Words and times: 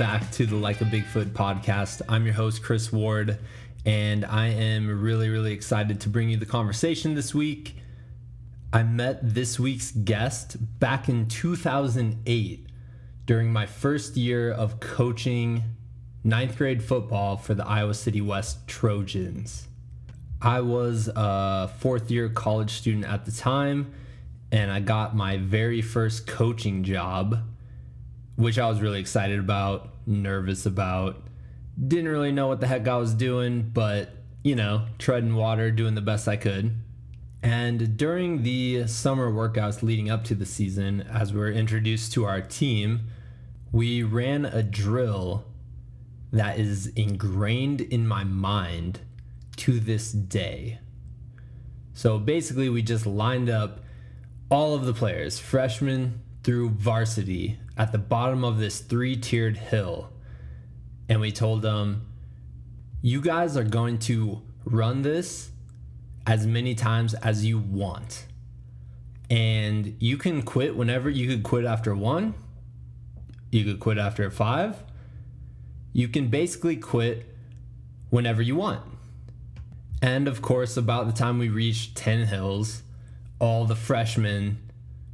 back 0.00 0.30
to 0.30 0.46
the 0.46 0.56
Like 0.56 0.80
a 0.80 0.84
Bigfoot 0.84 1.32
podcast. 1.32 2.00
I'm 2.08 2.24
your 2.24 2.32
host, 2.32 2.62
Chris 2.62 2.90
Ward, 2.90 3.36
and 3.84 4.24
I 4.24 4.46
am 4.46 5.02
really, 5.02 5.28
really 5.28 5.52
excited 5.52 6.00
to 6.00 6.08
bring 6.08 6.30
you 6.30 6.38
the 6.38 6.46
conversation 6.46 7.14
this 7.14 7.34
week. 7.34 7.76
I 8.72 8.82
met 8.82 9.18
this 9.34 9.60
week's 9.60 9.90
guest 9.90 10.56
back 10.80 11.10
in 11.10 11.28
2008 11.28 12.66
during 13.26 13.52
my 13.52 13.66
first 13.66 14.16
year 14.16 14.50
of 14.50 14.80
coaching 14.80 15.64
ninth 16.24 16.56
grade 16.56 16.82
football 16.82 17.36
for 17.36 17.52
the 17.52 17.66
Iowa 17.66 17.92
City 17.92 18.22
West 18.22 18.66
Trojans. 18.66 19.68
I 20.40 20.62
was 20.62 21.10
a 21.14 21.70
fourth 21.78 22.10
year 22.10 22.30
college 22.30 22.70
student 22.70 23.04
at 23.04 23.26
the 23.26 23.32
time, 23.32 23.92
and 24.50 24.72
I 24.72 24.80
got 24.80 25.14
my 25.14 25.36
very 25.36 25.82
first 25.82 26.26
coaching 26.26 26.84
job 26.84 27.49
which 28.40 28.58
I 28.58 28.68
was 28.68 28.80
really 28.80 29.00
excited 29.00 29.38
about, 29.38 29.90
nervous 30.06 30.64
about. 30.64 31.22
Didn't 31.86 32.08
really 32.08 32.32
know 32.32 32.48
what 32.48 32.60
the 32.60 32.66
heck 32.66 32.88
I 32.88 32.96
was 32.96 33.12
doing, 33.12 33.70
but 33.72 34.14
you 34.42 34.56
know, 34.56 34.86
treading 34.98 35.34
water, 35.34 35.70
doing 35.70 35.94
the 35.94 36.00
best 36.00 36.26
I 36.26 36.36
could. 36.36 36.74
And 37.42 37.98
during 37.98 38.42
the 38.42 38.86
summer 38.86 39.30
workouts 39.30 39.82
leading 39.82 40.10
up 40.10 40.24
to 40.24 40.34
the 40.34 40.46
season, 40.46 41.02
as 41.02 41.34
we 41.34 41.40
were 41.40 41.50
introduced 41.50 42.12
to 42.14 42.24
our 42.24 42.40
team, 42.40 43.08
we 43.72 44.02
ran 44.02 44.46
a 44.46 44.62
drill 44.62 45.44
that 46.32 46.58
is 46.58 46.86
ingrained 46.88 47.82
in 47.82 48.08
my 48.08 48.24
mind 48.24 49.00
to 49.56 49.80
this 49.80 50.12
day. 50.12 50.78
So 51.92 52.18
basically, 52.18 52.70
we 52.70 52.80
just 52.80 53.04
lined 53.04 53.50
up 53.50 53.80
all 54.50 54.74
of 54.74 54.86
the 54.86 54.94
players, 54.94 55.38
freshmen 55.38 56.22
through 56.42 56.70
varsity, 56.70 57.58
at 57.76 57.92
the 57.92 57.98
bottom 57.98 58.44
of 58.44 58.58
this 58.58 58.80
three 58.80 59.16
tiered 59.16 59.56
hill. 59.56 60.10
And 61.08 61.20
we 61.20 61.32
told 61.32 61.62
them, 61.62 62.06
you 63.02 63.20
guys 63.20 63.56
are 63.56 63.64
going 63.64 63.98
to 64.00 64.42
run 64.64 65.02
this 65.02 65.50
as 66.26 66.46
many 66.46 66.74
times 66.74 67.14
as 67.14 67.44
you 67.44 67.58
want. 67.58 68.26
And 69.30 69.96
you 70.00 70.16
can 70.16 70.42
quit 70.42 70.76
whenever 70.76 71.08
you 71.08 71.28
could 71.28 71.42
quit 71.42 71.64
after 71.64 71.94
one, 71.94 72.34
you 73.50 73.64
could 73.64 73.80
quit 73.80 73.98
after 73.98 74.30
five. 74.30 74.82
You 75.92 76.08
can 76.08 76.28
basically 76.28 76.76
quit 76.76 77.26
whenever 78.10 78.42
you 78.42 78.56
want. 78.56 78.82
And 80.02 80.28
of 80.28 80.42
course, 80.42 80.76
about 80.76 81.06
the 81.06 81.12
time 81.12 81.38
we 81.38 81.48
reached 81.48 81.96
10 81.96 82.26
hills, 82.26 82.82
all 83.38 83.64
the 83.64 83.76
freshmen 83.76 84.58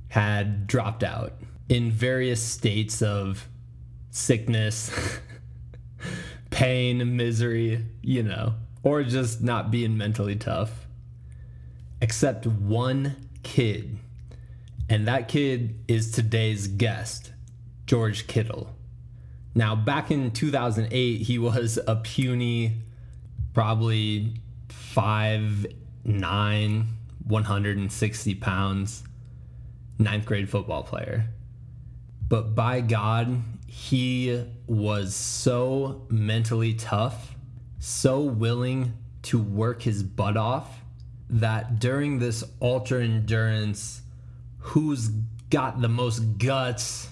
had 0.08 0.66
dropped 0.66 1.02
out 1.02 1.32
in 1.68 1.90
various 1.90 2.42
states 2.42 3.02
of 3.02 3.48
sickness, 4.10 4.90
pain, 6.50 7.16
misery, 7.16 7.84
you 8.02 8.22
know, 8.22 8.54
or 8.82 9.02
just 9.02 9.42
not 9.42 9.70
being 9.70 9.96
mentally 9.96 10.36
tough. 10.36 10.86
Except 12.00 12.46
one 12.46 13.16
kid. 13.42 13.98
And 14.88 15.08
that 15.08 15.28
kid 15.28 15.78
is 15.88 16.12
today's 16.12 16.68
guest, 16.68 17.32
George 17.86 18.26
Kittle. 18.26 18.74
Now, 19.54 19.74
back 19.74 20.10
in 20.10 20.30
2008, 20.30 21.22
he 21.22 21.38
was 21.38 21.78
a 21.86 21.96
puny, 21.96 22.74
probably 23.54 24.34
five 24.68 25.66
nine, 26.04 26.86
160 27.26 28.34
pounds, 28.36 29.02
ninth 29.98 30.26
grade 30.26 30.48
football 30.48 30.82
player 30.84 31.30
but 32.28 32.54
by 32.54 32.80
God, 32.80 33.42
he 33.66 34.44
was 34.66 35.14
so 35.14 36.06
mentally 36.08 36.74
tough, 36.74 37.34
so 37.78 38.20
willing 38.20 38.94
to 39.22 39.40
work 39.40 39.82
his 39.82 40.02
butt 40.02 40.36
off 40.36 40.80
that 41.28 41.78
during 41.78 42.18
this 42.18 42.42
ultra 42.60 43.02
endurance, 43.02 44.02
who's 44.58 45.08
got 45.50 45.80
the 45.80 45.88
most 45.88 46.38
guts 46.38 47.10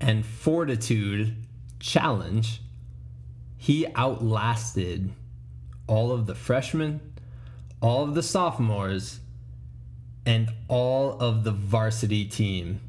and 0.00 0.24
fortitude 0.24 1.34
challenge, 1.80 2.62
he 3.56 3.86
outlasted 3.94 5.10
all 5.86 6.12
of 6.12 6.26
the 6.26 6.34
freshmen, 6.34 7.00
all 7.80 8.04
of 8.04 8.14
the 8.14 8.22
sophomores, 8.22 9.20
and 10.24 10.50
all 10.68 11.18
of 11.20 11.44
the 11.44 11.50
varsity 11.50 12.24
team 12.24 12.80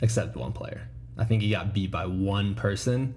except 0.00 0.36
one 0.36 0.52
player. 0.52 0.89
I 1.20 1.24
think 1.24 1.42
he 1.42 1.50
got 1.50 1.74
beat 1.74 1.90
by 1.90 2.06
one 2.06 2.54
person. 2.54 3.14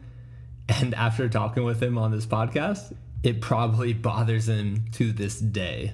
And 0.67 0.93
after 0.93 1.29
talking 1.29 1.63
with 1.63 1.81
him 1.81 1.97
on 1.97 2.11
this 2.11 2.25
podcast, 2.25 2.93
it 3.23 3.39
probably 3.39 3.93
bothers 3.93 4.49
him 4.49 4.85
to 4.93 5.13
this 5.13 5.39
day 5.39 5.93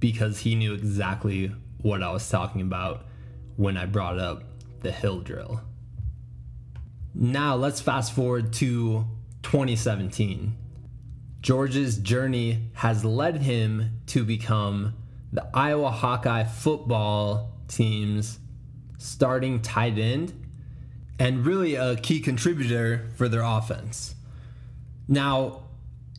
because 0.00 0.40
he 0.40 0.56
knew 0.56 0.74
exactly 0.74 1.52
what 1.80 2.02
I 2.02 2.10
was 2.10 2.28
talking 2.28 2.60
about 2.60 3.06
when 3.56 3.76
I 3.76 3.86
brought 3.86 4.18
up 4.18 4.42
the 4.82 4.90
hill 4.90 5.20
drill. 5.20 5.60
Now, 7.14 7.54
let's 7.54 7.80
fast 7.80 8.12
forward 8.12 8.52
to 8.54 9.04
2017. 9.44 10.56
George's 11.40 11.98
journey 11.98 12.70
has 12.74 13.04
led 13.04 13.42
him 13.42 14.00
to 14.06 14.24
become 14.24 14.94
the 15.32 15.46
Iowa 15.54 15.90
Hawkeye 15.90 16.44
football 16.44 17.52
team's 17.68 18.40
starting 18.98 19.62
tight 19.62 19.98
end 19.98 20.32
and 21.18 21.46
really 21.46 21.74
a 21.74 21.96
key 21.96 22.20
contributor 22.20 23.10
for 23.16 23.28
their 23.28 23.42
offense. 23.42 24.14
Now, 25.06 25.62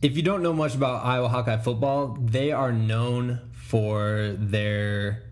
if 0.02 0.16
you 0.16 0.22
don't 0.22 0.42
know 0.42 0.52
much 0.52 0.74
about 0.74 1.04
Iowa 1.04 1.28
Hawkeye 1.28 1.58
football, 1.58 2.18
they 2.20 2.52
are 2.52 2.72
known 2.72 3.40
for 3.52 4.34
their 4.38 5.22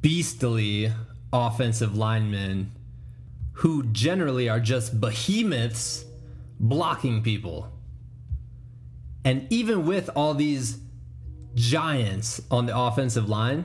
beastly 0.00 0.92
offensive 1.32 1.96
linemen 1.96 2.72
who 3.54 3.84
generally 3.84 4.48
are 4.48 4.60
just 4.60 5.00
behemoths 5.00 6.04
blocking 6.58 7.22
people. 7.22 7.72
And 9.24 9.46
even 9.50 9.86
with 9.86 10.10
all 10.16 10.34
these 10.34 10.78
giants 11.54 12.40
on 12.50 12.66
the 12.66 12.76
offensive 12.76 13.28
line, 13.28 13.64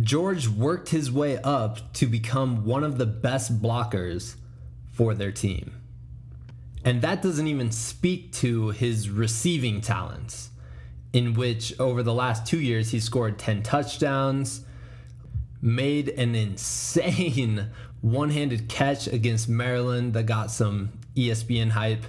George 0.00 0.48
worked 0.48 0.88
his 0.88 1.10
way 1.10 1.38
up 1.38 1.92
to 1.94 2.06
become 2.06 2.64
one 2.64 2.82
of 2.82 2.98
the 2.98 3.06
best 3.06 3.62
blockers 3.62 4.34
for 4.92 5.14
their 5.14 5.30
team. 5.30 5.80
And 6.84 7.00
that 7.02 7.22
doesn't 7.22 7.46
even 7.46 7.70
speak 7.70 8.32
to 8.34 8.70
his 8.70 9.08
receiving 9.08 9.80
talents, 9.80 10.50
in 11.12 11.34
which 11.34 11.78
over 11.78 12.02
the 12.02 12.12
last 12.12 12.46
two 12.46 12.60
years 12.60 12.90
he 12.90 13.00
scored 13.00 13.38
10 13.38 13.62
touchdowns, 13.62 14.64
made 15.62 16.08
an 16.10 16.34
insane 16.34 17.70
one 18.00 18.30
handed 18.30 18.68
catch 18.68 19.06
against 19.06 19.48
Maryland 19.48 20.12
that 20.12 20.24
got 20.24 20.50
some 20.50 20.92
ESPN 21.16 21.70
hype, 21.70 22.04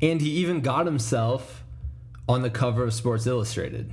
and 0.00 0.20
he 0.20 0.30
even 0.30 0.60
got 0.60 0.86
himself 0.86 1.64
on 2.28 2.42
the 2.42 2.50
cover 2.50 2.84
of 2.84 2.94
Sports 2.94 3.26
Illustrated. 3.26 3.92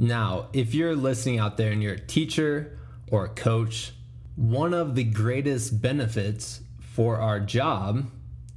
Now, 0.00 0.46
if 0.52 0.74
you're 0.74 0.94
listening 0.94 1.40
out 1.40 1.56
there 1.56 1.72
and 1.72 1.82
you're 1.82 1.94
a 1.94 1.98
teacher 1.98 2.78
or 3.10 3.24
a 3.24 3.28
coach, 3.28 3.92
one 4.36 4.72
of 4.72 4.94
the 4.94 5.02
greatest 5.02 5.82
benefits 5.82 6.60
for 6.78 7.16
our 7.16 7.40
job 7.40 8.08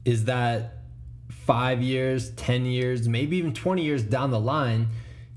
is 0.06 0.26
that 0.26 0.84
five 1.32 1.82
years, 1.82 2.30
10 2.36 2.66
years, 2.66 3.10
maybe 3.10 3.38
even 3.38 3.56
20 3.56 3.84
years 3.84 4.04
down 4.04 4.30
the 4.30 4.40
line, 4.40 4.90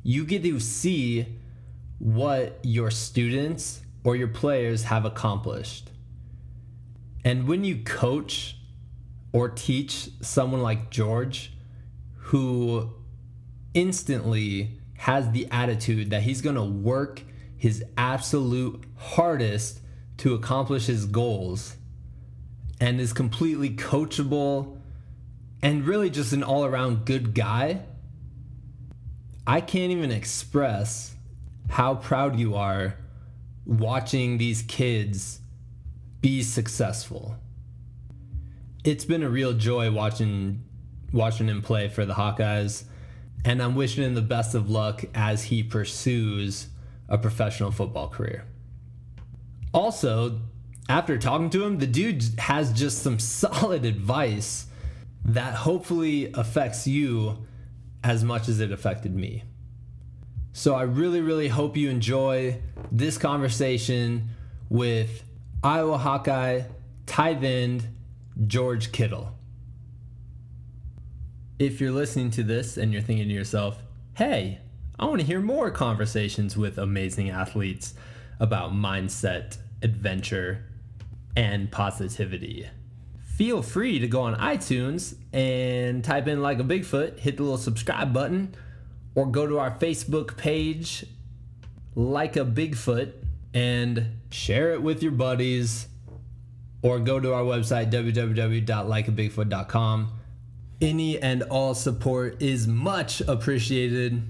you 0.02 0.26
get 0.26 0.42
to 0.42 0.60
see 0.60 1.24
what 1.98 2.58
your 2.62 2.90
students 2.90 3.80
or 4.04 4.14
your 4.14 4.28
players 4.28 4.84
have 4.84 5.06
accomplished. 5.06 5.90
And 7.24 7.48
when 7.48 7.64
you 7.64 7.78
coach 7.78 8.58
or 9.32 9.48
teach 9.48 10.10
someone 10.20 10.60
like 10.60 10.90
George, 10.90 11.54
who 12.16 12.92
instantly 13.72 14.80
has 15.04 15.30
the 15.32 15.46
attitude 15.50 16.08
that 16.08 16.22
he's 16.22 16.40
going 16.40 16.56
to 16.56 16.64
work 16.64 17.20
his 17.58 17.84
absolute 17.98 18.82
hardest 18.96 19.80
to 20.16 20.32
accomplish 20.32 20.86
his 20.86 21.04
goals 21.04 21.76
and 22.80 22.98
is 22.98 23.12
completely 23.12 23.68
coachable 23.68 24.78
and 25.60 25.86
really 25.86 26.08
just 26.08 26.32
an 26.32 26.42
all 26.42 26.64
around 26.64 27.04
good 27.04 27.34
guy, 27.34 27.82
I 29.46 29.60
can't 29.60 29.92
even 29.92 30.10
express 30.10 31.14
how 31.68 31.96
proud 31.96 32.38
you 32.38 32.54
are 32.54 32.94
watching 33.66 34.38
these 34.38 34.62
kids 34.62 35.40
be 36.22 36.42
successful. 36.42 37.36
It's 38.84 39.04
been 39.04 39.22
a 39.22 39.28
real 39.28 39.52
joy 39.52 39.90
watching 39.90 40.64
watching 41.12 41.46
him 41.46 41.60
play 41.60 41.88
for 41.90 42.06
the 42.06 42.14
Hawkeyes 42.14 42.84
and 43.44 43.62
I'm 43.62 43.75
wishing 43.75 44.05
him 44.05 44.14
the 44.14 44.23
best 44.23 44.55
of 44.55 44.70
luck 44.70 45.05
as 45.14 45.44
he 45.44 45.62
pursues 45.62 46.69
a 47.08 47.19
professional 47.19 47.70
football 47.70 48.08
career. 48.08 48.44
Also, 49.73 50.41
after 50.88 51.19
talking 51.19 51.50
to 51.50 51.64
him, 51.64 51.79
the 51.79 51.87
dude 51.87 52.25
has 52.38 52.73
just 52.73 53.02
some 53.02 53.19
solid 53.19 53.85
advice 53.85 54.67
that 55.25 55.55
hopefully 55.55 56.31
affects 56.35 56.87
you 56.87 57.46
as 58.02 58.23
much 58.23 58.49
as 58.49 58.61
it 58.61 58.70
affected 58.70 59.14
me. 59.14 59.43
So 60.52 60.75
I 60.75 60.82
really, 60.82 61.20
really 61.20 61.49
hope 61.49 61.76
you 61.76 61.91
enjoy 61.91 62.61
this 62.93 63.19
conversation 63.19 64.29
with 64.69 65.25
Iowa 65.62 65.99
Hawkeye 65.99 66.62
tight 67.06 67.43
end 67.43 67.88
George 68.46 68.93
Kittle. 68.93 69.37
If 71.58 71.80
you're 71.80 71.92
listening 71.92 72.30
to 72.32 72.42
this 72.42 72.76
and 72.76 72.92
you're 72.92 73.00
thinking 73.02 73.28
to 73.28 73.34
yourself, 73.34 73.78
hey, 74.14 74.58
I 74.98 75.06
want 75.06 75.20
to 75.20 75.26
hear 75.26 75.40
more 75.40 75.70
conversations 75.70 76.56
with 76.56 76.78
amazing 76.78 77.30
athletes 77.30 77.94
about 78.40 78.72
mindset, 78.72 79.58
adventure, 79.82 80.64
and 81.36 81.70
positivity. 81.70 82.68
Feel 83.36 83.62
free 83.62 84.00
to 84.00 84.08
go 84.08 84.22
on 84.22 84.34
iTunes 84.36 85.16
and 85.32 86.04
type 86.04 86.28
in 86.28 86.42
like 86.42 86.58
a 86.58 86.64
Bigfoot, 86.64 87.18
hit 87.18 87.36
the 87.36 87.44
little 87.44 87.58
subscribe 87.58 88.12
button, 88.12 88.54
or 89.14 89.26
go 89.26 89.46
to 89.46 89.58
our 89.58 89.70
Facebook 89.78 90.36
page, 90.36 91.06
like 91.94 92.36
a 92.36 92.44
Bigfoot, 92.44 93.12
and 93.52 94.06
share 94.30 94.72
it 94.72 94.82
with 94.82 95.04
your 95.04 95.12
buddies, 95.12 95.86
or 96.82 96.98
go 96.98 97.20
to 97.20 97.32
our 97.32 97.42
website, 97.42 97.92
www.likeabigfoot.com. 97.92 100.12
Any 100.84 101.19
and 101.19 101.42
all 101.44 101.72
support 101.72 102.42
is 102.42 102.69
much 102.69 103.22
appreciated. 103.22 104.22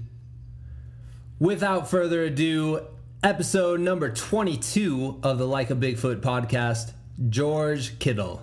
Without 1.37 1.89
further 1.89 2.23
ado, 2.23 2.79
episode 3.21 3.81
number 3.81 4.09
22 4.09 5.19
of 5.21 5.37
the 5.37 5.45
Like 5.45 5.69
a 5.69 5.75
Bigfoot 5.75 6.21
podcast, 6.21 6.93
George 7.27 7.99
Kittle. 7.99 8.41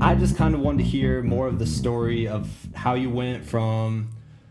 I 0.00 0.14
just 0.14 0.38
kind 0.38 0.54
of 0.54 0.62
wanted 0.62 0.78
to 0.78 0.84
hear 0.84 1.22
more 1.22 1.46
of 1.46 1.58
the 1.58 1.66
story 1.66 2.26
of 2.26 2.48
how 2.74 2.94
you 2.94 3.10
went 3.10 3.44
from 3.44 4.08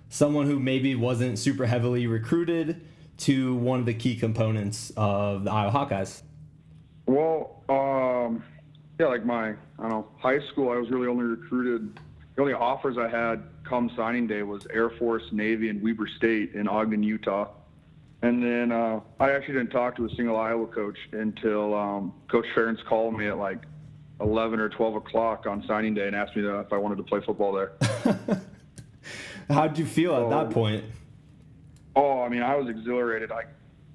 someone 0.10 0.45
who 0.45 0.60
maybe 0.60 0.94
wasn't 0.94 1.39
super 1.39 1.66
heavily 1.66 2.06
recruited 2.06 2.80
to 3.18 3.56
one 3.56 3.80
of 3.80 3.88
the 3.88 3.95
key 3.95 4.18
components 4.18 4.92
of 4.95 5.45
the 5.45 5.51
Iowa 5.51 5.72
Hawkeyes. 5.72 6.22
Well, 7.07 7.63
um, 7.69 8.44
yeah, 9.00 9.07
like 9.07 9.25
my, 9.25 9.50
I 9.50 9.56
don't 9.80 9.89
know, 9.89 10.07
high 10.18 10.39
school, 10.51 10.71
I 10.71 10.77
was 10.77 10.89
really 10.89 11.07
only 11.07 11.25
recruited. 11.25 12.00
The 12.36 12.42
only 12.42 12.53
offers 12.53 12.97
I 12.97 13.07
had 13.07 13.44
come 13.63 13.92
signing 13.95 14.27
day 14.27 14.44
was 14.44 14.65
Air 14.71 14.89
Force, 14.92 15.24
Navy, 15.31 15.69
and 15.69 15.81
Weber 15.81 16.07
State 16.18 16.53
in 16.53 16.68
Ogden, 16.68 17.03
Utah. 17.03 17.50
And 18.21 18.42
then 18.42 18.71
uh, 18.71 19.01
I 19.19 19.31
actually 19.31 19.56
didn't 19.56 19.71
talk 19.71 19.95
to 19.97 20.06
a 20.06 20.09
single 20.15 20.38
Iowa 20.38 20.68
coach 20.68 20.97
until 21.12 21.75
um, 21.75 22.13
Coach 22.30 22.45
Ferentz 22.56 22.83
called 22.86 23.18
me 23.18 23.27
at 23.27 23.38
like 23.38 23.59
11 24.21 24.59
or 24.59 24.69
12 24.69 24.95
o'clock 24.95 25.45
on 25.45 25.63
signing 25.68 25.94
day 25.94 26.07
and 26.07 26.15
asked 26.15 26.36
me 26.36 26.44
if 26.45 26.71
I 26.71 26.77
wanted 26.77 26.98
to 26.98 27.03
play 27.03 27.19
football 27.21 27.53
there. 27.53 27.74
How 29.50 29.68
did 29.68 29.77
you 29.77 29.86
feel 29.86 30.15
at 30.15 30.30
that 30.30 30.50
point? 30.51 30.83
Oh, 31.95 32.21
I 32.21 32.30
mean, 32.30 32.41
I 32.41 32.56
was 32.56 32.68
exhilarated. 32.68 33.31
I 33.31 33.44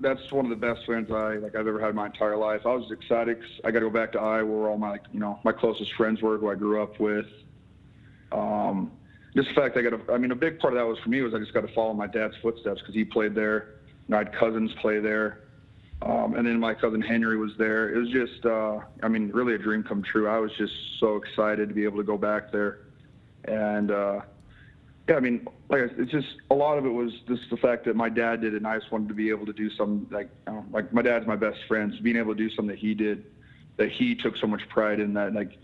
that's 0.01 0.33
one 0.33 0.45
of 0.45 0.51
the 0.51 0.57
best 0.57 0.85
friends 0.87 1.11
I 1.11 1.35
like 1.37 1.55
I've 1.55 1.67
ever 1.67 1.81
had 1.81 1.91
in 1.91 1.97
my 1.97 2.07
entire 2.07 2.37
life. 2.37 2.63
I 2.65 2.75
was 2.75 2.91
excited. 2.91 3.43
I 3.65 3.71
got 3.71 3.81
to 3.81 3.87
go 3.87 3.91
back 3.91 4.13
to 4.13 4.21
Iowa, 4.21 4.47
where 4.47 4.71
all 4.71 4.79
my 4.79 4.99
you 5.13 5.21
know 5.21 5.39
my 5.45 5.53
closest 5.53 5.95
friends 5.95 6.23
were, 6.23 6.39
who 6.39 6.51
I 6.51 6.55
grew 6.55 6.83
up 6.83 6.99
with. 6.99 7.27
Um, 8.33 8.93
just 9.35 9.49
the 9.49 9.55
fact 9.55 9.77
I 9.77 9.83
got 9.83 9.91
to, 9.91 10.13
I 10.13 10.19
mean, 10.19 10.33
a 10.33 10.37
big 10.37 10.59
part 10.59 10.73
of 10.73 10.79
that 10.79 10.87
was 10.87 10.99
for 10.99 11.09
me 11.09 11.21
was 11.21 11.35
I 11.35 11.39
just 11.39 11.55
got 11.55 11.61
to 11.61 11.73
follow 11.73 11.93
my 11.93 12.07
dad's 12.07 12.37
footsteps 12.43 12.81
because 12.81 12.95
he 12.95 13.05
played 13.05 13.35
there. 13.35 13.77
And 14.07 14.15
I 14.15 14.19
had 14.19 14.33
cousins 14.33 14.73
play 14.81 14.99
there. 14.99 15.45
Um, 16.03 16.35
and 16.35 16.47
then 16.47 16.59
my 16.59 16.75
cousin 16.75 17.01
Henry 17.01 17.37
was 17.37 17.53
there. 17.59 17.95
It 17.95 17.99
was 17.99 18.09
just, 18.11 18.45
uh, 18.47 18.81
I 19.03 19.09
mean, 19.09 19.31
really 19.33 19.55
a 19.55 19.59
dream 19.59 19.83
come 19.83 20.03
true. 20.03 20.29
I 20.29 20.39
was 20.39 20.51
just 20.57 20.73
so 20.99 21.17
excited 21.17 21.69
to 21.69 21.75
be 21.75 21.85
able 21.85 21.99
to 21.99 22.05
go 22.05 22.17
back 22.17 22.51
there. 22.51 22.87
And, 23.45 23.91
uh, 23.91 24.21
yeah, 25.11 25.17
I 25.17 25.21
mean, 25.21 25.45
like 25.69 25.91
it's 25.99 26.13
just 26.13 26.29
a 26.53 26.55
lot 26.55 26.79
of 26.79 26.87
it 26.87 26.91
was 26.91 27.13
just 27.27 27.43
the 27.51 27.57
fact 27.57 27.85
that 27.87 27.97
my 27.97 28.09
dad 28.09 28.43
did 28.43 28.55
it, 28.55 28.59
and 28.59 28.67
I 28.67 28.79
just 28.79 28.93
wanted 28.93 29.09
to 29.09 29.15
be 29.15 29.29
able 29.29 29.45
to 29.45 29.53
do 29.53 29.69
some 29.71 30.07
like, 30.09 30.31
know, 30.47 30.65
like 30.71 30.93
my 30.93 31.03
dad's 31.03 31.27
my 31.27 31.35
best 31.35 31.59
friend, 31.67 31.93
so 31.97 32.01
being 32.01 32.17
able 32.17 32.33
to 32.33 32.39
do 32.39 32.49
something 32.51 32.69
that 32.69 32.79
he 32.79 32.95
did, 32.95 33.25
that 33.77 33.91
he 33.91 34.15
took 34.15 34.37
so 34.37 34.47
much 34.47 34.61
pride 34.69 35.01
in 35.01 35.13
that, 35.15 35.35
like, 35.35 35.59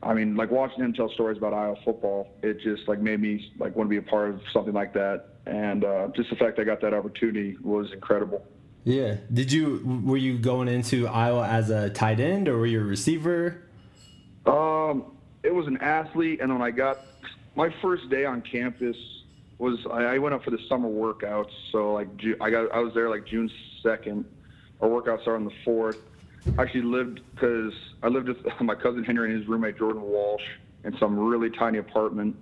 I 0.00 0.14
mean, 0.14 0.36
like 0.36 0.52
watching 0.52 0.84
him 0.84 0.92
tell 0.92 1.10
stories 1.10 1.38
about 1.38 1.54
Iowa 1.54 1.74
football, 1.84 2.28
it 2.44 2.60
just 2.60 2.86
like 2.86 3.00
made 3.00 3.18
me 3.18 3.50
like 3.58 3.74
want 3.74 3.88
to 3.88 3.90
be 3.90 3.96
a 3.96 4.10
part 4.10 4.30
of 4.30 4.42
something 4.52 4.74
like 4.74 4.92
that, 4.92 5.26
and 5.46 5.84
uh, 5.84 6.08
just 6.14 6.30
the 6.30 6.36
fact 6.36 6.60
I 6.60 6.64
got 6.64 6.80
that 6.82 6.94
opportunity 6.94 7.56
was 7.60 7.92
incredible. 7.92 8.46
Yeah. 8.84 9.16
Did 9.32 9.50
you 9.50 10.02
were 10.04 10.16
you 10.16 10.38
going 10.38 10.68
into 10.68 11.08
Iowa 11.08 11.48
as 11.48 11.70
a 11.70 11.90
tight 11.90 12.20
end 12.20 12.46
or 12.46 12.58
were 12.58 12.66
you 12.66 12.80
a 12.80 12.84
receiver? 12.84 13.64
Um, 14.46 15.16
it 15.42 15.52
was 15.52 15.66
an 15.66 15.78
athlete, 15.78 16.40
and 16.40 16.52
when 16.52 16.62
I 16.62 16.70
got 16.70 17.00
my 17.58 17.74
first 17.82 18.08
day 18.08 18.24
on 18.24 18.40
campus 18.40 18.96
was 19.58 19.84
I, 19.90 20.04
I 20.04 20.18
went 20.18 20.32
up 20.32 20.44
for 20.44 20.52
the 20.52 20.60
summer 20.68 20.88
workouts. 20.88 21.50
So 21.72 21.92
like 21.92 22.08
I 22.40 22.50
got 22.50 22.72
I 22.72 22.78
was 22.78 22.94
there 22.94 23.10
like 23.10 23.26
June 23.26 23.50
second. 23.82 24.24
Our 24.80 24.88
workouts 24.88 25.26
are 25.26 25.34
on 25.34 25.44
the 25.44 25.52
fourth. 25.64 25.98
I 26.56 26.62
actually 26.62 26.82
lived 26.82 27.20
because 27.34 27.72
I 28.04 28.06
lived 28.06 28.28
with 28.28 28.38
my 28.60 28.76
cousin 28.76 29.02
Henry 29.02 29.30
and 29.30 29.40
his 29.40 29.48
roommate 29.48 29.76
Jordan 29.76 30.02
Walsh 30.02 30.44
in 30.84 30.96
some 30.98 31.18
really 31.18 31.50
tiny 31.50 31.78
apartment. 31.78 32.36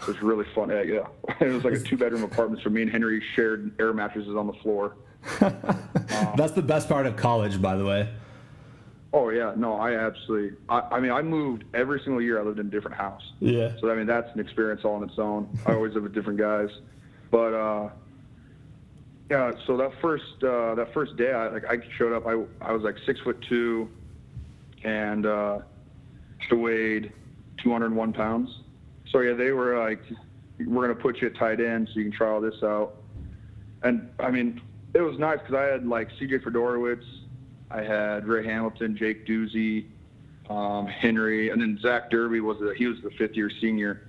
It 0.00 0.08
was 0.08 0.20
really 0.20 0.46
fun. 0.52 0.70
Yeah, 0.70 0.82
yeah. 0.82 1.06
it 1.40 1.52
was 1.52 1.62
like 1.62 1.74
a 1.74 1.78
two 1.88 1.96
bedroom 1.96 2.24
apartment. 2.24 2.64
So 2.64 2.70
me 2.70 2.82
and 2.82 2.90
Henry 2.90 3.22
shared 3.36 3.70
air 3.78 3.92
mattresses 3.92 4.34
on 4.34 4.48
the 4.48 4.54
floor. 4.54 4.96
That's 5.38 6.52
the 6.52 6.62
best 6.62 6.88
part 6.88 7.06
of 7.06 7.14
college, 7.14 7.62
by 7.62 7.76
the 7.76 7.84
way. 7.84 8.08
Oh 9.12 9.30
yeah, 9.30 9.54
no, 9.56 9.74
I 9.74 9.94
absolutely. 9.94 10.56
I, 10.68 10.80
I 10.92 11.00
mean, 11.00 11.10
I 11.10 11.20
moved 11.20 11.64
every 11.74 12.00
single 12.00 12.22
year. 12.22 12.38
I 12.40 12.44
lived 12.44 12.60
in 12.60 12.66
a 12.66 12.70
different 12.70 12.96
house. 12.96 13.22
Yeah. 13.40 13.72
So 13.80 13.90
I 13.90 13.96
mean, 13.96 14.06
that's 14.06 14.32
an 14.34 14.40
experience 14.40 14.82
all 14.84 14.94
on 14.94 15.02
its 15.02 15.18
own. 15.18 15.48
I 15.66 15.72
always 15.72 15.94
live 15.94 16.04
with 16.04 16.14
different 16.14 16.38
guys, 16.38 16.68
but 17.30 17.52
uh, 17.52 17.90
yeah. 19.28 19.52
So 19.66 19.76
that 19.78 19.92
first 20.00 20.44
uh, 20.44 20.76
that 20.76 20.94
first 20.94 21.16
day, 21.16 21.32
I 21.32 21.48
like 21.48 21.64
I 21.64 21.78
showed 21.98 22.12
up. 22.12 22.26
I 22.26 22.44
I 22.64 22.72
was 22.72 22.82
like 22.82 22.96
six 23.04 23.18
foot 23.20 23.44
two, 23.48 23.90
and 24.84 25.26
uh, 25.26 25.58
weighed 26.52 27.12
201 27.62 28.12
pounds. 28.12 28.48
So 29.10 29.20
yeah, 29.20 29.34
they 29.34 29.50
were 29.50 29.78
like, 29.78 30.00
"We're 30.64 30.86
gonna 30.86 31.00
put 31.00 31.20
you 31.20 31.28
at 31.28 31.36
tight 31.36 31.60
end 31.60 31.88
so 31.92 31.98
you 31.98 32.08
can 32.08 32.16
try 32.16 32.28
all 32.28 32.40
this 32.40 32.62
out." 32.62 32.94
And 33.82 34.08
I 34.20 34.30
mean, 34.30 34.60
it 34.94 35.00
was 35.00 35.18
nice 35.18 35.38
because 35.40 35.54
I 35.54 35.64
had 35.64 35.86
like 35.86 36.10
C.J. 36.18 36.38
Fedorowicz 36.38 37.04
I 37.70 37.82
had 37.82 38.26
Ray 38.26 38.44
Hamilton, 38.44 38.96
Jake 38.96 39.26
Duzey, 39.26 39.86
um, 40.48 40.86
Henry, 40.86 41.50
and 41.50 41.60
then 41.60 41.78
Zach 41.80 42.10
Derby 42.10 42.40
was 42.40 42.60
a, 42.60 42.74
he 42.74 42.86
was 42.86 43.00
the 43.02 43.10
fifth 43.10 43.36
year 43.36 43.50
senior, 43.60 44.08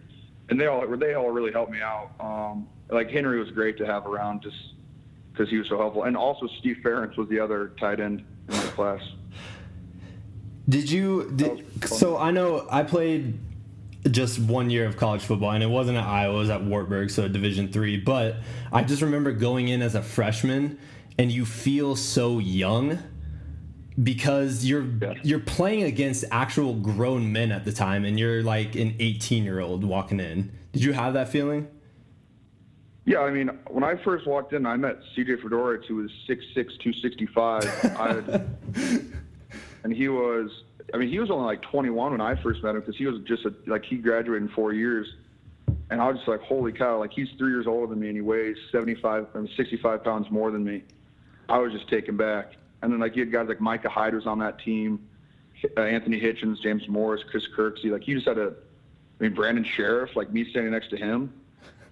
and 0.49 0.59
they 0.59 0.65
all 0.65 0.85
they 0.97 1.13
all 1.13 1.29
really 1.29 1.51
helped 1.51 1.71
me 1.71 1.81
out. 1.81 2.09
Um, 2.19 2.67
like 2.89 3.09
Henry 3.11 3.39
was 3.39 3.51
great 3.51 3.77
to 3.77 3.85
have 3.85 4.07
around 4.07 4.41
just 4.41 4.55
because 5.31 5.49
he 5.49 5.57
was 5.57 5.67
so 5.69 5.77
helpful, 5.77 6.03
and 6.03 6.17
also 6.17 6.47
Steve 6.59 6.77
Ferentz 6.83 7.15
was 7.17 7.29
the 7.29 7.39
other 7.39 7.73
tight 7.79 7.99
end 7.99 8.25
in 8.49 8.55
my 8.55 8.63
class. 8.63 9.01
Did 10.67 10.89
you? 10.89 11.31
Did, 11.35 11.65
so 11.85 12.17
I 12.17 12.31
know 12.31 12.67
I 12.71 12.83
played 12.83 13.37
just 14.09 14.39
one 14.39 14.71
year 14.71 14.87
of 14.87 14.97
college 14.97 15.21
football, 15.21 15.51
and 15.51 15.63
it 15.63 15.69
wasn't 15.69 15.97
at 15.97 16.03
Iowa; 16.03 16.35
it 16.35 16.39
was 16.39 16.49
at 16.49 16.63
Wartburg, 16.63 17.11
so 17.11 17.27
Division 17.27 17.71
three. 17.71 17.97
But 17.97 18.37
I 18.71 18.83
just 18.83 19.03
remember 19.03 19.31
going 19.31 19.67
in 19.67 19.83
as 19.83 19.93
a 19.93 20.01
freshman, 20.01 20.79
and 21.19 21.31
you 21.31 21.45
feel 21.45 21.95
so 21.95 22.39
young 22.39 22.97
because 24.01 24.65
you're 24.65 24.85
yeah. 25.01 25.13
you're 25.23 25.39
playing 25.39 25.83
against 25.83 26.23
actual 26.31 26.73
grown 26.75 27.31
men 27.31 27.51
at 27.51 27.65
the 27.65 27.71
time 27.71 28.05
and 28.05 28.19
you're 28.19 28.43
like 28.43 28.75
an 28.75 28.95
18 28.99 29.43
year 29.43 29.59
old 29.59 29.83
walking 29.83 30.19
in. 30.19 30.51
Did 30.71 30.83
you 30.83 30.93
have 30.93 31.13
that 31.13 31.29
feeling? 31.29 31.67
Yeah 33.05 33.19
i 33.19 33.31
mean 33.31 33.49
when 33.67 33.83
i 33.83 33.95
first 34.03 34.27
walked 34.27 34.53
in 34.53 34.65
i 34.65 34.77
met 34.77 34.97
cj 35.17 35.41
fedorowicz 35.41 35.85
who 35.85 35.95
was 35.95 36.11
6'6 36.29 36.53
265 36.53 37.63
had, 37.63 38.57
and 39.83 39.91
he 39.93 40.07
was 40.07 40.51
i 40.93 40.97
mean 40.97 41.09
he 41.09 41.19
was 41.19 41.31
only 41.31 41.45
like 41.45 41.63
21 41.63 42.11
when 42.11 42.21
i 42.21 42.35
first 42.41 42.61
met 42.61 42.75
him 42.75 42.81
because 42.81 42.95
he 42.95 43.07
was 43.07 43.19
just 43.23 43.43
a, 43.45 43.53
like 43.65 43.83
he 43.83 43.97
graduated 43.97 44.43
in 44.43 44.49
four 44.49 44.73
years. 44.73 45.07
And 45.89 45.99
i 45.99 46.07
was 46.07 46.17
just 46.17 46.27
like 46.27 46.41
holy 46.41 46.71
cow 46.71 46.99
like 46.99 47.11
he's 47.11 47.27
three 47.39 47.51
years 47.51 47.65
older 47.65 47.87
than 47.87 47.99
me 47.99 48.07
and 48.07 48.15
he 48.15 48.21
weighs 48.21 48.55
75 48.71 49.27
and 49.33 49.49
65 49.57 50.03
pounds 50.03 50.29
more 50.29 50.51
than 50.51 50.63
me. 50.63 50.83
I 51.49 51.57
was 51.57 51.73
just 51.73 51.89
taken 51.89 52.15
back 52.15 52.53
and 52.81 52.91
then 52.91 52.99
like 52.99 53.15
you 53.15 53.23
had 53.23 53.31
guys 53.31 53.47
like 53.47 53.61
Micah 53.61 53.89
Hyde 53.89 54.15
was 54.15 54.25
on 54.25 54.39
that 54.39 54.59
team, 54.59 55.07
uh, 55.77 55.81
Anthony 55.81 56.19
Hitchens, 56.19 56.61
James 56.61 56.87
Morris, 56.87 57.21
Chris 57.29 57.47
Kirksey. 57.55 57.91
Like 57.91 58.07
you 58.07 58.15
just 58.15 58.27
had 58.27 58.37
a, 58.37 58.53
I 59.19 59.23
mean 59.23 59.33
Brandon 59.33 59.63
Scherff, 59.63 60.15
like 60.15 60.31
me 60.31 60.49
standing 60.49 60.71
next 60.71 60.89
to 60.89 60.97
him. 60.97 61.33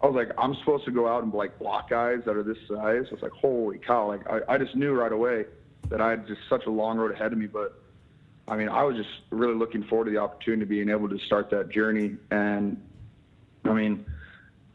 I 0.01 0.07
was 0.07 0.15
like, 0.15 0.31
I'm 0.37 0.55
supposed 0.55 0.85
to 0.85 0.91
go 0.91 1.07
out 1.07 1.23
and 1.23 1.33
like 1.33 1.59
block 1.59 1.89
guys 1.89 2.19
that 2.25 2.35
are 2.35 2.43
this 2.43 2.57
size. 2.67 3.05
I 3.09 3.13
was 3.13 3.21
like, 3.21 3.33
holy 3.33 3.77
cow! 3.77 4.07
Like 4.07 4.27
I, 4.29 4.55
I 4.55 4.57
just 4.57 4.75
knew 4.75 4.93
right 4.93 5.11
away 5.11 5.45
that 5.89 6.01
I 6.01 6.11
had 6.11 6.27
just 6.27 6.41
such 6.49 6.65
a 6.65 6.69
long 6.69 6.97
road 6.97 7.11
ahead 7.11 7.33
of 7.33 7.37
me. 7.37 7.47
But 7.47 7.81
I 8.47 8.55
mean, 8.55 8.69
I 8.69 8.83
was 8.83 8.95
just 8.95 9.09
really 9.29 9.55
looking 9.55 9.83
forward 9.83 10.05
to 10.05 10.11
the 10.11 10.17
opportunity 10.17 10.63
of 10.63 10.69
being 10.69 10.89
able 10.89 11.09
to 11.09 11.19
start 11.19 11.49
that 11.51 11.69
journey. 11.69 12.15
And 12.31 12.81
I 13.65 13.73
mean, 13.73 14.05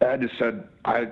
I 0.00 0.16
just 0.18 0.38
said 0.38 0.68
I 0.84 1.08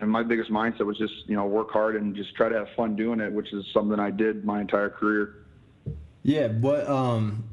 and 0.00 0.10
my 0.10 0.22
biggest 0.22 0.50
mindset 0.50 0.86
was 0.86 0.98
just 0.98 1.14
you 1.26 1.36
know 1.36 1.46
work 1.46 1.70
hard 1.70 1.96
and 1.96 2.14
just 2.14 2.34
try 2.34 2.48
to 2.48 2.54
have 2.56 2.68
fun 2.76 2.96
doing 2.96 3.20
it, 3.20 3.32
which 3.32 3.52
is 3.52 3.64
something 3.72 3.98
I 3.98 4.10
did 4.10 4.44
my 4.44 4.60
entire 4.60 4.90
career. 4.90 5.34
Yeah, 6.22 6.48
but 6.48 6.88
um 6.88 7.44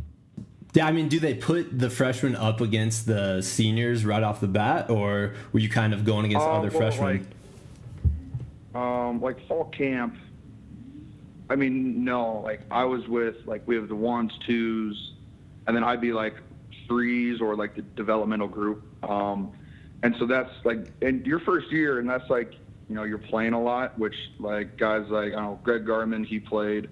yeah, 0.74 0.86
I 0.86 0.92
mean, 0.92 1.08
do 1.08 1.20
they 1.20 1.34
put 1.34 1.80
the 1.80 1.89
freshmen 1.89 2.36
up 2.36 2.62
against 2.62 3.08
the 3.08 3.42
seniors 3.42 4.06
right 4.06 4.22
off 4.22 4.39
the 4.39 4.48
bat, 4.48 4.92
or 4.92 5.34
were 5.51 5.60
you 5.60 5.70
kind 5.70 5.92
of 5.92 6.06
going 6.06 6.25
against 6.25 6.46
uh, 6.46 6.51
other 6.51 6.70
well, 6.70 6.77
freshmen? 6.77 7.27
Like, 8.74 8.84
um, 8.84 9.22
like 9.22 9.48
fall 9.48 9.66
camp. 9.66 10.16
I 11.50 11.56
mean, 11.56 12.04
no. 12.04 12.42
Like 12.42 12.62
I 12.70 12.84
was 12.84 13.08
with 13.08 13.38
like 13.46 13.63
we 13.66 13.75
have 13.75 13.88
the 13.88 13.96
ones, 13.96 14.32
twos, 14.46 15.13
and 15.66 15.75
then 15.75 15.84
I'd 15.84 16.01
be 16.01 16.13
like 16.13 16.36
threes 16.88 17.42
or 17.42 17.56
like 17.56 17.75
the 17.75 17.82
developmental 17.82 18.48
group. 18.48 18.84
Um, 19.04 19.54
and 20.04 20.16
so 20.20 20.25
that's 20.25 20.51
like 20.63 20.92
in 21.01 21.24
your 21.25 21.39
first 21.39 21.72
year, 21.72 22.00
and 22.00 22.10
that's 22.10 22.30
like 22.30 22.54
you 22.89 22.96
know 22.96 23.04
you're 23.04 23.18
playing 23.18 23.54
a 23.54 23.62
lot, 23.62 23.98
which 23.98 24.16
like 24.39 24.77
guys 24.77 25.06
like 25.10 25.34
I 25.34 25.36
don't 25.36 25.44
know 25.44 25.60
Greg 25.63 25.86
Garmon, 25.86 26.25
he 26.25 26.39
played. 26.39 26.89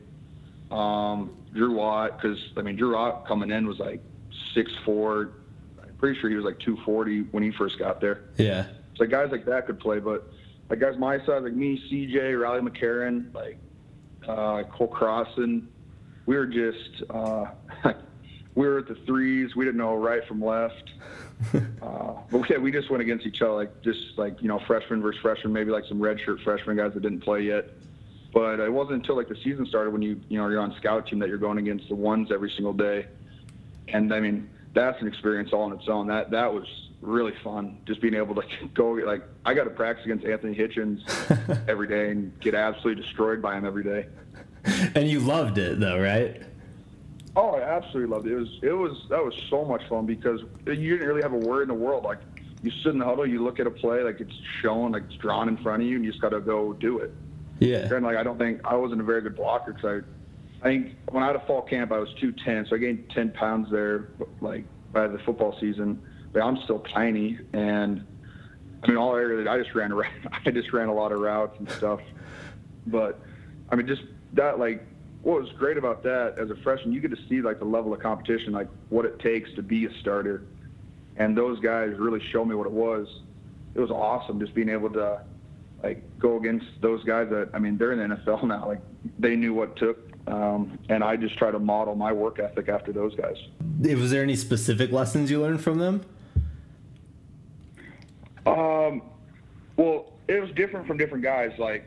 Um, 0.71 1.37
Drew 1.53 1.79
Ott, 1.79 2.19
because 2.19 2.39
I 2.57 2.61
mean 2.61 2.75
Drew 2.75 2.95
Ott 2.95 3.27
coming 3.27 3.51
in 3.51 3.67
was 3.67 3.79
like 3.79 4.01
six 4.53 4.71
four. 4.83 5.31
I'm 5.81 5.93
pretty 5.97 6.19
sure 6.19 6.29
he 6.29 6.35
was 6.35 6.45
like 6.45 6.59
240 6.59 7.21
when 7.31 7.43
he 7.43 7.51
first 7.51 7.79
got 7.79 8.01
there. 8.01 8.23
Yeah. 8.37 8.65
So 8.97 9.05
guys 9.05 9.29
like 9.31 9.45
that 9.45 9.67
could 9.67 9.79
play, 9.79 9.99
but 9.99 10.31
like 10.69 10.79
guys 10.79 10.97
my 10.97 11.19
size, 11.19 11.43
like 11.43 11.53
me, 11.53 11.81
CJ, 11.89 12.41
Riley 12.41 12.61
McCarron, 12.61 13.33
like 13.33 13.57
uh, 14.27 14.63
Cole 14.63 14.87
Croston, 14.87 15.67
we 16.25 16.35
were 16.35 16.45
just 16.45 17.03
uh, 17.09 17.45
we 18.55 18.67
were 18.67 18.79
at 18.79 18.87
the 18.87 18.95
threes. 18.95 19.55
We 19.55 19.65
didn't 19.65 19.77
know 19.77 19.95
right 19.95 20.25
from 20.27 20.43
left. 20.43 20.91
uh, 21.81 22.13
but 22.31 22.49
yeah, 22.49 22.57
we 22.57 22.71
just 22.71 22.89
went 22.89 23.01
against 23.01 23.25
each 23.25 23.41
other, 23.41 23.53
like 23.53 23.81
just 23.81 24.17
like 24.17 24.41
you 24.41 24.47
know, 24.47 24.59
freshman 24.65 25.01
versus 25.01 25.21
freshman, 25.21 25.51
maybe 25.53 25.71
like 25.71 25.83
some 25.85 25.99
redshirt 25.99 26.41
freshman 26.43 26.77
guys 26.77 26.93
that 26.93 27.01
didn't 27.01 27.21
play 27.21 27.41
yet. 27.41 27.69
But 28.33 28.59
it 28.59 28.71
wasn't 28.71 28.95
until 28.95 29.15
like 29.15 29.27
the 29.27 29.35
season 29.43 29.65
started 29.65 29.91
when 29.91 30.01
you 30.01 30.19
you 30.29 30.37
know 30.37 30.47
you're 30.47 30.61
on 30.61 30.73
scout 30.77 31.07
team 31.07 31.19
that 31.19 31.29
you're 31.29 31.37
going 31.37 31.57
against 31.57 31.89
the 31.89 31.95
ones 31.95 32.31
every 32.31 32.51
single 32.51 32.73
day, 32.73 33.07
and 33.89 34.13
I 34.13 34.19
mean 34.19 34.49
that's 34.73 35.01
an 35.01 35.07
experience 35.07 35.51
all 35.51 35.63
on 35.63 35.73
its 35.73 35.87
own. 35.87 36.07
That 36.07 36.31
that 36.31 36.53
was 36.53 36.65
really 37.01 37.33
fun, 37.43 37.77
just 37.85 38.01
being 38.01 38.13
able 38.15 38.35
to 38.35 38.43
go 38.73 38.91
like 38.91 39.23
I 39.45 39.53
got 39.53 39.65
to 39.65 39.69
practice 39.71 40.05
against 40.05 40.25
Anthony 40.25 40.55
Hitchens 40.55 41.01
every 41.67 41.87
day 41.87 42.11
and 42.11 42.37
get 42.39 42.55
absolutely 42.55 43.03
destroyed 43.03 43.41
by 43.41 43.57
him 43.57 43.65
every 43.65 43.83
day. 43.83 44.07
And 44.95 45.09
you 45.09 45.19
loved 45.19 45.57
it 45.57 45.79
though, 45.79 45.99
right? 45.99 46.41
Oh, 47.35 47.51
I 47.55 47.61
absolutely 47.61 48.15
loved 48.15 48.27
it. 48.27 48.33
It 48.33 48.37
was 48.37 48.59
it 48.61 48.71
was 48.71 49.05
that 49.09 49.23
was 49.23 49.33
so 49.49 49.65
much 49.65 49.81
fun 49.89 50.05
because 50.05 50.41
you 50.65 50.97
didn't 50.97 51.07
really 51.07 51.21
have 51.21 51.33
a 51.33 51.37
worry 51.37 51.63
in 51.63 51.67
the 51.67 51.73
world. 51.73 52.03
Like 52.03 52.19
you 52.63 52.71
sit 52.81 52.93
in 52.93 52.99
the 52.99 53.05
huddle, 53.05 53.27
you 53.27 53.43
look 53.43 53.59
at 53.59 53.67
a 53.67 53.71
play, 53.71 54.01
like 54.03 54.21
it's 54.21 54.33
shown, 54.61 54.93
like 54.93 55.03
it's 55.03 55.15
drawn 55.15 55.49
in 55.49 55.57
front 55.57 55.83
of 55.83 55.87
you, 55.87 55.97
and 55.97 56.05
you 56.05 56.11
just 56.11 56.21
got 56.21 56.29
to 56.29 56.39
go 56.39 56.73
do 56.73 56.99
it. 56.99 57.13
Yeah. 57.59 57.93
And 57.93 58.05
like 58.05 58.17
I 58.17 58.23
don't 58.23 58.37
think 58.37 58.61
I 58.63 58.75
wasn't 58.75 59.01
a 59.01 59.03
very 59.03 59.21
good 59.21 59.35
blocker 59.35 59.73
because 59.73 60.03
I, 60.63 60.67
I 60.67 60.71
think 60.71 60.95
when 61.11 61.23
I 61.23 61.27
had 61.27 61.35
a 61.35 61.45
fall 61.45 61.61
camp 61.61 61.91
I 61.91 61.99
was 61.99 62.09
210, 62.19 62.67
so 62.69 62.75
I 62.75 62.79
gained 62.79 63.09
10 63.13 63.31
pounds 63.31 63.69
there, 63.69 64.09
like 64.39 64.65
by 64.93 65.07
the 65.07 65.19
football 65.19 65.57
season. 65.59 66.01
But 66.31 66.41
I'm 66.41 66.57
still 66.63 66.79
tiny, 66.79 67.39
and 67.53 68.05
I 68.83 68.87
mean 68.87 68.97
all 68.97 69.15
area 69.15 69.49
I 69.49 69.57
just 69.61 69.75
ran 69.75 69.91
around. 69.93 70.29
I 70.45 70.51
just 70.51 70.71
ran 70.71 70.87
a 70.87 70.93
lot 70.93 71.11
of 71.11 71.19
routes 71.19 71.57
and 71.59 71.69
stuff. 71.71 71.99
But 72.87 73.19
I 73.69 73.75
mean 73.75 73.87
just 73.87 74.03
that 74.33 74.57
like 74.57 74.87
what 75.25 75.41
was 75.41 75.49
great 75.57 75.75
about 75.75 76.03
that 76.03 76.35
as 76.37 76.51
a 76.51 76.55
freshman, 76.57 76.93
you 76.93 77.01
get 77.01 77.09
to 77.09 77.17
see 77.27 77.41
like 77.41 77.57
the 77.57 77.65
level 77.65 77.91
of 77.91 77.99
competition, 77.99 78.53
like 78.53 78.67
what 78.89 79.05
it 79.05 79.17
takes 79.17 79.51
to 79.55 79.63
be 79.63 79.87
a 79.87 79.89
starter. 79.99 80.43
And 81.17 81.35
those 81.35 81.59
guys 81.61 81.95
really 81.97 82.21
showed 82.31 82.45
me 82.45 82.53
what 82.53 82.67
it 82.67 82.71
was. 82.71 83.07
It 83.73 83.79
was 83.79 83.89
awesome 83.89 84.39
just 84.39 84.53
being 84.53 84.69
able 84.69 84.91
to 84.91 85.23
like 85.81 86.03
go 86.19 86.37
against 86.37 86.67
those 86.79 87.03
guys 87.05 87.27
that 87.31 87.49
I 87.55 87.59
mean 87.59 87.75
they're 87.75 87.91
in 87.91 88.07
the 88.07 88.15
NFL 88.15 88.43
now. 88.43 88.67
Like 88.67 88.81
they 89.17 89.35
knew 89.35 89.55
what 89.55 89.75
took, 89.77 89.97
um, 90.27 90.77
and 90.89 91.03
I 91.03 91.15
just 91.15 91.35
try 91.39 91.49
to 91.49 91.57
model 91.57 91.95
my 91.95 92.11
work 92.11 92.37
ethic 92.37 92.69
after 92.69 92.93
those 92.93 93.15
guys. 93.15 93.35
Was 93.81 94.11
there 94.11 94.21
any 94.21 94.35
specific 94.35 94.91
lessons 94.91 95.31
you 95.31 95.41
learned 95.41 95.61
from 95.61 95.79
them? 95.79 96.05
Um, 98.45 99.01
well, 99.75 100.13
it 100.27 100.39
was 100.39 100.51
different 100.51 100.85
from 100.85 100.97
different 100.97 101.23
guys. 101.23 101.51
Like, 101.57 101.83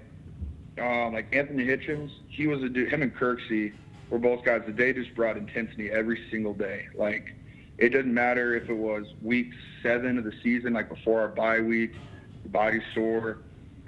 um, 0.81 1.15
like 1.15 1.35
Anthony 1.35 1.65
Hitchens, 1.65 2.11
he 2.29 2.47
was 2.47 2.63
a 2.63 2.69
dude. 2.69 2.93
Him 2.93 3.03
and 3.03 3.15
Kirksey 3.15 3.73
were 4.11 4.19
both 4.19 4.45
guys 4.45 4.63
that 4.67 4.77
they 4.77 4.93
just 4.93 5.15
brought 5.15 5.37
intensity 5.37 5.91
every 5.91 6.27
single 6.31 6.55
day. 6.55 6.89
Like, 6.95 7.35
it 7.77 7.91
didn't 7.91 8.15
matter 8.15 8.55
if 8.55 8.69
it 8.69 8.77
was 8.77 9.07
week 9.23 9.53
seven 9.83 10.19
of 10.19 10.25
the 10.25 10.33
season, 10.43 10.73
like 10.73 10.89
before 10.89 11.21
our 11.21 11.29
bye 11.29 11.61
week, 11.61 11.93
the 12.43 12.49
body 12.49 12.81
sore 12.95 13.39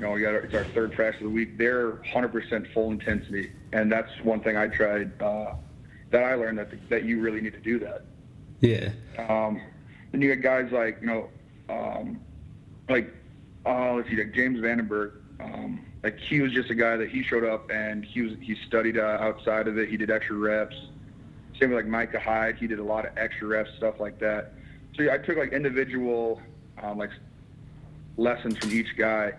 you 0.00 0.06
know, 0.06 0.12
we 0.12 0.22
got 0.22 0.32
our, 0.32 0.40
it's 0.40 0.54
our 0.54 0.64
third 0.64 0.94
practice 0.94 1.20
of 1.20 1.24
the 1.24 1.34
week. 1.34 1.58
They're 1.58 1.92
100% 1.92 2.72
full 2.72 2.90
intensity, 2.90 3.52
and 3.74 3.92
that's 3.92 4.10
one 4.22 4.40
thing 4.40 4.56
I 4.56 4.66
tried 4.66 5.12
uh, 5.22 5.56
that 6.10 6.24
I 6.24 6.36
learned 6.36 6.58
that 6.58 6.70
the, 6.70 6.78
that 6.88 7.04
you 7.04 7.20
really 7.20 7.42
need 7.42 7.52
to 7.52 7.60
do 7.60 7.78
that. 7.80 8.06
Yeah. 8.60 8.92
Um, 9.18 9.60
then 10.10 10.22
you 10.22 10.34
got 10.34 10.42
guys 10.42 10.72
like 10.72 11.02
you 11.02 11.06
know, 11.06 11.28
um, 11.68 12.18
like 12.88 13.12
uh, 13.66 13.92
let's 13.92 14.08
see, 14.08 14.16
like 14.16 14.32
James 14.32 14.58
Vandenberg. 14.60 15.16
Um, 15.38 15.84
like 16.02 16.18
he 16.18 16.40
was 16.40 16.52
just 16.52 16.70
a 16.70 16.74
guy 16.74 16.96
that 16.96 17.10
he 17.10 17.22
showed 17.22 17.44
up 17.44 17.70
and 17.70 18.04
he 18.04 18.22
was 18.22 18.32
he 18.40 18.56
studied 18.66 18.98
uh, 18.98 19.18
outside 19.20 19.68
of 19.68 19.78
it. 19.78 19.88
He 19.88 19.96
did 19.96 20.10
extra 20.10 20.36
reps. 20.36 20.76
Same 21.58 21.70
with 21.70 21.78
like 21.78 21.86
Micah 21.86 22.20
Hyde. 22.20 22.56
He 22.56 22.66
did 22.66 22.78
a 22.78 22.84
lot 22.84 23.06
of 23.06 23.12
extra 23.16 23.46
reps, 23.46 23.70
stuff 23.76 24.00
like 24.00 24.18
that. 24.20 24.54
So 24.96 25.02
yeah, 25.02 25.14
I 25.14 25.18
took 25.18 25.36
like 25.36 25.52
individual 25.52 26.40
um, 26.82 26.98
like 26.98 27.10
lessons 28.16 28.56
from 28.58 28.72
each 28.72 28.96
guy 28.96 29.32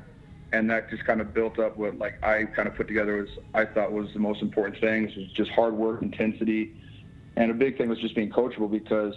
and 0.53 0.69
that 0.69 0.89
just 0.89 1.05
kind 1.05 1.21
of 1.21 1.33
built 1.33 1.59
up 1.59 1.77
what 1.77 1.97
like 1.97 2.21
I 2.23 2.43
kind 2.43 2.67
of 2.67 2.75
put 2.75 2.87
together 2.87 3.17
was 3.17 3.29
I 3.53 3.65
thought 3.65 3.91
was 3.91 4.11
the 4.13 4.19
most 4.19 4.41
important 4.41 4.79
things 4.79 5.15
was 5.15 5.27
just 5.33 5.51
hard 5.51 5.73
work, 5.73 6.01
intensity, 6.01 6.75
and 7.37 7.51
a 7.51 7.53
big 7.53 7.77
thing 7.77 7.89
was 7.89 7.99
just 7.99 8.15
being 8.15 8.29
coachable 8.29 8.69
because 8.69 9.13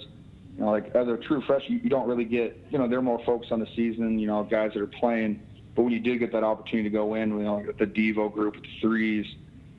you 0.56 0.64
know 0.64 0.70
like 0.70 0.94
as 0.94 1.08
a 1.08 1.16
true 1.16 1.42
freshman 1.46 1.78
you, 1.78 1.80
you 1.84 1.90
don't 1.90 2.08
really 2.08 2.24
get 2.24 2.56
you 2.70 2.78
know 2.78 2.88
they're 2.88 3.02
more 3.02 3.20
focused 3.24 3.52
on 3.52 3.60
the 3.60 3.68
season 3.74 4.18
you 4.18 4.26
know 4.26 4.44
guys 4.44 4.72
that 4.74 4.80
are 4.80 4.86
playing 4.86 5.40
but 5.74 5.82
when 5.82 5.92
you 5.92 6.00
did 6.00 6.18
get 6.18 6.32
that 6.32 6.44
opportunity 6.44 6.88
to 6.88 6.92
go 6.92 7.14
in 7.14 7.30
you 7.30 7.44
know 7.44 7.62
with 7.66 7.78
the 7.78 7.86
Devo 7.86 8.32
group 8.32 8.54
with 8.54 8.64
the 8.64 8.80
threes 8.80 9.26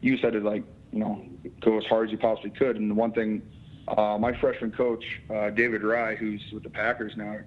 you 0.02 0.18
had 0.18 0.34
to 0.34 0.40
like 0.40 0.64
you 0.92 1.00
know 1.00 1.26
go 1.62 1.78
as 1.78 1.86
hard 1.86 2.08
as 2.08 2.12
you 2.12 2.18
possibly 2.18 2.52
could 2.52 2.76
and 2.78 2.90
the 2.90 2.96
one 2.96 3.12
thing 3.12 3.42
uh, 3.88 4.18
my 4.20 4.34
freshman 4.40 4.72
coach 4.72 5.04
uh, 5.30 5.50
David 5.52 5.82
Raih 5.82 6.18
who's 6.18 6.42
with 6.52 6.64
the 6.64 6.70
Packers 6.70 7.14
now 7.16 7.38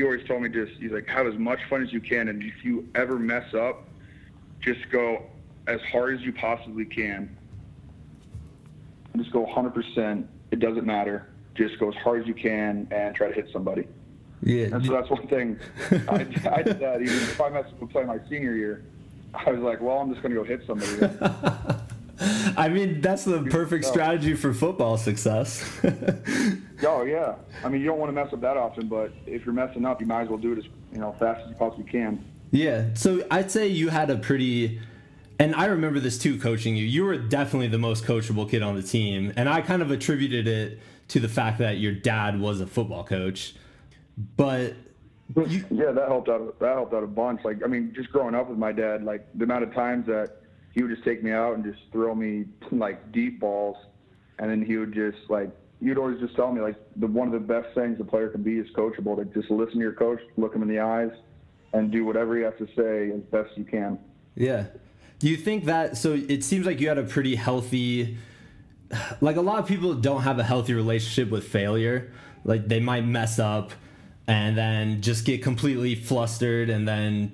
he 0.00 0.04
always 0.04 0.26
told 0.26 0.42
me 0.42 0.48
just 0.48 0.72
he's 0.80 0.92
like 0.92 1.06
have 1.08 1.26
as 1.26 1.36
much 1.36 1.58
fun 1.68 1.82
as 1.82 1.92
you 1.92 2.00
can, 2.00 2.28
and 2.28 2.42
if 2.42 2.64
you 2.64 2.88
ever 2.94 3.18
mess 3.18 3.52
up, 3.54 3.86
just 4.60 4.80
go 4.90 5.24
as 5.66 5.80
hard 5.92 6.14
as 6.14 6.22
you 6.22 6.32
possibly 6.32 6.86
can. 6.86 7.36
Just 9.16 9.30
go 9.32 9.44
100%. 9.44 10.26
It 10.52 10.58
doesn't 10.58 10.86
matter. 10.86 11.26
Just 11.54 11.78
go 11.78 11.90
as 11.90 11.94
hard 11.96 12.22
as 12.22 12.26
you 12.26 12.34
can 12.34 12.88
and 12.90 13.14
try 13.14 13.28
to 13.28 13.34
hit 13.34 13.50
somebody. 13.52 13.86
Yeah. 14.42 14.66
And 14.72 14.84
so 14.84 14.92
that's 14.92 15.10
one 15.10 15.26
thing. 15.28 15.58
I, 16.08 16.26
I 16.50 16.62
did 16.62 16.80
that 16.80 17.02
even 17.02 17.14
if 17.14 17.40
I 17.40 17.48
messed 17.50 17.74
up 17.80 17.90
play 17.90 18.04
my 18.04 18.18
senior 18.28 18.54
year. 18.54 18.84
I 19.34 19.50
was 19.50 19.60
like, 19.60 19.80
well, 19.80 19.98
I'm 19.98 20.10
just 20.10 20.22
going 20.22 20.34
to 20.34 20.40
go 20.40 20.44
hit 20.44 20.62
somebody. 20.66 21.78
I 22.56 22.68
mean, 22.68 23.00
that's 23.00 23.24
the 23.24 23.42
perfect 23.44 23.84
strategy 23.86 24.34
for 24.34 24.52
football 24.52 24.98
success. 24.98 25.64
oh 26.82 27.04
yeah, 27.04 27.36
I 27.64 27.68
mean, 27.68 27.80
you 27.80 27.86
don't 27.86 27.98
want 27.98 28.10
to 28.10 28.12
mess 28.12 28.32
up 28.32 28.40
that 28.42 28.56
often, 28.56 28.88
but 28.88 29.12
if 29.26 29.46
you're 29.46 29.54
messing 29.54 29.86
up, 29.86 30.00
you 30.00 30.06
might 30.06 30.22
as 30.22 30.28
well 30.28 30.38
do 30.38 30.52
it 30.52 30.58
as 30.58 30.64
you 30.92 30.98
know 30.98 31.14
fast 31.18 31.42
as 31.44 31.50
you 31.50 31.54
possibly 31.56 31.90
can. 31.90 32.22
Yeah, 32.50 32.88
so 32.94 33.24
I'd 33.30 33.50
say 33.50 33.68
you 33.68 33.88
had 33.88 34.10
a 34.10 34.16
pretty, 34.16 34.80
and 35.38 35.54
I 35.54 35.66
remember 35.66 35.98
this 35.98 36.18
too, 36.18 36.38
coaching 36.38 36.76
you. 36.76 36.84
You 36.84 37.04
were 37.04 37.16
definitely 37.16 37.68
the 37.68 37.78
most 37.78 38.04
coachable 38.04 38.50
kid 38.50 38.62
on 38.62 38.74
the 38.74 38.82
team, 38.82 39.32
and 39.36 39.48
I 39.48 39.62
kind 39.62 39.80
of 39.80 39.90
attributed 39.90 40.46
it 40.46 40.78
to 41.08 41.20
the 41.20 41.28
fact 41.28 41.58
that 41.58 41.78
your 41.78 41.92
dad 41.92 42.38
was 42.38 42.60
a 42.60 42.66
football 42.66 43.04
coach, 43.04 43.54
but. 44.36 44.74
You, 45.36 45.64
yeah, 45.70 45.92
that 45.92 46.08
helped 46.08 46.28
out. 46.28 46.58
That 46.58 46.74
helped 46.74 46.92
out 46.92 47.04
a 47.04 47.06
bunch. 47.06 47.42
Like, 47.44 47.62
I 47.64 47.68
mean, 47.68 47.92
just 47.94 48.10
growing 48.10 48.34
up 48.34 48.48
with 48.48 48.58
my 48.58 48.72
dad, 48.72 49.04
like 49.04 49.28
the 49.36 49.44
amount 49.44 49.62
of 49.62 49.72
times 49.72 50.06
that 50.06 50.40
he 50.72 50.82
would 50.82 50.90
just 50.90 51.04
take 51.04 51.22
me 51.22 51.30
out 51.30 51.54
and 51.54 51.64
just 51.64 51.78
throw 51.92 52.14
me 52.14 52.46
like 52.72 53.12
deep 53.12 53.38
balls, 53.38 53.76
and 54.40 54.50
then 54.50 54.64
he 54.64 54.76
would 54.76 54.92
just 54.92 55.18
like 55.28 55.50
you'd 55.80 55.98
always 55.98 56.20
just 56.20 56.36
tell 56.36 56.52
me 56.52 56.60
like 56.60 56.76
the 56.96 57.06
one 57.06 57.26
of 57.26 57.32
the 57.32 57.40
best 57.40 57.74
things 57.74 57.98
a 58.00 58.04
player 58.04 58.28
can 58.28 58.42
be 58.42 58.58
is 58.58 58.66
coachable. 58.76 59.16
To 59.16 59.24
just 59.24 59.50
listen 59.50 59.74
to 59.74 59.80
your 59.80 59.92
coach, 59.92 60.20
look 60.36 60.54
him 60.54 60.62
in 60.62 60.68
the 60.68 60.80
eyes, 60.80 61.12
and 61.72 61.90
do 61.90 62.04
whatever 62.04 62.36
he 62.36 62.42
has 62.42 62.54
to 62.58 62.66
say 62.76 63.10
as 63.16 63.22
best 63.30 63.56
you 63.56 63.64
can. 63.64 63.98
Yeah. 64.34 64.66
Do 65.18 65.28
you 65.28 65.36
think 65.36 65.64
that? 65.66 65.96
So 65.96 66.12
it 66.14 66.44
seems 66.44 66.66
like 66.66 66.80
you 66.80 66.88
had 66.88 66.98
a 66.98 67.04
pretty 67.04 67.34
healthy. 67.36 68.16
Like 69.20 69.36
a 69.36 69.40
lot 69.40 69.58
of 69.58 69.66
people 69.66 69.94
don't 69.94 70.22
have 70.22 70.38
a 70.38 70.42
healthy 70.42 70.74
relationship 70.74 71.30
with 71.30 71.46
failure. 71.46 72.12
Like 72.44 72.68
they 72.68 72.80
might 72.80 73.04
mess 73.04 73.38
up, 73.38 73.72
and 74.30 74.56
then 74.56 75.00
just 75.00 75.24
get 75.24 75.42
completely 75.42 75.94
flustered, 75.94 76.70
and 76.70 76.86
then, 76.86 77.32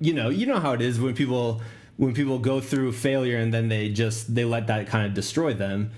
you 0.00 0.14
know, 0.14 0.30
you 0.30 0.46
know 0.46 0.58
how 0.58 0.72
it 0.72 0.80
is 0.80 1.00
when 1.00 1.14
people 1.14 1.60
when 1.96 2.12
people 2.12 2.38
go 2.40 2.60
through 2.60 2.90
failure 2.90 3.36
and 3.36 3.54
then 3.54 3.68
they 3.68 3.88
just 3.88 4.34
they 4.34 4.44
let 4.44 4.66
that 4.66 4.88
kind 4.88 5.06
of 5.06 5.14
destroy 5.14 5.54
them 5.54 5.92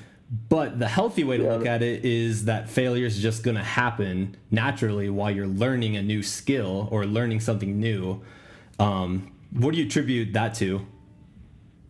but 0.50 0.78
the 0.78 0.88
healthy 0.88 1.24
way 1.24 1.38
to 1.38 1.44
yeah. 1.44 1.52
look 1.54 1.64
at 1.64 1.82
it 1.82 2.04
is 2.04 2.44
that 2.44 2.68
failure 2.68 3.06
is 3.06 3.18
just 3.18 3.42
going 3.42 3.56
to 3.56 3.62
happen 3.62 4.36
naturally 4.50 5.08
while 5.08 5.30
you're 5.30 5.46
learning 5.46 5.96
a 5.96 6.02
new 6.02 6.22
skill 6.22 6.86
or 6.90 7.06
learning 7.06 7.40
something 7.40 7.80
new 7.80 8.20
um, 8.78 9.32
What 9.52 9.72
do 9.72 9.78
you 9.78 9.86
attribute 9.86 10.32
that 10.34 10.54
to? 10.54 10.84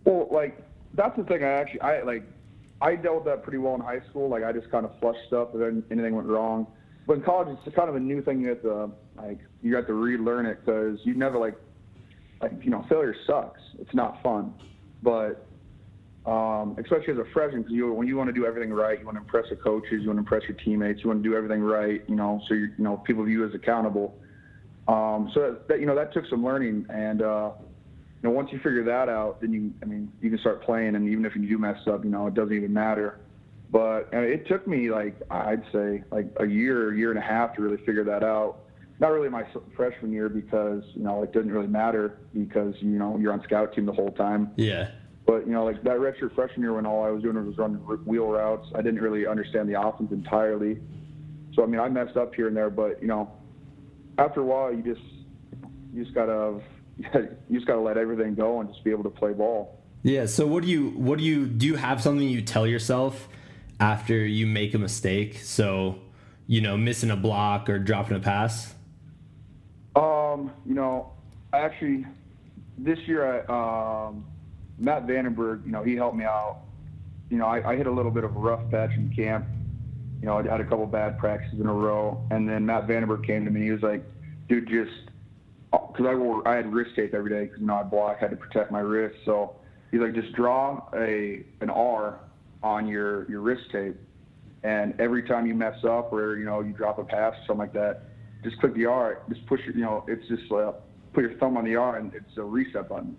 Well, 0.04 0.28
like 0.30 0.58
that's 0.94 1.16
the 1.16 1.24
thing. 1.24 1.42
I 1.42 1.48
actually 1.48 1.80
I 1.80 2.02
like 2.02 2.22
I 2.80 2.94
dealt 2.94 3.16
with 3.16 3.24
that 3.24 3.42
pretty 3.42 3.58
well 3.58 3.74
in 3.74 3.80
high 3.80 4.00
school. 4.10 4.28
Like 4.28 4.44
I 4.44 4.52
just 4.52 4.70
kind 4.70 4.84
of 4.84 4.96
flushed 5.00 5.26
stuff 5.26 5.48
if 5.54 5.90
anything 5.90 6.14
went 6.14 6.28
wrong. 6.28 6.66
But 7.06 7.18
in 7.18 7.22
college, 7.22 7.56
it's 7.64 7.76
kind 7.76 7.88
of 7.88 7.94
a 7.94 8.00
new 8.00 8.22
thing. 8.22 8.40
You 8.40 8.48
have 8.48 8.62
to 8.62 8.90
like 9.16 9.38
you 9.62 9.74
have 9.76 9.86
to 9.86 9.94
relearn 9.94 10.46
it 10.46 10.64
because 10.64 10.98
you 11.04 11.14
never 11.14 11.38
like 11.38 11.56
like 12.40 12.52
you 12.62 12.70
know 12.70 12.84
failure 12.88 13.14
sucks. 13.26 13.60
It's 13.78 13.94
not 13.94 14.22
fun, 14.22 14.54
but 15.02 15.46
um, 16.26 16.76
especially 16.80 17.12
as 17.12 17.18
a 17.18 17.24
freshman, 17.32 17.62
because 17.62 17.74
you 17.74 17.92
when 17.92 18.08
you 18.08 18.16
want 18.16 18.28
to 18.28 18.32
do 18.32 18.46
everything 18.46 18.72
right, 18.72 18.98
you 18.98 19.06
want 19.06 19.16
to 19.16 19.22
impress 19.22 19.44
the 19.48 19.56
coaches, 19.56 20.00
you 20.02 20.08
want 20.08 20.16
to 20.16 20.20
impress 20.20 20.42
your 20.48 20.56
teammates, 20.56 21.00
you 21.02 21.08
want 21.08 21.22
to 21.22 21.28
do 21.28 21.36
everything 21.36 21.62
right. 21.62 22.02
You 22.08 22.16
know, 22.16 22.40
so 22.48 22.54
you 22.54 22.68
you 22.76 22.84
know 22.84 22.96
people 22.98 23.24
view 23.24 23.40
you 23.40 23.48
as 23.48 23.54
accountable. 23.54 24.14
Um, 24.88 25.30
so 25.34 25.40
that, 25.40 25.68
that 25.68 25.80
you 25.80 25.86
know 25.86 25.94
that 25.94 26.12
took 26.12 26.24
some 26.28 26.44
learning, 26.44 26.86
and 26.88 27.22
uh, 27.22 27.52
you 27.60 28.28
know 28.28 28.30
once 28.30 28.48
you 28.50 28.58
figure 28.58 28.84
that 28.84 29.08
out, 29.08 29.40
then 29.40 29.52
you 29.52 29.72
I 29.82 29.86
mean 29.86 30.10
you 30.20 30.30
can 30.30 30.40
start 30.40 30.64
playing, 30.64 30.96
and 30.96 31.08
even 31.08 31.24
if 31.24 31.36
you 31.36 31.48
do 31.48 31.58
mess 31.58 31.78
up, 31.86 32.02
you 32.02 32.10
know 32.10 32.26
it 32.26 32.34
doesn't 32.34 32.54
even 32.54 32.72
matter. 32.72 33.20
But 33.70 34.08
it 34.12 34.46
took 34.46 34.66
me 34.66 34.90
like 34.90 35.20
I'd 35.30 35.62
say 35.72 36.04
like 36.10 36.26
a 36.38 36.46
year, 36.46 36.94
year 36.94 37.10
and 37.10 37.18
a 37.18 37.22
half 37.22 37.54
to 37.56 37.62
really 37.62 37.84
figure 37.84 38.04
that 38.04 38.22
out. 38.22 38.60
Not 38.98 39.08
really 39.08 39.28
my 39.28 39.44
freshman 39.76 40.12
year 40.12 40.28
because 40.28 40.82
you 40.94 41.02
know 41.02 41.22
it 41.22 41.32
didn't 41.32 41.52
really 41.52 41.66
matter 41.66 42.18
because 42.32 42.74
you 42.80 42.98
know 42.98 43.18
you're 43.18 43.32
on 43.32 43.42
scout 43.42 43.74
team 43.74 43.84
the 43.86 43.92
whole 43.92 44.12
time. 44.12 44.52
Yeah. 44.56 44.90
But 45.26 45.46
you 45.46 45.52
know, 45.52 45.64
like 45.64 45.82
that 45.82 45.98
redshirt 45.98 46.34
freshman 46.34 46.60
year 46.62 46.74
when 46.74 46.86
all 46.86 47.04
I 47.04 47.10
was 47.10 47.22
doing 47.22 47.44
was 47.44 47.58
running 47.58 47.78
wheel 47.78 48.28
routes, 48.28 48.68
I 48.74 48.82
didn't 48.82 49.00
really 49.00 49.26
understand 49.26 49.68
the 49.68 49.80
offense 49.80 50.12
entirely. 50.12 50.78
So 51.54 51.62
I 51.62 51.66
mean, 51.66 51.80
I 51.80 51.88
messed 51.88 52.16
up 52.16 52.34
here 52.34 52.46
and 52.46 52.56
there, 52.56 52.70
but 52.70 53.02
you 53.02 53.08
know, 53.08 53.32
after 54.18 54.40
a 54.40 54.44
while, 54.44 54.72
you 54.72 54.82
just 54.82 55.04
you 55.92 56.04
just 56.04 56.14
gotta 56.14 56.60
you 56.98 57.28
just 57.52 57.66
gotta 57.66 57.80
let 57.80 57.98
everything 57.98 58.36
go 58.36 58.60
and 58.60 58.68
just 58.68 58.84
be 58.84 58.92
able 58.92 59.02
to 59.02 59.10
play 59.10 59.32
ball. 59.32 59.80
Yeah. 60.04 60.26
So 60.26 60.46
what 60.46 60.62
do 60.62 60.68
you 60.68 60.90
what 60.90 61.18
do 61.18 61.24
you 61.24 61.46
do? 61.46 61.66
You 61.66 61.74
have 61.74 62.00
something 62.00 62.28
you 62.28 62.42
tell 62.42 62.66
yourself 62.66 63.28
after 63.80 64.24
you 64.24 64.46
make 64.46 64.74
a 64.74 64.78
mistake? 64.78 65.38
So 65.38 66.00
you 66.46 66.60
know, 66.60 66.76
missing 66.76 67.10
a 67.10 67.16
block 67.16 67.68
or 67.68 67.78
dropping 67.78 68.16
a 68.16 68.20
pass. 68.20 68.74
Um, 69.94 70.52
you 70.64 70.74
know, 70.74 71.12
I 71.52 71.58
actually, 71.58 72.06
this 72.78 72.98
year 73.06 73.44
I 73.48 74.08
um 74.08 74.26
Matt 74.78 75.06
VandeBerg, 75.06 75.64
you 75.64 75.72
know, 75.72 75.82
he 75.82 75.96
helped 75.96 76.16
me 76.16 76.24
out. 76.24 76.60
You 77.30 77.38
know, 77.38 77.46
I, 77.46 77.72
I 77.72 77.76
hit 77.76 77.86
a 77.86 77.90
little 77.90 78.10
bit 78.10 78.24
of 78.24 78.36
a 78.36 78.38
rough 78.38 78.70
patch 78.70 78.92
in 78.92 79.12
camp. 79.14 79.46
You 80.20 80.26
know, 80.26 80.38
I 80.38 80.42
had 80.42 80.60
a 80.60 80.64
couple 80.64 80.86
bad 80.86 81.18
practices 81.18 81.60
in 81.60 81.66
a 81.66 81.72
row, 81.72 82.24
and 82.30 82.48
then 82.48 82.64
Matt 82.64 82.86
VandeBerg 82.86 83.26
came 83.26 83.44
to 83.44 83.50
me. 83.50 83.62
He 83.62 83.70
was 83.70 83.82
like, 83.82 84.04
"Dude, 84.48 84.68
just 84.68 84.92
because 85.70 86.06
I 86.06 86.14
wore, 86.14 86.46
I 86.46 86.56
had 86.56 86.72
wrist 86.72 86.92
tape 86.94 87.14
every 87.14 87.30
day 87.30 87.44
because 87.44 87.60
you 87.60 87.66
know 87.66 87.74
I 87.74 87.82
block, 87.82 88.18
had 88.18 88.30
to 88.30 88.36
protect 88.36 88.70
my 88.70 88.80
wrist. 88.80 89.16
So 89.24 89.56
he's 89.90 90.00
like, 90.00 90.14
just 90.14 90.32
draw 90.34 90.88
a 90.94 91.44
an 91.60 91.70
R 91.70 92.20
on 92.66 92.88
your 92.88 93.30
your 93.30 93.40
wrist 93.40 93.70
tape, 93.70 93.96
and 94.64 94.98
every 95.00 95.22
time 95.22 95.46
you 95.46 95.54
mess 95.54 95.84
up 95.84 96.12
or 96.12 96.36
you 96.36 96.44
know 96.44 96.60
you 96.60 96.72
drop 96.72 96.98
a 96.98 97.04
pass 97.04 97.34
or 97.34 97.46
something 97.46 97.58
like 97.58 97.72
that, 97.72 98.02
just 98.42 98.58
click 98.58 98.74
the 98.74 98.86
R. 98.86 99.22
Just 99.28 99.46
push 99.46 99.60
it. 99.66 99.76
You 99.76 99.82
know, 99.82 100.04
it's 100.08 100.26
just 100.28 100.50
uh, 100.50 100.72
put 101.12 101.22
your 101.22 101.34
thumb 101.38 101.56
on 101.56 101.64
the 101.64 101.76
R, 101.76 101.96
and 101.96 102.12
it's 102.12 102.36
a 102.36 102.42
reset 102.42 102.88
button. 102.88 103.16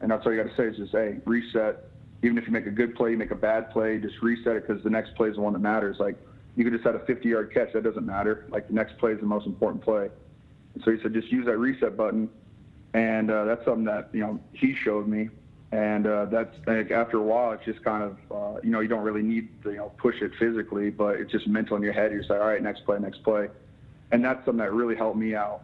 And 0.00 0.10
that's 0.10 0.24
all 0.24 0.32
you 0.32 0.42
got 0.42 0.50
to 0.50 0.56
say 0.56 0.68
is 0.68 0.76
just, 0.76 0.92
hey, 0.92 1.18
reset. 1.24 1.84
Even 2.22 2.38
if 2.38 2.46
you 2.46 2.52
make 2.52 2.66
a 2.66 2.70
good 2.70 2.94
play, 2.94 3.10
you 3.10 3.16
make 3.16 3.32
a 3.32 3.36
bad 3.36 3.70
play, 3.70 3.98
just 3.98 4.20
reset 4.22 4.56
it 4.56 4.66
because 4.66 4.82
the 4.82 4.90
next 4.90 5.14
play 5.16 5.28
is 5.28 5.36
the 5.36 5.40
one 5.40 5.52
that 5.52 5.60
matters. 5.60 5.98
Like 5.98 6.16
you 6.56 6.64
could 6.64 6.72
just 6.72 6.84
have 6.84 6.96
a 6.96 7.04
50 7.04 7.28
yard 7.28 7.52
catch, 7.52 7.72
that 7.72 7.84
doesn't 7.84 8.06
matter. 8.06 8.46
Like 8.48 8.68
the 8.68 8.74
next 8.74 8.98
play 8.98 9.12
is 9.12 9.20
the 9.20 9.26
most 9.26 9.46
important 9.46 9.82
play. 9.82 10.08
And 10.74 10.84
so 10.84 10.90
he 10.90 11.00
said, 11.02 11.14
just 11.14 11.30
use 11.30 11.46
that 11.46 11.58
reset 11.58 11.96
button. 11.96 12.28
And 12.94 13.30
uh, 13.30 13.44
that's 13.44 13.64
something 13.64 13.84
that, 13.84 14.08
you 14.12 14.20
know, 14.20 14.40
he 14.52 14.74
showed 14.74 15.06
me. 15.06 15.28
And 15.70 16.06
uh, 16.06 16.24
that's 16.26 16.56
like 16.66 16.90
after 16.90 17.18
a 17.18 17.22
while, 17.22 17.52
it's 17.52 17.64
just 17.64 17.84
kind 17.84 18.02
of, 18.02 18.16
uh, 18.30 18.60
you 18.62 18.70
know, 18.70 18.80
you 18.80 18.88
don't 18.88 19.02
really 19.02 19.22
need 19.22 19.62
to, 19.64 19.70
you 19.70 19.76
know, 19.76 19.92
push 19.98 20.16
it 20.22 20.32
physically, 20.38 20.88
but 20.90 21.16
it's 21.16 21.30
just 21.30 21.46
mental 21.46 21.76
in 21.76 21.82
your 21.82 21.92
head. 21.92 22.10
You're 22.10 22.22
like, 22.22 22.40
all 22.40 22.46
right, 22.46 22.62
next 22.62 22.84
play, 22.86 22.98
next 22.98 23.22
play. 23.22 23.48
And 24.10 24.24
that's 24.24 24.44
something 24.46 24.58
that 24.58 24.72
really 24.72 24.96
helped 24.96 25.18
me 25.18 25.34
out. 25.34 25.62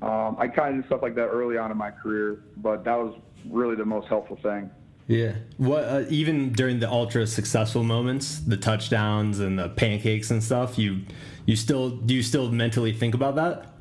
Um, 0.00 0.36
I 0.38 0.46
kind 0.48 0.76
of 0.76 0.82
did 0.82 0.86
stuff 0.86 1.02
like 1.02 1.16
that 1.16 1.26
early 1.26 1.58
on 1.58 1.70
in 1.72 1.76
my 1.76 1.90
career, 1.90 2.44
but 2.58 2.84
that 2.84 2.96
was 2.96 3.18
really 3.48 3.74
the 3.74 3.84
most 3.84 4.06
helpful 4.08 4.38
thing. 4.42 4.70
Yeah. 5.08 5.34
What 5.56 5.84
uh, 5.84 6.04
even 6.08 6.52
during 6.52 6.78
the 6.78 6.90
ultra 6.90 7.26
successful 7.26 7.82
moments, 7.82 8.38
the 8.40 8.56
touchdowns 8.56 9.40
and 9.40 9.58
the 9.58 9.68
pancakes 9.70 10.30
and 10.30 10.42
stuff, 10.42 10.78
you 10.78 11.02
you 11.46 11.56
still 11.56 11.90
do 11.90 12.14
you 12.14 12.22
still 12.22 12.50
mentally 12.50 12.92
think 12.92 13.14
about 13.14 13.34
that? 13.36 13.71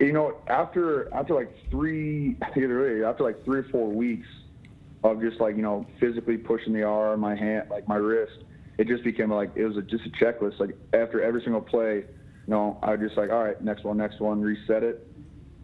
You 0.00 0.12
know, 0.12 0.36
after 0.46 1.12
after 1.12 1.34
like 1.34 1.52
three 1.70 2.36
after 2.42 3.24
like 3.24 3.44
three 3.44 3.60
or 3.60 3.66
four 3.70 3.90
weeks 3.90 4.26
of 5.02 5.20
just 5.20 5.40
like 5.40 5.56
you 5.56 5.62
know 5.62 5.86
physically 6.00 6.36
pushing 6.36 6.72
the 6.72 6.84
arm, 6.84 7.20
my 7.20 7.34
hand, 7.34 7.68
like 7.70 7.88
my 7.88 7.96
wrist, 7.96 8.44
it 8.78 8.86
just 8.86 9.02
became 9.02 9.32
like 9.32 9.50
it 9.56 9.64
was 9.64 9.76
a, 9.76 9.82
just 9.82 10.04
a 10.06 10.24
checklist. 10.24 10.60
Like 10.60 10.76
after 10.92 11.22
every 11.22 11.42
single 11.42 11.60
play, 11.60 11.96
you 11.96 12.04
know, 12.46 12.78
I 12.82 12.92
was 12.92 13.00
just 13.00 13.16
like, 13.16 13.30
all 13.30 13.42
right, 13.42 13.60
next 13.62 13.84
one, 13.84 13.96
next 13.96 14.20
one, 14.20 14.40
reset 14.40 14.84
it, 14.84 15.06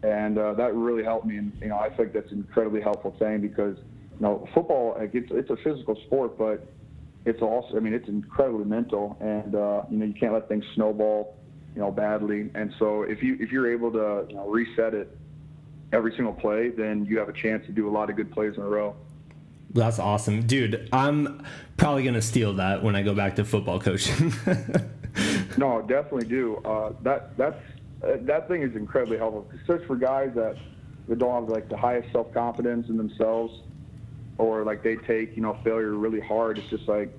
and 0.03 0.37
uh, 0.37 0.53
that 0.55 0.75
really 0.75 1.03
helped 1.03 1.25
me. 1.25 1.37
And 1.37 1.53
you 1.61 1.69
know, 1.69 1.77
I 1.77 1.89
think 1.89 2.13
that's 2.13 2.31
an 2.31 2.39
incredibly 2.39 2.81
helpful 2.81 3.15
thing 3.17 3.39
because 3.39 3.77
you 3.77 4.21
know, 4.21 4.47
football 4.53 4.95
like 4.99 5.11
it's 5.13 5.29
it's 5.31 5.49
a 5.49 5.57
physical 5.63 5.95
sport, 6.07 6.37
but 6.37 6.67
it's 7.25 7.41
also 7.41 7.77
I 7.77 7.79
mean 7.79 7.93
it's 7.93 8.07
incredibly 8.09 8.65
mental, 8.65 9.17
and 9.21 9.55
uh, 9.55 9.83
you 9.89 9.97
know 9.97 10.05
you 10.05 10.13
can't 10.13 10.33
let 10.33 10.49
things 10.49 10.65
snowball, 10.75 11.37
you 11.75 11.81
know, 11.81 11.91
badly. 11.91 12.49
And 12.55 12.73
so 12.79 13.03
if 13.03 13.21
you 13.21 13.37
if 13.39 13.51
you're 13.51 13.71
able 13.71 13.91
to 13.91 14.25
you 14.29 14.35
know 14.35 14.47
reset 14.47 14.93
it 14.93 15.15
every 15.91 16.13
single 16.15 16.33
play, 16.33 16.69
then 16.69 17.05
you 17.05 17.19
have 17.19 17.29
a 17.29 17.33
chance 17.33 17.65
to 17.67 17.71
do 17.71 17.87
a 17.87 17.91
lot 17.91 18.09
of 18.09 18.15
good 18.15 18.31
plays 18.31 18.55
in 18.55 18.63
a 18.63 18.67
row. 18.67 18.95
That's 19.73 19.99
awesome, 19.99 20.47
dude. 20.47 20.87
I'm 20.93 21.45
probably 21.75 22.03
gonna 22.03 22.21
steal 22.21 22.53
that 22.53 22.81
when 22.81 22.95
I 22.95 23.03
go 23.03 23.13
back 23.13 23.35
to 23.35 23.45
football 23.45 23.79
coaching. 23.79 24.33
no, 25.57 25.81
definitely 25.81 26.27
do. 26.27 26.57
Uh, 26.63 26.93
that 27.03 27.35
that's 27.37 27.61
uh, 28.03 28.13
that 28.21 28.47
thing 28.47 28.61
is 28.61 28.75
incredibly 28.75 29.17
helpful, 29.17 29.49
especially 29.61 29.85
for 29.85 29.97
guys 29.97 30.31
that, 30.35 30.55
that 31.09 31.19
don't 31.19 31.33
have 31.33 31.49
like 31.49 31.67
the 31.67 31.77
highest 31.77 32.09
self 32.13 32.33
confidence 32.33 32.87
in 32.87 32.95
themselves, 32.95 33.63
or 34.37 34.63
like 34.63 34.81
they 34.81 34.95
take 34.95 35.35
you 35.35 35.41
know 35.41 35.59
failure 35.63 35.91
really 35.91 36.21
hard. 36.21 36.57
It's 36.57 36.69
just 36.69 36.87
like 36.87 37.11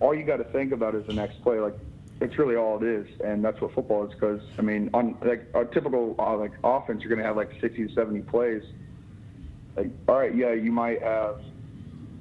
all 0.00 0.14
you 0.14 0.24
got 0.24 0.38
to 0.38 0.44
think 0.44 0.72
about 0.72 0.94
is 0.94 1.06
the 1.06 1.12
next 1.12 1.42
play. 1.42 1.60
Like 1.60 1.78
it's 2.22 2.38
really 2.38 2.54
all 2.54 2.76
it 2.76 2.84
is, 2.84 3.06
and 3.24 3.44
that's 3.44 3.60
what 3.60 3.74
football 3.74 4.06
is. 4.06 4.14
Because 4.14 4.40
I 4.58 4.62
mean, 4.62 4.90
on 4.94 5.16
like 5.24 5.48
a 5.54 5.64
typical 5.64 6.14
uh, 6.18 6.36
like 6.36 6.52
offense, 6.62 7.02
you're 7.02 7.14
gonna 7.14 7.26
have 7.26 7.36
like 7.36 7.50
60 7.60 7.88
to 7.88 7.94
70 7.94 8.20
plays. 8.22 8.62
Like, 9.76 9.90
all 10.08 10.18
right, 10.18 10.34
yeah, 10.34 10.52
you 10.52 10.70
might 10.70 11.02
have 11.02 11.40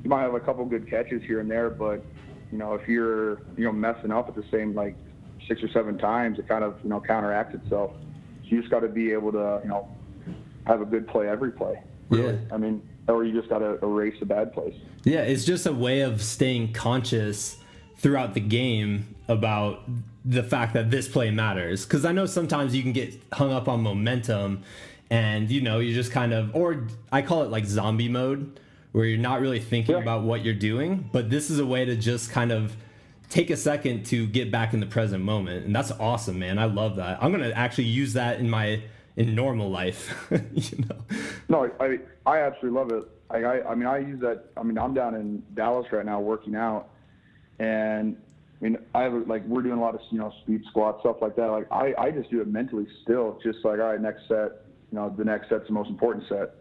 you 0.04 0.10
might 0.10 0.22
have 0.22 0.34
a 0.34 0.40
couple 0.40 0.66
good 0.66 0.90
catches 0.90 1.22
here 1.24 1.40
and 1.40 1.50
there, 1.50 1.70
but 1.70 2.04
you 2.52 2.58
know, 2.58 2.74
if 2.74 2.88
you're 2.88 3.42
you 3.56 3.66
know 3.66 3.72
messing 3.72 4.12
up 4.12 4.28
at 4.28 4.36
the 4.36 4.46
same 4.52 4.74
like 4.74 4.96
six 5.48 5.62
or 5.62 5.70
seven 5.70 5.98
times, 5.98 6.40
it 6.40 6.48
kind 6.48 6.64
of 6.64 6.76
you 6.84 6.90
know 6.90 7.00
counteracts 7.00 7.54
itself. 7.54 7.92
So 8.44 8.48
you 8.48 8.60
just 8.60 8.72
got 8.72 8.80
to 8.80 8.88
be 8.88 9.12
able 9.12 9.32
to 9.34 9.62
you 9.64 9.70
know 9.70 9.88
have 10.66 10.82
a 10.82 10.86
good 10.86 11.08
play 11.08 11.28
every 11.28 11.52
play. 11.52 11.82
Really. 12.10 12.34
Yeah. 12.34 12.54
I 12.54 12.58
mean, 12.58 12.82
or 13.08 13.24
you 13.24 13.34
just 13.38 13.50
got 13.50 13.60
to 13.60 13.78
erase 13.84 14.16
the 14.20 14.26
bad 14.26 14.52
plays. 14.52 14.74
Yeah, 15.04 15.22
it's 15.22 15.46
just 15.46 15.66
a 15.68 15.72
way 15.72 16.02
of 16.02 16.22
staying 16.22 16.74
conscious 16.74 17.61
throughout 18.02 18.34
the 18.34 18.40
game 18.40 19.16
about 19.28 19.84
the 20.26 20.44
fact 20.44 20.74
that 20.74 20.92
this 20.92 21.08
play 21.08 21.32
matters. 21.32 21.86
Because 21.86 22.04
I 22.04 22.12
know 22.12 22.26
sometimes 22.26 22.76
you 22.76 22.82
can 22.82 22.94
get 22.94 23.22
hung 23.34 23.52
up 23.52 23.68
on 23.68 23.82
momentum, 23.82 24.64
and 25.10 25.50
you 25.50 25.62
know 25.62 25.80
you 25.80 25.94
just 25.94 26.12
kind 26.12 26.34
of, 26.34 26.56
or 26.56 26.88
I 27.12 27.22
call 27.22 27.44
it 27.44 27.52
like 27.52 27.66
zombie 27.66 28.10
mode, 28.10 28.60
where 28.92 29.06
you're 29.06 29.20
not 29.20 29.40
really 29.40 29.60
thinking 29.60 29.96
yeah. 29.96 30.02
about 30.02 30.24
what 30.24 30.44
you're 30.44 30.54
doing. 30.54 31.10
But 31.12 31.30
this 31.30 31.50
is 31.50 31.60
a 31.60 31.66
way 31.66 31.86
to 31.86 31.96
just 31.96 32.32
kind 32.32 32.52
of 32.52 32.76
take 33.30 33.50
a 33.50 33.58
second 33.58 34.06
to 34.08 34.28
get 34.28 34.52
back 34.52 34.74
in 34.74 34.82
the 34.82 34.86
present 34.86 35.24
moment 35.24 35.66
and 35.66 35.74
that's 35.74 35.90
awesome 36.02 36.38
man 36.38 36.60
i 36.60 36.66
love 36.66 36.98
that 36.98 37.18
i'm 37.24 37.32
gonna 37.32 37.52
actually 37.52 37.86
use 37.86 38.12
that 38.12 38.42
in 38.42 38.50
my 38.50 38.82
in 39.16 39.34
normal 39.34 39.70
life 39.70 40.14
you 40.52 40.80
know 40.80 40.98
no 41.48 41.72
i 41.80 41.98
i 42.26 42.40
absolutely 42.40 42.78
love 42.78 42.92
it 42.92 43.10
I, 43.30 43.38
I 43.38 43.72
i 43.72 43.74
mean 43.76 43.88
i 43.88 44.00
use 44.00 44.20
that 44.20 44.48
i 44.58 44.64
mean 44.64 44.78
i'm 44.78 44.94
down 44.94 45.16
in 45.16 45.42
dallas 45.54 45.90
right 45.94 46.06
now 46.06 46.20
working 46.20 46.56
out 46.56 46.90
and 47.62 48.16
i 48.60 48.64
mean 48.64 48.78
i 48.96 49.02
have 49.04 49.14
like 49.28 49.46
we're 49.46 49.62
doing 49.62 49.78
a 49.78 49.82
lot 49.82 49.96
of 49.96 50.02
you 50.12 50.18
know 50.18 50.34
speed 50.44 50.62
squat 50.70 51.00
stuff 51.02 51.18
like 51.22 51.36
that 51.36 51.48
like 51.48 51.68
i 51.72 51.94
i 51.98 52.12
just 52.12 52.30
do 52.30 52.42
it 52.42 52.48
mentally 52.48 52.88
still 53.04 53.40
just 53.44 53.60
like 53.64 53.80
all 53.80 53.88
right 53.88 54.02
next 54.02 54.28
set 54.28 54.66
you 54.92 54.98
know 54.98 55.14
the 55.18 55.24
next 55.24 55.50
set's 55.50 55.68
the 55.68 55.74
most 55.74 55.90
important 55.90 56.24
set 56.28 56.56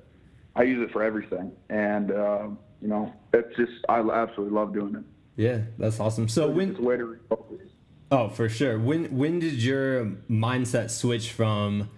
i 0.57 0.63
use 0.63 0.83
it 0.83 0.93
for 0.93 1.03
everything 1.03 1.53
and 1.69 2.11
uh, 2.11 2.49
you 2.81 2.89
know 2.89 3.13
it's 3.33 3.57
just 3.57 3.73
i 3.89 3.99
absolutely 4.01 4.55
love 4.55 4.73
doing 4.75 4.95
it 4.95 5.05
yeah, 5.41 5.61
that's 5.79 5.99
awesome. 6.01 6.29
So 6.29 6.51
when 6.51 6.77
way 6.83 6.99
to 6.99 7.19
refocus. 7.31 7.67
Oh, 8.11 8.29
for 8.29 8.51
sure. 8.51 8.79
When 8.79 9.07
when 9.17 9.39
did 9.39 9.63
your 9.63 10.05
mindset 10.29 10.91
switch 10.91 11.33
from 11.33 11.89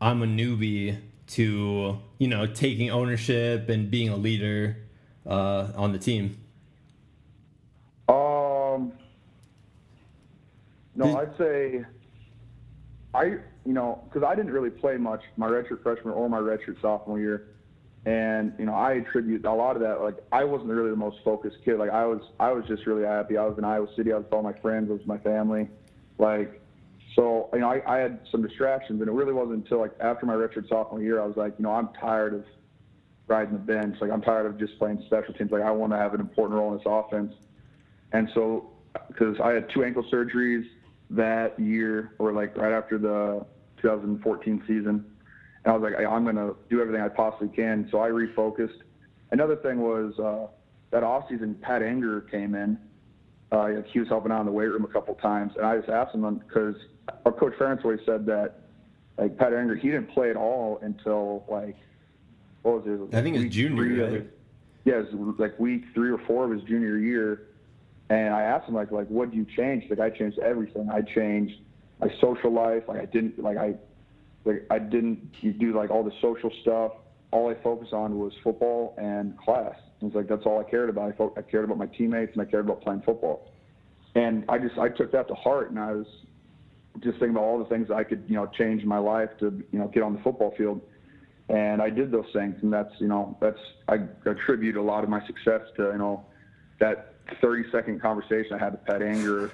I'm 0.00 0.22
a 0.22 0.26
newbie 0.26 1.00
to 1.28 1.98
you 2.18 2.28
know 2.28 2.46
taking 2.46 2.90
ownership 2.90 3.68
and 3.68 3.90
being 3.90 4.10
a 4.10 4.16
leader 4.16 4.76
uh, 5.26 5.72
on 5.74 5.90
the 5.90 5.98
team? 5.98 6.38
Um, 8.08 8.92
no, 10.94 11.06
did, 11.06 11.16
I'd 11.16 11.38
say 11.38 11.84
I 13.14 13.38
you 13.64 13.72
know, 13.72 14.02
because 14.04 14.26
I 14.26 14.34
didn't 14.34 14.52
really 14.52 14.70
play 14.70 14.96
much 14.96 15.22
my 15.36 15.46
redshirt 15.46 15.82
freshman 15.82 16.12
or 16.12 16.28
my 16.28 16.38
redshirt 16.38 16.80
sophomore 16.82 17.18
year, 17.18 17.48
and 18.04 18.52
you 18.58 18.66
know, 18.66 18.74
I 18.74 18.94
attribute 18.94 19.44
a 19.44 19.52
lot 19.52 19.76
of 19.76 19.82
that. 19.82 20.02
Like, 20.02 20.16
I 20.32 20.44
wasn't 20.44 20.70
really 20.70 20.90
the 20.90 20.96
most 20.96 21.18
focused 21.24 21.56
kid. 21.64 21.78
Like, 21.78 21.90
I 21.90 22.04
was, 22.04 22.20
I 22.40 22.52
was 22.52 22.64
just 22.66 22.86
really 22.86 23.04
happy. 23.04 23.38
I 23.38 23.46
was 23.46 23.56
in 23.56 23.64
Iowa 23.64 23.86
City. 23.96 24.12
I 24.12 24.16
was 24.16 24.24
with 24.24 24.34
all 24.34 24.42
my 24.42 24.52
friends. 24.52 24.90
I 24.90 24.92
was 24.92 25.00
with 25.00 25.08
my 25.08 25.18
family. 25.18 25.68
Like, 26.18 26.60
so 27.16 27.48
you 27.54 27.60
know, 27.60 27.70
I, 27.70 27.82
I 27.86 27.98
had 27.98 28.20
some 28.30 28.42
distractions, 28.42 29.00
and 29.00 29.08
it 29.08 29.12
really 29.12 29.32
wasn't 29.32 29.64
until 29.64 29.78
like 29.78 29.92
after 30.00 30.26
my 30.26 30.34
redshirt 30.34 30.68
sophomore 30.68 31.00
year, 31.00 31.22
I 31.22 31.26
was 31.26 31.36
like, 31.36 31.54
you 31.58 31.62
know, 31.62 31.72
I'm 31.72 31.88
tired 32.00 32.34
of 32.34 32.44
riding 33.28 33.54
the 33.54 33.60
bench. 33.60 33.96
Like, 34.00 34.10
I'm 34.10 34.20
tired 34.20 34.46
of 34.46 34.58
just 34.58 34.78
playing 34.78 35.02
special 35.06 35.32
teams. 35.32 35.52
Like, 35.52 35.62
I 35.62 35.70
want 35.70 35.92
to 35.92 35.98
have 35.98 36.12
an 36.12 36.20
important 36.20 36.58
role 36.58 36.72
in 36.72 36.78
this 36.78 36.86
offense. 36.86 37.32
And 38.12 38.28
so, 38.34 38.70
because 39.08 39.40
I 39.40 39.52
had 39.52 39.70
two 39.70 39.82
ankle 39.84 40.04
surgeries 40.12 40.66
that 41.16 41.58
year, 41.58 42.14
or 42.18 42.32
like 42.32 42.56
right 42.56 42.72
after 42.72 42.98
the 42.98 43.44
2014 43.80 44.62
season, 44.66 45.04
and 45.64 45.72
I 45.72 45.76
was 45.76 45.82
like, 45.82 46.06
I'm 46.06 46.24
going 46.24 46.36
to 46.36 46.56
do 46.68 46.80
everything 46.80 47.02
I 47.02 47.08
possibly 47.08 47.48
can. 47.48 47.88
So 47.90 48.00
I 48.00 48.08
refocused. 48.08 48.82
Another 49.30 49.56
thing 49.56 49.80
was 49.80 50.18
uh, 50.18 50.48
that 50.90 51.02
offseason, 51.02 51.60
Pat 51.60 51.82
Angerer 51.82 52.30
came 52.30 52.54
in. 52.54 52.78
Uh, 53.50 53.82
he 53.86 53.98
was 53.98 54.08
helping 54.08 54.32
out 54.32 54.40
in 54.40 54.46
the 54.46 54.52
weight 54.52 54.66
room 54.66 54.84
a 54.84 54.88
couple 54.88 55.14
times, 55.14 55.52
and 55.56 55.66
I 55.66 55.76
just 55.78 55.88
asked 55.88 56.14
him 56.14 56.42
because 56.46 56.74
our 57.24 57.32
coach 57.32 57.54
Ferentz 57.58 57.84
always 57.84 58.00
said 58.04 58.26
that, 58.26 58.60
like 59.16 59.36
Pat 59.38 59.52
Angerer, 59.52 59.78
he 59.78 59.88
didn't 59.88 60.10
play 60.10 60.30
at 60.30 60.36
all 60.36 60.78
until 60.82 61.44
like 61.48 61.76
what 62.62 62.84
was 62.84 63.10
it? 63.10 63.16
I 63.16 63.22
think 63.22 63.36
it's 63.36 63.54
junior. 63.54 64.10
Right? 64.10 64.26
Yeah, 64.84 64.94
it 64.94 65.14
was 65.14 65.36
like 65.38 65.58
week 65.58 65.84
three 65.94 66.10
or 66.10 66.18
four 66.26 66.44
of 66.46 66.50
his 66.50 66.62
junior 66.62 66.98
year 66.98 67.42
and 68.10 68.34
I 68.34 68.42
asked 68.42 68.68
him 68.68 68.74
like, 68.74 68.90
like, 68.90 69.08
what 69.08 69.30
do 69.30 69.36
you 69.36 69.46
change? 69.56 69.84
Like, 69.88 70.00
I 70.00 70.10
changed 70.10 70.38
everything. 70.38 70.88
I 70.90 71.00
changed 71.00 71.54
my 72.00 72.08
social 72.20 72.52
life. 72.52 72.82
Like, 72.86 73.00
I 73.00 73.06
didn't 73.06 73.38
like 73.38 73.56
I, 73.56 73.74
like 74.44 74.66
I 74.70 74.78
didn't 74.78 75.32
do 75.58 75.74
like 75.74 75.90
all 75.90 76.04
the 76.04 76.12
social 76.20 76.50
stuff. 76.62 76.92
All 77.30 77.50
I 77.50 77.54
focused 77.62 77.92
on 77.92 78.18
was 78.18 78.32
football 78.44 78.94
and 78.98 79.36
class. 79.38 79.74
It 80.00 80.04
was 80.04 80.14
like 80.14 80.28
that's 80.28 80.44
all 80.44 80.60
I 80.60 80.70
cared 80.70 80.90
about. 80.90 81.12
I, 81.12 81.16
fo- 81.16 81.34
I 81.36 81.42
cared 81.42 81.64
about 81.64 81.78
my 81.78 81.86
teammates 81.86 82.32
and 82.34 82.42
I 82.42 82.44
cared 82.44 82.66
about 82.66 82.82
playing 82.82 83.02
football. 83.06 83.50
And 84.14 84.44
I 84.48 84.58
just 84.58 84.78
I 84.78 84.88
took 84.88 85.10
that 85.12 85.26
to 85.28 85.34
heart, 85.34 85.70
and 85.70 85.78
I 85.78 85.92
was 85.92 86.06
just 87.00 87.18
thinking 87.18 87.30
about 87.30 87.42
all 87.42 87.58
the 87.58 87.64
things 87.64 87.90
I 87.90 88.04
could 88.04 88.24
you 88.28 88.36
know 88.36 88.46
change 88.46 88.82
in 88.82 88.88
my 88.88 88.98
life 88.98 89.30
to 89.40 89.62
you 89.72 89.78
know 89.78 89.88
get 89.88 90.02
on 90.02 90.14
the 90.14 90.20
football 90.20 90.54
field. 90.56 90.80
And 91.48 91.82
I 91.82 91.90
did 91.90 92.10
those 92.10 92.26
things, 92.32 92.54
and 92.62 92.72
that's 92.72 92.92
you 92.98 93.08
know 93.08 93.36
that's 93.40 93.58
I 93.88 93.98
attribute 94.26 94.76
a 94.76 94.82
lot 94.82 95.04
of 95.04 95.10
my 95.10 95.26
success 95.26 95.62
to 95.76 95.84
you 95.84 95.98
know 95.98 96.24
that 96.80 97.13
30 97.40 97.70
second 97.70 98.00
conversation 98.00 98.52
I 98.54 98.58
had 98.58 98.72
with 98.72 98.84
Pat 98.84 99.00
Angerer 99.00 99.50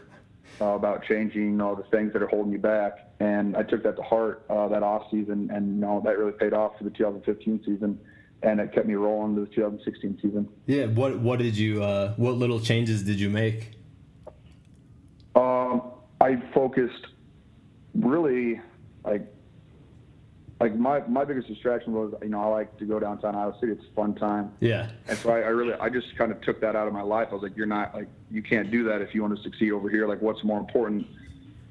uh, 0.60 0.66
about 0.66 1.04
changing 1.04 1.42
you 1.42 1.50
know, 1.50 1.74
the 1.74 1.84
things 1.96 2.12
that 2.12 2.22
are 2.22 2.26
holding 2.26 2.52
you 2.52 2.58
back. 2.58 3.10
And 3.20 3.56
I 3.56 3.62
took 3.62 3.82
that 3.82 3.96
to 3.96 4.02
heart 4.02 4.44
uh, 4.48 4.68
that 4.68 4.82
off 4.82 5.10
season, 5.10 5.50
and 5.52 5.74
you 5.74 5.80
know, 5.80 6.00
that 6.04 6.18
really 6.18 6.32
paid 6.32 6.52
off 6.52 6.78
for 6.78 6.84
the 6.84 6.90
2015 6.90 7.62
season. 7.64 7.98
And 8.42 8.58
it 8.58 8.72
kept 8.72 8.86
me 8.86 8.94
rolling 8.94 9.34
to 9.34 9.42
the 9.42 9.54
2016 9.54 10.18
season. 10.22 10.48
Yeah. 10.66 10.86
What 10.86 11.18
What 11.18 11.38
did 11.38 11.56
you? 11.56 11.82
Uh, 11.82 12.14
what 12.14 12.36
little 12.36 12.58
changes 12.58 13.02
did 13.02 13.20
you 13.20 13.28
make? 13.28 13.72
Um, 15.34 15.92
I 16.20 16.42
focused 16.54 17.08
really 17.94 18.60
like 19.04 19.22
like 20.60 20.76
my 20.76 21.00
my 21.08 21.24
biggest 21.24 21.48
distraction 21.48 21.94
was 21.94 22.12
you 22.22 22.28
know 22.28 22.40
I 22.40 22.46
like 22.46 22.76
to 22.78 22.84
go 22.84 23.00
downtown 23.00 23.34
Iowa 23.34 23.56
City. 23.58 23.72
It's 23.72 23.84
a 23.84 23.94
fun 23.94 24.14
time. 24.14 24.52
Yeah. 24.60 24.90
And 25.08 25.16
so 25.18 25.30
I, 25.30 25.40
I 25.40 25.48
really 25.48 25.72
I 25.74 25.88
just 25.88 26.14
kind 26.16 26.30
of 26.30 26.40
took 26.42 26.60
that 26.60 26.76
out 26.76 26.86
of 26.86 26.92
my 26.92 27.00
life. 27.00 27.28
I 27.30 27.34
was 27.34 27.42
like, 27.42 27.56
you're 27.56 27.66
not 27.66 27.94
like 27.94 28.08
you 28.30 28.42
can't 28.42 28.70
do 28.70 28.84
that 28.84 29.00
if 29.00 29.14
you 29.14 29.22
want 29.22 29.34
to 29.36 29.42
succeed 29.42 29.72
over 29.72 29.88
here. 29.88 30.06
Like, 30.06 30.20
what's 30.20 30.44
more 30.44 30.60
important, 30.60 31.06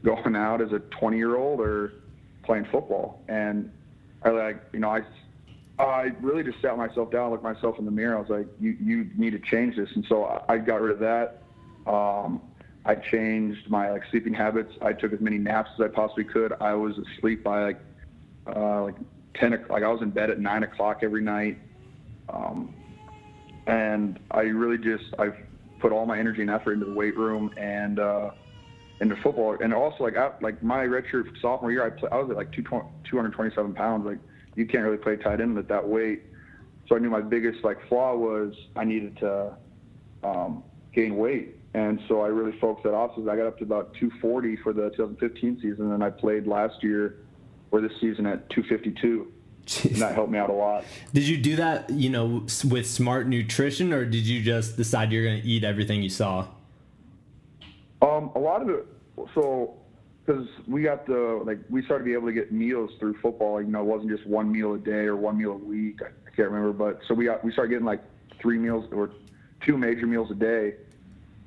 going 0.03 0.35
out 0.35 0.59
as 0.59 0.71
a 0.71 0.79
20 0.79 1.17
year 1.17 1.37
old 1.37 1.59
or 1.59 1.93
playing 2.43 2.65
football? 2.65 3.21
And 3.27 3.71
I 4.23 4.29
like 4.29 4.57
you 4.73 4.79
know 4.79 4.89
I 4.89 5.03
I 5.77 6.11
really 6.19 6.43
just 6.43 6.59
sat 6.59 6.75
myself 6.75 7.11
down, 7.11 7.29
looked 7.29 7.43
myself 7.43 7.77
in 7.77 7.85
the 7.85 7.91
mirror. 7.91 8.17
I 8.17 8.21
was 8.21 8.29
like, 8.29 8.47
you 8.59 8.75
you 8.81 9.07
need 9.15 9.31
to 9.31 9.39
change 9.39 9.75
this. 9.75 9.89
And 9.93 10.03
so 10.09 10.25
I, 10.25 10.53
I 10.53 10.57
got 10.57 10.81
rid 10.81 10.93
of 10.93 10.99
that. 10.99 11.43
Um, 11.85 12.41
I 12.85 12.95
changed 12.95 13.69
my 13.69 13.91
like 13.91 14.01
sleeping 14.09 14.33
habits. 14.33 14.73
I 14.81 14.93
took 14.93 15.13
as 15.13 15.19
many 15.19 15.37
naps 15.37 15.69
as 15.75 15.81
I 15.81 15.87
possibly 15.89 16.23
could. 16.23 16.53
I 16.59 16.73
was 16.73 16.97
asleep 16.97 17.43
by 17.43 17.63
like 17.63 17.79
uh, 18.55 18.83
like 18.83 18.95
10 19.35 19.65
like 19.69 19.83
I 19.83 19.87
was 19.87 20.01
in 20.01 20.09
bed 20.09 20.29
at 20.29 20.39
9 20.39 20.63
o'clock 20.63 20.99
every 21.01 21.21
night. 21.21 21.57
Um, 22.29 22.73
and 23.67 24.19
I 24.31 24.41
really 24.41 24.77
just, 24.77 25.05
I've 25.17 25.35
put 25.79 25.91
all 25.91 26.05
my 26.05 26.19
energy 26.19 26.41
and 26.41 26.49
effort 26.49 26.73
into 26.73 26.85
the 26.85 26.93
weight 26.93 27.17
room 27.17 27.51
and, 27.57 27.99
uh, 27.99 28.31
into 29.01 29.15
football. 29.17 29.57
And 29.61 29.73
also 29.73 30.03
like, 30.03 30.17
I, 30.17 30.31
like 30.41 30.61
my 30.61 30.79
redshirt 30.79 31.29
sophomore 31.41 31.71
year, 31.71 31.85
I, 31.85 31.89
play, 31.89 32.09
I 32.11 32.17
was 32.17 32.29
at 32.29 32.37
like 32.37 32.51
227 32.51 33.73
pounds. 33.73 34.05
Like 34.05 34.19
you 34.55 34.65
can't 34.65 34.83
really 34.83 34.97
play 34.97 35.15
tight 35.17 35.41
end 35.41 35.57
at 35.57 35.67
that 35.69 35.87
weight. 35.87 36.23
So 36.87 36.95
I 36.95 36.99
knew 36.99 37.09
my 37.09 37.21
biggest 37.21 37.63
like 37.63 37.77
flaw 37.87 38.15
was 38.15 38.53
I 38.75 38.83
needed 38.83 39.17
to, 39.17 39.55
um, 40.23 40.63
gain 40.93 41.17
weight. 41.17 41.55
And 41.73 41.99
so 42.07 42.21
I 42.21 42.27
really 42.27 42.57
focused 42.59 42.83
that 42.83 42.93
off. 42.93 43.11
So 43.15 43.29
I 43.29 43.35
got 43.35 43.45
up 43.45 43.57
to 43.59 43.63
about 43.63 43.93
240 43.99 44.57
for 44.63 44.73
the 44.73 44.89
2015 44.89 45.59
season, 45.61 45.91
and 45.91 46.03
I 46.03 46.09
played 46.09 46.47
last 46.47 46.81
year 46.81 47.17
or 47.71 47.81
this 47.81 47.91
season 47.99 48.25
at 48.25 48.49
252. 48.49 49.31
Jeez. 49.65 49.91
And 49.91 50.01
that 50.01 50.15
helped 50.15 50.31
me 50.31 50.39
out 50.39 50.49
a 50.49 50.53
lot. 50.53 50.83
Did 51.13 51.27
you 51.27 51.37
do 51.37 51.55
that, 51.57 51.89
you 51.91 52.09
know, 52.09 52.45
with 52.67 52.87
smart 52.87 53.27
nutrition, 53.27 53.93
or 53.93 54.03
did 54.03 54.25
you 54.25 54.41
just 54.41 54.77
decide 54.77 55.11
you're 55.11 55.23
going 55.23 55.41
to 55.41 55.47
eat 55.47 55.63
everything 55.63 56.01
you 56.01 56.09
saw? 56.09 56.47
Um, 58.01 58.31
a 58.35 58.39
lot 58.39 58.61
of 58.61 58.69
it. 58.69 58.87
So, 59.35 59.75
because 60.25 60.47
we 60.67 60.81
got 60.81 61.05
the 61.05 61.41
like, 61.45 61.59
we 61.69 61.83
started 61.83 62.05
to 62.05 62.09
be 62.09 62.13
able 62.13 62.27
to 62.27 62.33
get 62.33 62.51
meals 62.51 62.91
through 62.99 63.19
football. 63.21 63.61
You 63.61 63.67
know, 63.67 63.81
it 63.81 63.85
wasn't 63.85 64.09
just 64.09 64.25
one 64.25 64.51
meal 64.51 64.73
a 64.73 64.79
day 64.79 65.05
or 65.05 65.15
one 65.15 65.37
meal 65.37 65.51
a 65.51 65.55
week. 65.55 65.99
I, 66.01 66.07
I 66.07 66.35
can't 66.35 66.49
remember, 66.49 66.73
but 66.73 67.01
so 67.07 67.13
we 67.13 67.25
got 67.25 67.43
we 67.43 67.51
started 67.51 67.69
getting 67.69 67.85
like 67.85 68.01
three 68.41 68.57
meals 68.57 68.85
or 68.91 69.11
two 69.65 69.77
major 69.77 70.07
meals 70.07 70.31
a 70.31 70.35
day. 70.35 70.75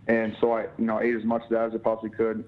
And 0.07 0.37
so 0.41 0.53
I, 0.53 0.63
you 0.79 0.85
know, 0.85 1.01
ate 1.01 1.15
as 1.15 1.25
much 1.25 1.43
of 1.45 1.49
that 1.51 1.65
as 1.67 1.75
I 1.75 1.79
possibly 1.79 2.11
could 2.11 2.45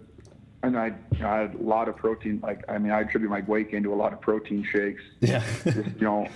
and 0.66 0.78
I, 0.78 0.92
I 1.22 1.40
had 1.40 1.54
a 1.54 1.62
lot 1.62 1.88
of 1.88 1.96
protein. 1.96 2.40
Like, 2.42 2.64
I 2.68 2.78
mean, 2.78 2.92
I 2.92 3.00
attribute 3.00 3.30
my 3.30 3.42
weight 3.42 3.70
gain 3.70 3.82
to 3.82 3.92
a 3.92 3.94
lot 3.94 4.12
of 4.12 4.20
protein 4.20 4.66
shakes. 4.70 5.02
Yeah. 5.20 5.44
Just, 5.64 5.76
you 5.76 6.02
know, 6.02 6.28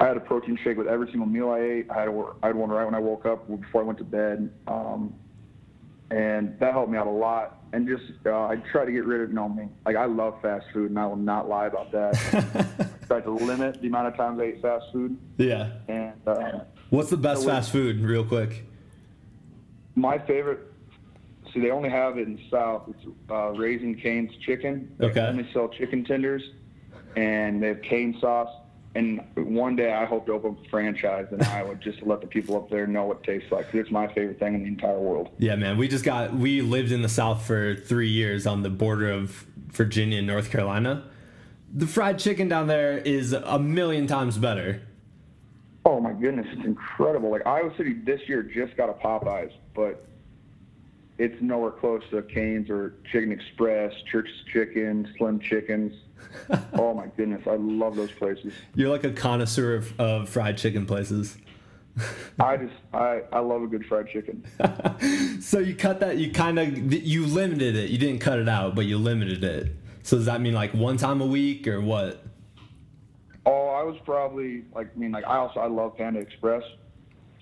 I 0.00 0.06
had 0.06 0.16
a 0.16 0.20
protein 0.20 0.58
shake 0.62 0.76
with 0.78 0.86
every 0.86 1.08
single 1.08 1.26
meal 1.26 1.50
I 1.50 1.60
ate. 1.60 1.90
I 1.90 2.00
had, 2.00 2.08
a, 2.08 2.26
I 2.42 2.48
had 2.48 2.56
one 2.56 2.70
right 2.70 2.84
when 2.84 2.94
I 2.94 2.98
woke 2.98 3.26
up 3.26 3.48
before 3.48 3.82
I 3.82 3.84
went 3.84 3.98
to 3.98 4.04
bed. 4.04 4.50
Um, 4.66 5.14
and 6.10 6.58
that 6.60 6.72
helped 6.72 6.90
me 6.90 6.96
out 6.96 7.06
a 7.06 7.10
lot. 7.10 7.62
And 7.72 7.86
just, 7.86 8.04
uh, 8.24 8.46
I 8.46 8.56
try 8.72 8.86
to 8.86 8.92
get 8.92 9.04
rid 9.04 9.20
of, 9.20 9.28
you 9.28 9.34
know, 9.34 9.48
me. 9.48 9.68
Like, 9.84 9.96
I 9.96 10.06
love 10.06 10.40
fast 10.40 10.64
food, 10.72 10.88
and 10.88 10.98
I 10.98 11.06
will 11.06 11.16
not 11.16 11.50
lie 11.50 11.66
about 11.66 11.92
that. 11.92 12.16
I 13.02 13.06
tried 13.06 13.24
to 13.24 13.30
limit 13.32 13.82
the 13.82 13.88
amount 13.88 14.08
of 14.08 14.16
times 14.16 14.40
I 14.40 14.44
ate 14.44 14.62
fast 14.62 14.86
food. 14.90 15.18
Yeah. 15.36 15.72
And, 15.88 16.14
uh, 16.26 16.60
what's 16.88 17.10
the 17.10 17.18
best 17.18 17.42
so 17.42 17.48
fast 17.48 17.70
food, 17.70 18.00
real 18.00 18.24
quick? 18.24 18.64
My 19.96 20.18
favorite 20.18 20.60
See, 21.52 21.60
they 21.60 21.70
only 21.70 21.88
have 21.88 22.18
it 22.18 22.26
in 22.26 22.36
the 22.36 22.42
South. 22.50 22.82
It's 22.88 23.06
uh, 23.30 23.50
Raising 23.50 23.98
Cane's 23.98 24.32
Chicken. 24.44 24.94
They 24.98 25.06
okay. 25.06 25.20
only 25.20 25.48
sell 25.52 25.68
chicken 25.68 26.04
tenders, 26.04 26.42
and 27.16 27.62
they 27.62 27.68
have 27.68 27.82
cane 27.82 28.16
sauce. 28.20 28.50
And 28.94 29.20
one 29.36 29.76
day 29.76 29.92
I 29.92 30.04
hope 30.06 30.26
to 30.26 30.32
open 30.32 30.56
a 30.64 30.68
franchise 30.70 31.26
in 31.30 31.40
Iowa 31.42 31.76
just 31.76 32.00
to 32.00 32.04
let 32.04 32.20
the 32.20 32.26
people 32.26 32.56
up 32.56 32.68
there 32.70 32.86
know 32.86 33.04
what 33.04 33.18
it 33.18 33.22
tastes 33.24 33.52
like. 33.52 33.72
It's 33.72 33.90
my 33.90 34.08
favorite 34.08 34.40
thing 34.40 34.54
in 34.54 34.62
the 34.62 34.68
entire 34.68 34.98
world. 34.98 35.28
Yeah, 35.38 35.56
man. 35.56 35.76
We 35.78 35.88
just 35.88 36.04
got, 36.04 36.34
we 36.34 36.62
lived 36.62 36.90
in 36.90 37.02
the 37.02 37.08
South 37.08 37.46
for 37.46 37.76
three 37.76 38.08
years 38.08 38.46
on 38.46 38.62
the 38.62 38.70
border 38.70 39.10
of 39.10 39.46
Virginia 39.68 40.18
and 40.18 40.26
North 40.26 40.50
Carolina. 40.50 41.04
The 41.72 41.86
fried 41.86 42.18
chicken 42.18 42.48
down 42.48 42.66
there 42.66 42.98
is 42.98 43.32
a 43.32 43.58
million 43.58 44.06
times 44.06 44.38
better. 44.38 44.82
Oh 45.84 46.00
my 46.00 46.12
goodness, 46.12 46.46
it's 46.50 46.66
incredible. 46.66 47.30
Like 47.30 47.46
Iowa 47.46 47.72
City 47.76 47.92
this 47.92 48.20
year 48.26 48.42
just 48.42 48.76
got 48.76 48.88
a 48.88 48.94
Popeyes, 48.94 49.52
but 49.74 50.06
it's 51.18 51.40
nowhere 51.42 51.72
close 51.72 52.02
to 52.10 52.22
Cane's 52.22 52.70
or 52.70 52.94
Chicken 53.10 53.32
Express, 53.32 53.92
Church's 54.10 54.44
Chicken, 54.52 55.12
Slim 55.18 55.40
Chickens. 55.40 55.92
oh 56.74 56.94
my 56.94 57.06
goodness, 57.16 57.42
I 57.46 57.56
love 57.56 57.96
those 57.96 58.12
places. 58.12 58.52
You're 58.74 58.90
like 58.90 59.04
a 59.04 59.10
connoisseur 59.10 59.74
of, 59.74 60.00
of 60.00 60.28
fried 60.28 60.58
chicken 60.58 60.86
places. 60.86 61.36
I 62.40 62.56
just 62.56 62.74
I, 62.92 63.22
I 63.32 63.40
love 63.40 63.62
a 63.62 63.66
good 63.66 63.84
fried 63.86 64.08
chicken. 64.08 64.44
so 65.40 65.58
you 65.58 65.74
cut 65.74 66.00
that 66.00 66.18
you 66.18 66.30
kind 66.30 66.58
of 66.58 66.92
you 66.92 67.26
limited 67.26 67.74
it. 67.74 67.90
You 67.90 67.98
didn't 67.98 68.20
cut 68.20 68.38
it 68.38 68.48
out, 68.48 68.74
but 68.74 68.84
you 68.86 68.98
limited 68.98 69.42
it. 69.42 69.74
So 70.02 70.16
does 70.16 70.26
that 70.26 70.40
mean 70.40 70.54
like 70.54 70.72
one 70.72 70.96
time 70.96 71.20
a 71.20 71.26
week 71.26 71.66
or 71.66 71.80
what? 71.80 72.22
Oh, 73.44 73.68
I 73.68 73.82
was 73.82 73.96
probably 74.04 74.64
like 74.74 74.90
I 74.94 74.98
mean 74.98 75.12
like 75.12 75.24
I 75.24 75.38
also 75.38 75.60
I 75.60 75.66
love 75.66 75.96
Panda 75.96 76.20
Express. 76.20 76.62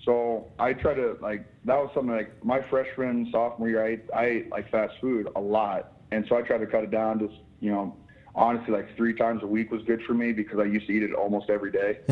So 0.07 0.47
I 0.57 0.71
try 0.71 0.93
to 0.93 1.17
like 1.21 1.45
that 1.65 1.75
was 1.75 1.91
something 1.93 2.15
like 2.15 2.43
my 2.43 2.61
freshman 2.69 3.27
sophomore 3.29 3.67
year. 3.67 3.85
I 3.85 3.89
ate, 3.89 4.03
I 4.15 4.25
ate 4.25 4.49
like 4.49 4.71
fast 4.71 4.93
food 5.01 5.27
a 5.35 5.41
lot, 5.41 5.91
and 6.11 6.25
so 6.29 6.37
I 6.37 6.43
tried 6.43 6.59
to 6.59 6.65
cut 6.65 6.85
it 6.85 6.91
down 6.91 7.19
to 7.19 7.29
you 7.59 7.71
know 7.71 7.93
honestly 8.33 8.73
like 8.73 8.95
three 8.95 9.13
times 9.13 9.43
a 9.43 9.45
week 9.45 9.69
was 9.69 9.81
good 9.83 10.01
for 10.03 10.13
me 10.13 10.31
because 10.31 10.59
I 10.59 10.63
used 10.63 10.87
to 10.87 10.93
eat 10.93 11.03
it 11.03 11.13
almost 11.13 11.49
every 11.49 11.71
day. 11.71 11.99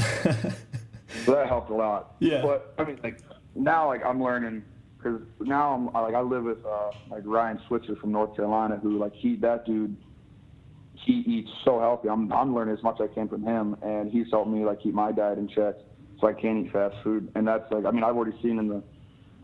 so 1.24 1.36
that 1.36 1.48
helped 1.48 1.70
a 1.70 1.74
lot. 1.74 2.16
Yeah. 2.20 2.42
But 2.42 2.74
I 2.78 2.84
mean 2.84 3.00
like 3.02 3.22
now 3.56 3.88
like 3.88 4.06
I'm 4.06 4.22
learning 4.22 4.66
because 4.98 5.22
now 5.40 5.74
I'm 5.74 5.86
like 5.86 6.16
I 6.16 6.20
live 6.20 6.44
with 6.44 6.66
uh, 6.66 6.92
like 7.10 7.24
Ryan 7.24 7.62
Switzer 7.70 7.96
from 7.96 8.12
North 8.12 8.36
Carolina 8.36 8.76
who 8.76 8.98
like 8.98 9.14
he 9.14 9.38
that 9.38 9.66
dude 9.66 9.96
he 10.96 11.24
eats 11.26 11.50
so 11.64 11.80
healthy. 11.80 12.10
I'm 12.10 12.30
I'm 12.34 12.54
learning 12.54 12.76
as 12.76 12.84
much 12.84 13.00
as 13.00 13.10
I 13.10 13.14
can 13.14 13.30
from 13.30 13.44
him, 13.44 13.78
and 13.82 14.12
he's 14.12 14.28
helped 14.32 14.50
me 14.50 14.66
like 14.66 14.82
keep 14.82 14.94
my 14.94 15.14
diet 15.14 15.38
in 15.38 15.48
check 15.48 15.76
so 16.20 16.28
I 16.28 16.34
can't 16.34 16.66
eat 16.66 16.72
fast 16.72 16.96
food. 17.04 17.32
And 17.36 17.48
that's 17.48 17.72
like 17.72 17.86
I 17.86 17.92
mean 17.92 18.04
I've 18.04 18.16
already 18.16 18.38
seen 18.42 18.60
in 18.60 18.68
the 18.68 18.84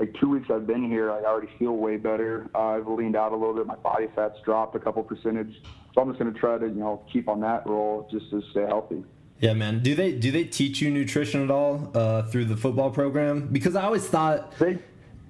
like 0.02 0.16
two 0.20 0.30
weeks 0.30 0.50
I've 0.50 0.66
been 0.66 0.84
here, 0.90 1.12
I 1.12 1.24
already 1.24 1.50
feel 1.60 1.78
way 1.78 1.98
better. 1.98 2.50
Uh, 2.56 2.70
I've 2.70 2.88
leaned 2.88 3.16
out 3.16 3.34
a 3.34 3.36
little 3.36 3.54
bit. 3.54 3.68
My 3.68 3.76
body 3.76 4.08
fat's 4.16 4.40
dropped 4.44 4.76
a 4.76 4.80
couple 4.80 5.04
percentage. 5.04 5.62
So 5.94 6.02
I'm 6.02 6.10
just 6.10 6.20
going 6.20 6.34
to 6.34 6.40
try 6.40 6.58
to, 6.58 6.66
you 6.66 6.74
know, 6.74 7.04
keep 7.12 7.30
on 7.30 7.40
that 7.42 7.68
roll 7.68 8.08
just 8.12 8.30
to 8.32 8.42
stay 8.50 8.66
healthy. 8.66 9.04
Yeah, 9.40 9.54
man. 9.54 9.84
Do 9.84 9.94
they 9.94 10.14
do 10.14 10.32
they 10.32 10.44
teach 10.44 10.82
you 10.82 10.90
nutrition 10.90 11.44
at 11.44 11.52
all 11.52 11.92
uh, 11.94 12.24
through 12.24 12.46
the 12.46 12.58
football 12.58 12.90
program? 12.90 13.48
Because 13.52 13.76
I 13.76 13.84
always 13.84 14.08
thought, 14.08 14.58
they, 14.58 14.80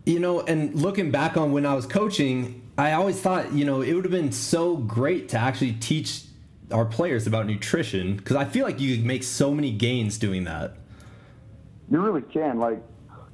you 0.05 0.19
know, 0.19 0.41
and 0.41 0.73
looking 0.75 1.11
back 1.11 1.37
on 1.37 1.51
when 1.51 1.65
I 1.65 1.73
was 1.73 1.85
coaching, 1.85 2.61
I 2.77 2.93
always 2.93 3.19
thought, 3.19 3.53
you 3.53 3.65
know, 3.65 3.81
it 3.81 3.93
would 3.93 4.05
have 4.05 4.11
been 4.11 4.31
so 4.31 4.77
great 4.77 5.29
to 5.29 5.37
actually 5.37 5.73
teach 5.73 6.23
our 6.71 6.85
players 6.85 7.27
about 7.27 7.45
nutrition 7.45 8.15
because 8.15 8.37
I 8.37 8.45
feel 8.45 8.65
like 8.65 8.79
you 8.79 8.95
could 8.95 9.05
make 9.05 9.23
so 9.23 9.53
many 9.53 9.71
gains 9.71 10.17
doing 10.17 10.45
that. 10.45 10.77
You 11.91 11.99
really 11.99 12.21
can. 12.21 12.57
Like 12.57 12.81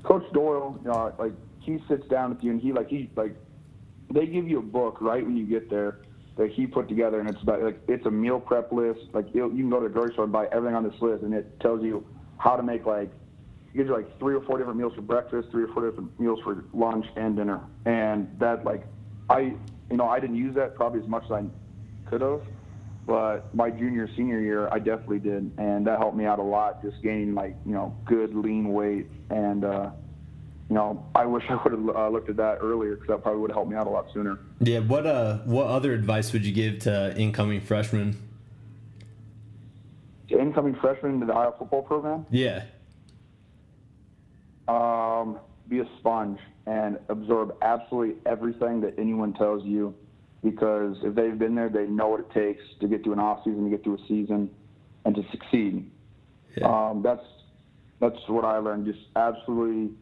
Coach 0.03 0.25
Doyle, 0.33 0.79
you 0.83 0.89
know, 0.91 1.13
like 1.19 1.33
he 1.59 1.77
sits 1.87 2.05
down 2.07 2.31
with 2.31 2.43
you 2.43 2.51
and 2.51 2.59
he 2.59 2.73
like 2.73 2.89
he 2.89 3.09
like 3.15 3.35
they 4.11 4.25
give 4.25 4.47
you 4.47 4.59
a 4.59 4.63
book 4.63 4.97
right 4.99 5.23
when 5.23 5.37
you 5.37 5.45
get 5.45 5.69
there 5.69 5.99
that 6.37 6.51
he 6.51 6.65
put 6.65 6.87
together 6.87 7.19
and 7.19 7.29
it's 7.29 7.41
about 7.41 7.61
like 7.61 7.79
it's 7.87 8.05
a 8.07 8.11
meal 8.11 8.39
prep 8.39 8.71
list. 8.71 9.01
Like 9.13 9.27
you 9.33 9.47
can 9.47 9.69
go 9.69 9.79
to 9.79 9.87
the 9.87 9.93
grocery 9.93 10.13
store 10.13 10.23
and 10.23 10.33
buy 10.33 10.47
everything 10.51 10.75
on 10.75 10.83
this 10.83 10.99
list 11.01 11.23
and 11.23 11.33
it 11.33 11.59
tells 11.59 11.83
you 11.83 12.05
how 12.39 12.55
to 12.55 12.63
make 12.63 12.85
like 12.85 13.11
it 13.73 13.77
gives 13.77 13.89
you 13.89 13.95
like 13.95 14.17
three 14.17 14.33
or 14.33 14.41
four 14.41 14.57
different 14.57 14.79
meals 14.79 14.93
for 14.95 15.01
breakfast, 15.01 15.49
three 15.51 15.63
or 15.63 15.67
four 15.67 15.87
different 15.87 16.19
meals 16.19 16.39
for 16.43 16.63
lunch 16.73 17.05
and 17.15 17.35
dinner. 17.35 17.61
And 17.85 18.27
that 18.39 18.65
like 18.65 18.87
I 19.29 19.53
you 19.91 19.97
know 19.97 20.07
I 20.07 20.19
didn't 20.19 20.37
use 20.37 20.55
that 20.55 20.75
probably 20.75 21.01
as 21.01 21.07
much 21.07 21.25
as 21.25 21.31
I 21.31 21.45
could 22.09 22.21
have, 22.21 22.41
but 23.07 23.55
my 23.55 23.71
junior 23.71 24.07
senior 24.15 24.39
year 24.39 24.69
I 24.71 24.77
definitely 24.77 25.19
did, 25.19 25.51
and 25.57 25.87
that 25.87 25.97
helped 25.97 26.17
me 26.17 26.25
out 26.25 26.37
a 26.37 26.43
lot. 26.43 26.83
Just 26.83 27.01
gaining 27.01 27.33
like 27.33 27.55
you 27.65 27.73
know 27.73 27.95
good 28.05 28.35
lean 28.35 28.69
weight 28.73 29.07
and. 29.31 29.65
uh 29.65 29.89
you 30.69 30.75
know, 30.75 31.05
I 31.15 31.25
wish 31.25 31.45
I 31.49 31.55
would 31.63 31.71
have 31.71 31.95
uh, 31.95 32.09
looked 32.09 32.29
at 32.29 32.35
that 32.35 32.57
earlier 32.59 32.95
because 32.95 33.07
that 33.07 33.23
probably 33.23 33.39
would 33.39 33.51
have 33.51 33.55
helped 33.55 33.71
me 33.71 33.77
out 33.77 33.87
a 33.87 33.89
lot 33.89 34.07
sooner. 34.13 34.37
Yeah. 34.59 34.79
What 34.79 35.05
uh, 35.05 35.37
what 35.45 35.67
other 35.67 35.93
advice 35.93 36.33
would 36.33 36.45
you 36.45 36.51
give 36.51 36.79
to 36.79 37.17
incoming 37.17 37.61
freshmen? 37.61 38.17
To 40.27 40.37
incoming 40.37 40.75
freshmen 40.75 41.13
into 41.13 41.25
the 41.25 41.31
Iowa 41.31 41.53
football 41.57 41.83
program? 41.83 42.25
Yeah. 42.29 42.65
Um, 44.67 45.39
be 45.69 45.79
a 45.79 45.85
sponge 45.99 46.39
and 46.65 46.99
absorb 47.07 47.55
absolutely 47.61 48.15
everything 48.25 48.81
that 48.81 48.95
anyone 48.99 49.33
tells 49.35 49.63
you, 49.63 49.95
because 50.51 50.95
if 51.03 51.13
they've 51.13 51.37
been 51.37 51.55
there, 51.55 51.69
they 51.69 51.85
know 51.85 52.07
what 52.07 52.21
it 52.21 52.31
takes 52.31 52.63
to 52.79 52.87
get 52.87 53.03
through 53.03 53.13
an 53.13 53.19
off 53.19 53.39
season, 53.43 53.65
to 53.65 53.69
get 53.69 53.83
through 53.83 53.95
a 53.95 54.07
season, 54.07 54.49
and 55.05 55.15
to 55.15 55.23
succeed. 55.31 55.89
Yeah. 56.55 56.67
Um, 56.67 57.01
that's 57.03 57.23
that's 57.99 58.17
what 58.27 58.45
I 58.45 58.57
learned. 58.57 58.85
Just 58.85 58.99
absolutely 59.15 59.95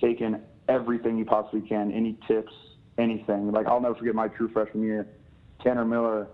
taken 0.00 0.42
everything 0.68 1.16
you 1.16 1.24
possibly 1.24 1.66
can, 1.66 1.90
any 1.92 2.18
tips, 2.28 2.52
anything. 2.98 3.50
Like 3.50 3.66
I'll 3.66 3.80
never 3.80 3.94
forget 3.94 4.14
my 4.14 4.28
true 4.28 4.50
freshman 4.52 4.84
year, 4.84 5.06
Tanner 5.62 5.84
Miller. 5.84 6.28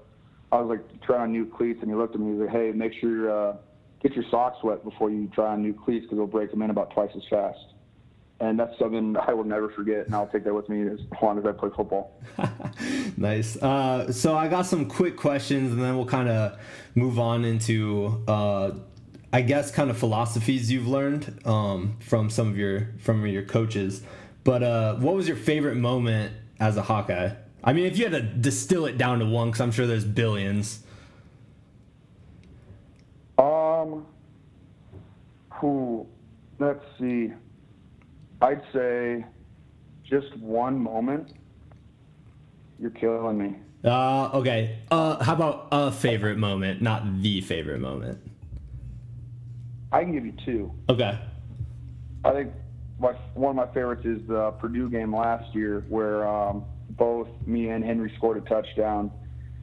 I 0.51 0.61
was 0.61 0.69
like 0.69 1.03
trying 1.03 1.21
on 1.21 1.33
new 1.33 1.47
cleats, 1.47 1.79
and 1.81 1.91
he 1.91 1.97
looked 1.97 2.15
at 2.15 2.21
me. 2.21 2.33
He 2.33 2.39
was 2.39 2.47
like, 2.47 2.57
"Hey, 2.57 2.73
make 2.75 2.93
sure 3.01 3.31
uh, 3.31 3.57
get 4.03 4.15
your 4.15 4.25
socks 4.31 4.59
wet 4.65 4.83
before 4.83 5.11
you 5.11 5.29
try 5.35 5.53
on 5.53 5.63
new 5.63 5.75
cleats 5.75 6.07
because 6.07 6.19
they'll 6.19 6.27
break 6.27 6.51
them 6.51 6.63
in 6.63 6.71
about 6.71 6.93
twice 6.93 7.11
as 7.15 7.23
fast." 7.31 7.59
And 8.41 8.59
that's 8.59 8.79
something 8.79 9.17
I 9.17 9.33
will 9.33 9.43
never 9.43 9.69
forget, 9.71 10.07
and 10.07 10.15
I'll 10.15 10.29
take 10.29 10.45
that 10.45 10.55
with 10.55 10.69
me 10.69 10.87
as 10.89 11.01
long 11.21 11.39
as 11.41 11.45
I 11.45 11.51
play 11.51 11.71
football. 11.75 12.23
nice. 13.17 13.57
Uh, 13.57 14.13
so 14.13 14.37
I 14.37 14.47
got 14.47 14.65
some 14.65 14.87
quick 14.87 15.17
questions, 15.17 15.73
and 15.73 15.83
then 15.83 15.97
we'll 15.97 16.07
kind 16.07 16.29
of 16.29 16.57
move 16.95 17.19
on 17.19 17.45
into 17.45 18.23
uh, 18.29 18.71
I 19.33 19.43
guess 19.43 19.71
kind 19.71 19.91
of 19.91 19.99
philosophies 19.99 20.73
you've 20.73 20.87
learned 20.87 21.41
um, 21.45 21.97
from 22.01 22.31
some 22.31 22.49
of 22.49 22.57
your 22.57 22.95
from 23.01 23.27
your 23.27 23.43
coaches. 23.43 24.03
But 24.45 24.63
uh, 24.63 24.95
what 24.97 25.15
was 25.15 25.29
your 25.29 25.37
favorite 25.37 25.77
moment 25.77 26.33
as 26.59 26.77
a 26.77 26.83
Hawkeye? 26.83 27.33
I 27.63 27.73
mean, 27.73 27.87
if 27.87 27.99
you 27.99 28.05
had 28.05 28.13
to 28.13 28.23
distill 28.23 28.87
it 28.87 28.97
down 28.97 29.19
to 29.19 29.27
one, 29.27 29.49
because 29.49 29.61
I'm 29.61 29.73
sure 29.73 29.87
there's 29.87 30.05
billions. 30.05 30.85
Um, 33.37 34.07
who? 35.51 36.07
Let's 36.59 36.85
see. 36.99 37.33
I'd 38.41 38.63
say 38.73 39.25
just 40.05 40.37
one 40.39 40.79
moment. 40.79 41.33
You're 42.79 42.91
killing 42.91 43.39
me. 43.39 43.57
Uh, 43.85 44.31
okay. 44.35 44.79
Uh, 44.91 45.23
how 45.23 45.35
about 45.35 45.69
a 45.73 45.91
favorite 45.91 46.39
moment, 46.39 46.81
not 46.81 47.23
the 47.23 47.41
favorite 47.41 47.81
moment? 47.81 48.19
I 49.91 50.03
can 50.03 50.13
give 50.13 50.27
you 50.27 50.35
two. 50.45 50.73
Okay. 50.89 51.19
I 52.25 52.33
think 52.33 52.53
my, 52.99 53.13
one 53.35 53.51
of 53.51 53.57
my 53.57 53.73
favorites 53.73 54.05
is 54.05 54.27
the 54.29 54.53
Purdue 54.53 54.89
game 54.91 55.15
last 55.15 55.55
year, 55.55 55.85
where 55.89 56.27
um, 56.29 56.65
both 56.91 57.29
me 57.47 57.69
and 57.71 57.85
Henry 57.85 58.13
scored 58.17 58.37
a 58.37 58.49
touchdown, 58.49 59.11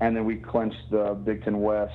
and 0.02 0.16
then 0.16 0.26
we 0.26 0.38
clinched 0.38 0.90
the 0.92 1.14
Big 1.14 1.44
Ten 1.44 1.62
West. 1.62 1.94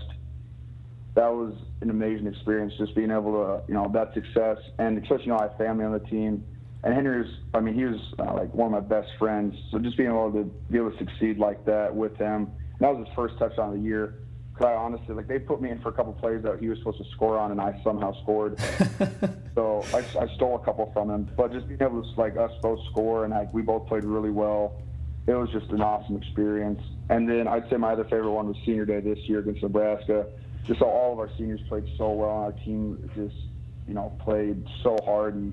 That 1.15 1.33
was 1.33 1.55
an 1.81 1.91
amazing 1.91 2.27
experience, 2.27 2.73
just 2.79 2.95
being 2.95 3.11
able 3.11 3.33
to, 3.33 3.63
you 3.67 3.75
know, 3.75 3.91
that 3.93 4.15
success, 4.15 4.59
and 4.79 5.03
especially, 5.03 5.25
you 5.25 5.31
know, 5.33 5.39
I 5.39 5.49
have 5.49 5.59
family 5.59 5.85
on 5.85 5.93
the 5.93 5.99
team, 5.99 6.45
and 6.83 6.95
Henry 6.95 7.23
was, 7.23 7.31
I 7.53 7.61
mean, 7.61 7.75
he 7.75 7.85
was 7.85 8.01
uh, 8.19 8.33
like 8.35 8.55
one 8.55 8.73
of 8.73 8.83
my 8.83 8.89
best 8.89 9.11
friends. 9.19 9.55
So 9.71 9.79
just 9.79 9.97
being 9.97 10.09
able 10.09 10.33
to 10.33 10.45
be 10.71 10.79
able 10.79 10.93
to 10.93 10.99
succeed 10.99 11.39
like 11.39 11.65
that 11.67 11.95
with 11.95 12.17
him, 12.17 12.53
that 12.81 12.95
was 12.95 13.07
his 13.07 13.15
first 13.15 13.39
touchdown 13.39 13.75
of 13.75 13.75
the 13.75 13.87
year 13.87 14.15
Because 14.55 14.69
I 14.69 14.75
honestly, 14.75 15.15
like 15.15 15.29
they 15.29 15.39
put 15.39 15.61
me 15.61 15.71
in 15.71 15.81
for 15.81 15.91
a 15.91 15.93
couple 15.93 16.15
plays 16.15 16.43
that 16.43 16.59
he 16.59 16.69
was 16.69 16.79
supposed 16.79 16.97
to 16.99 17.05
score 17.15 17.39
on, 17.39 17.51
and 17.51 17.61
I 17.61 17.79
somehow 17.85 18.15
scored. 18.23 18.59
so 19.55 19.85
I, 19.93 19.99
I 20.19 20.27
stole 20.37 20.57
a 20.57 20.65
couple 20.65 20.91
from 20.95 21.11
him. 21.11 21.29
But 21.37 21.53
just 21.53 21.69
being 21.69 21.83
able 21.83 22.03
to 22.03 22.21
like 22.21 22.39
us 22.39 22.53
both 22.63 22.81
score 22.91 23.25
and 23.25 23.35
like 23.35 23.53
we 23.53 23.61
both 23.61 23.87
played 23.87 24.05
really 24.05 24.31
well, 24.31 24.81
it 25.27 25.35
was 25.35 25.51
just 25.53 25.71
an 25.73 25.83
awesome 25.83 26.17
experience. 26.17 26.81
And 27.11 27.29
then 27.29 27.47
I'd 27.47 27.69
say 27.69 27.77
my 27.77 27.93
other 27.93 28.05
favorite 28.05 28.33
one 28.33 28.49
was 28.49 28.57
senior 28.65 28.87
day 28.87 29.01
this 29.01 29.19
year 29.27 29.41
against 29.41 29.63
Nebraska. 29.63 30.27
Just 30.67 30.81
all 30.81 31.13
of 31.13 31.19
our 31.19 31.31
seniors 31.37 31.61
played 31.69 31.85
so 31.99 32.11
well, 32.13 32.37
and 32.37 32.45
our 32.45 32.65
team 32.65 33.11
just 33.15 33.37
you 33.87 33.93
know 33.93 34.17
played 34.25 34.65
so 34.83 34.97
hard 35.05 35.35
and 35.35 35.53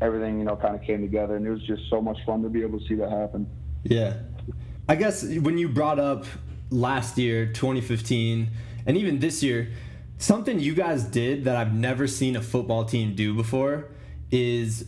everything 0.00 0.38
you 0.38 0.44
know 0.44 0.56
kind 0.56 0.74
of 0.74 0.82
came 0.82 1.00
together, 1.00 1.36
and 1.36 1.46
it 1.46 1.50
was 1.50 1.62
just 1.62 1.82
so 1.90 2.00
much 2.00 2.18
fun 2.26 2.42
to 2.42 2.48
be 2.48 2.62
able 2.62 2.78
to 2.78 2.86
see 2.86 2.94
that 2.96 3.10
happen. 3.10 3.46
Yeah. 3.84 4.14
I 4.88 4.94
guess 4.94 5.24
when 5.24 5.58
you 5.58 5.68
brought 5.68 5.98
up 5.98 6.26
last 6.70 7.18
year, 7.18 7.46
2015, 7.46 8.50
and 8.86 8.96
even 8.96 9.18
this 9.18 9.42
year, 9.42 9.70
something 10.18 10.60
you 10.60 10.74
guys 10.74 11.04
did 11.04 11.44
that 11.44 11.56
I've 11.56 11.74
never 11.74 12.06
seen 12.06 12.36
a 12.36 12.42
football 12.42 12.84
team 12.84 13.14
do 13.14 13.34
before 13.34 13.88
is 14.30 14.86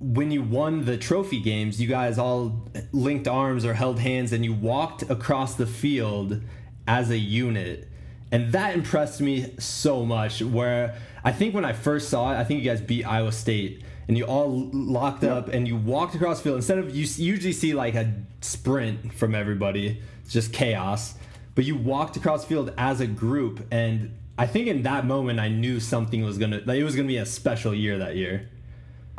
when 0.00 0.30
you 0.30 0.42
won 0.42 0.84
the 0.84 0.96
trophy 0.96 1.40
games, 1.40 1.80
you 1.80 1.88
guys 1.88 2.18
all 2.18 2.68
linked 2.92 3.28
arms 3.28 3.64
or 3.64 3.74
held 3.74 3.98
hands 4.00 4.32
and 4.32 4.44
you 4.44 4.52
walked 4.52 5.02
across 5.02 5.54
the 5.54 5.66
field 5.66 6.40
as 6.86 7.10
a 7.10 7.18
unit. 7.18 7.88
And 8.32 8.52
that 8.52 8.74
impressed 8.74 9.20
me 9.20 9.54
so 9.58 10.04
much. 10.04 10.42
Where 10.42 10.96
I 11.22 11.32
think 11.32 11.54
when 11.54 11.64
I 11.64 11.72
first 11.72 12.08
saw 12.08 12.32
it, 12.32 12.36
I 12.36 12.44
think 12.44 12.62
you 12.62 12.70
guys 12.70 12.80
beat 12.80 13.04
Iowa 13.04 13.30
State 13.30 13.82
and 14.08 14.18
you 14.18 14.24
all 14.24 14.70
locked 14.72 15.24
up 15.24 15.48
and 15.48 15.66
you 15.66 15.76
walked 15.76 16.14
across 16.14 16.40
field. 16.40 16.56
Instead 16.56 16.78
of 16.78 16.94
you 16.94 17.06
usually 17.16 17.52
see 17.52 17.74
like 17.74 17.94
a 17.94 18.12
sprint 18.40 19.12
from 19.14 19.34
everybody 19.34 20.00
it's 20.22 20.32
just 20.32 20.52
chaos 20.52 21.14
but 21.54 21.64
you 21.64 21.76
walked 21.76 22.16
across 22.16 22.44
field 22.44 22.72
as 22.78 23.00
a 23.00 23.06
group. 23.06 23.66
And 23.70 24.16
i 24.38 24.46
think 24.46 24.66
in 24.66 24.82
that 24.82 25.04
moment 25.04 25.38
i 25.38 25.48
knew 25.48 25.78
something 25.78 26.24
was 26.24 26.38
gonna 26.38 26.62
like, 26.64 26.78
it 26.78 26.84
was 26.84 26.96
gonna 26.96 27.08
be 27.08 27.18
a 27.18 27.26
special 27.26 27.74
year 27.74 27.98
that 27.98 28.16
year. 28.16 28.48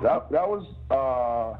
That, 0.01 0.29
that 0.31 0.47
was 0.47 0.65
uh 0.89 1.57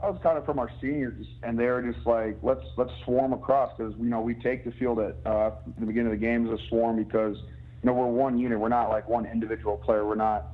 that 0.00 0.12
was 0.12 0.20
kind 0.22 0.36
of 0.36 0.44
from 0.44 0.58
our 0.58 0.70
seniors 0.80 1.26
and 1.42 1.58
they 1.58 1.66
were 1.66 1.80
just 1.80 2.06
like 2.06 2.36
let's 2.42 2.64
let's 2.76 2.92
swarm 3.04 3.32
across 3.32 3.76
because 3.76 3.94
you 3.98 4.08
know 4.08 4.20
we 4.20 4.34
take 4.34 4.64
the 4.64 4.72
field 4.72 4.98
at 4.98 5.16
uh, 5.24 5.50
the 5.78 5.86
beginning 5.86 6.12
of 6.12 6.20
the 6.20 6.26
game 6.26 6.46
as 6.46 6.60
a 6.60 6.68
swarm 6.68 6.96
because 7.02 7.36
you 7.38 7.86
know 7.86 7.92
we're 7.92 8.06
one 8.06 8.38
unit. 8.38 8.58
We're 8.58 8.68
not 8.68 8.88
like 8.88 9.08
one 9.08 9.26
individual 9.26 9.76
player. 9.76 10.06
We're 10.06 10.14
not 10.14 10.53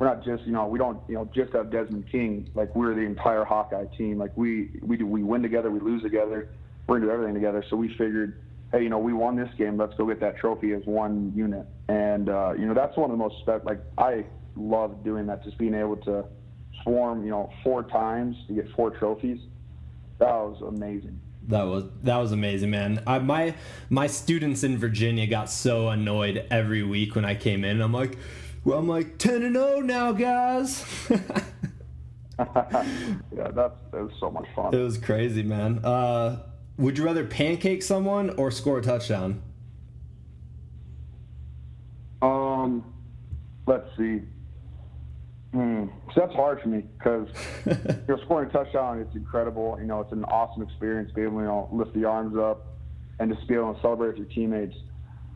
we're 0.00 0.06
not 0.06 0.24
just 0.24 0.42
you 0.44 0.52
know 0.52 0.66
we 0.66 0.78
don't 0.78 0.98
you 1.08 1.14
know 1.14 1.28
just 1.32 1.52
have 1.52 1.70
Desmond 1.70 2.06
King. 2.10 2.50
Like 2.54 2.74
we're 2.74 2.94
the 2.94 3.02
entire 3.02 3.44
Hawkeye 3.44 3.84
team. 3.96 4.18
Like 4.18 4.32
we 4.34 4.70
we 4.82 4.96
do 4.96 5.06
we 5.06 5.22
win 5.22 5.42
together 5.42 5.70
we 5.70 5.78
lose 5.78 6.02
together 6.02 6.48
we're 6.86 6.96
gonna 6.96 7.06
do 7.06 7.12
everything 7.12 7.34
together. 7.34 7.62
So 7.68 7.76
we 7.76 7.88
figured 7.90 8.40
hey 8.72 8.82
you 8.82 8.88
know 8.88 8.98
we 8.98 9.12
won 9.12 9.36
this 9.36 9.50
game 9.58 9.76
let's 9.76 9.94
go 9.94 10.06
get 10.06 10.18
that 10.20 10.38
trophy 10.38 10.72
as 10.72 10.82
one 10.86 11.32
unit. 11.36 11.66
And 11.88 12.30
uh, 12.30 12.54
you 12.58 12.66
know 12.66 12.74
that's 12.74 12.96
one 12.96 13.10
of 13.10 13.16
the 13.16 13.22
most 13.22 13.36
spe- 13.42 13.64
like 13.64 13.80
I 13.98 14.24
love 14.56 15.04
doing 15.04 15.26
that 15.26 15.44
just 15.44 15.58
being 15.58 15.74
able 15.74 15.98
to 15.98 16.24
swarm 16.82 17.22
you 17.22 17.30
know 17.30 17.52
four 17.62 17.82
times 17.82 18.36
to 18.48 18.54
get 18.54 18.70
four 18.74 18.90
trophies. 18.90 19.38
That 20.18 20.32
was 20.32 20.62
amazing. 20.66 21.20
That 21.48 21.64
was 21.64 21.84
that 22.04 22.16
was 22.16 22.32
amazing, 22.32 22.70
man. 22.70 23.02
I, 23.06 23.18
my 23.18 23.54
my 23.90 24.06
students 24.06 24.62
in 24.62 24.78
Virginia 24.78 25.26
got 25.26 25.50
so 25.50 25.88
annoyed 25.88 26.46
every 26.50 26.82
week 26.82 27.14
when 27.14 27.26
I 27.26 27.34
came 27.34 27.64
in. 27.64 27.80
I'm 27.82 27.92
like, 27.92 28.18
well, 28.64 28.78
I'm 28.78 28.88
like 28.88 29.18
10 29.18 29.42
and 29.42 29.54
0 29.54 29.80
now, 29.80 30.12
guys. 30.12 30.84
yeah, 31.10 31.18
that's 33.54 33.78
that 33.92 33.92
was 33.92 34.12
so 34.18 34.30
much 34.30 34.46
fun. 34.54 34.74
It 34.74 34.78
was 34.78 34.98
crazy, 34.98 35.42
man. 35.42 35.84
Uh, 35.84 36.42
would 36.76 36.98
you 36.98 37.04
rather 37.04 37.24
pancake 37.24 37.82
someone 37.82 38.30
or 38.30 38.50
score 38.50 38.78
a 38.78 38.82
touchdown? 38.82 39.42
Um, 42.22 42.84
let's 43.66 43.88
see. 43.96 44.22
Hmm. 45.52 45.86
So 46.14 46.20
that's 46.20 46.34
hard 46.34 46.62
for 46.62 46.68
me 46.68 46.84
because 46.98 47.28
you 47.66 47.74
know 48.08 48.18
scoring 48.24 48.48
a 48.48 48.52
touchdown 48.52 49.00
it's 49.00 49.14
incredible. 49.14 49.76
You 49.80 49.86
know, 49.86 50.00
it's 50.00 50.12
an 50.12 50.24
awesome 50.24 50.62
experience. 50.62 51.10
Being 51.12 51.28
able 51.28 51.38
to 51.38 51.42
you 51.42 51.48
know, 51.48 51.68
lift 51.72 51.94
the 51.94 52.04
arms 52.04 52.36
up 52.36 52.66
and 53.18 53.34
just 53.34 53.46
be 53.48 53.54
able 53.54 53.74
to 53.74 53.80
celebrate 53.80 54.08
with 54.08 54.18
your 54.18 54.26
teammates. 54.26 54.76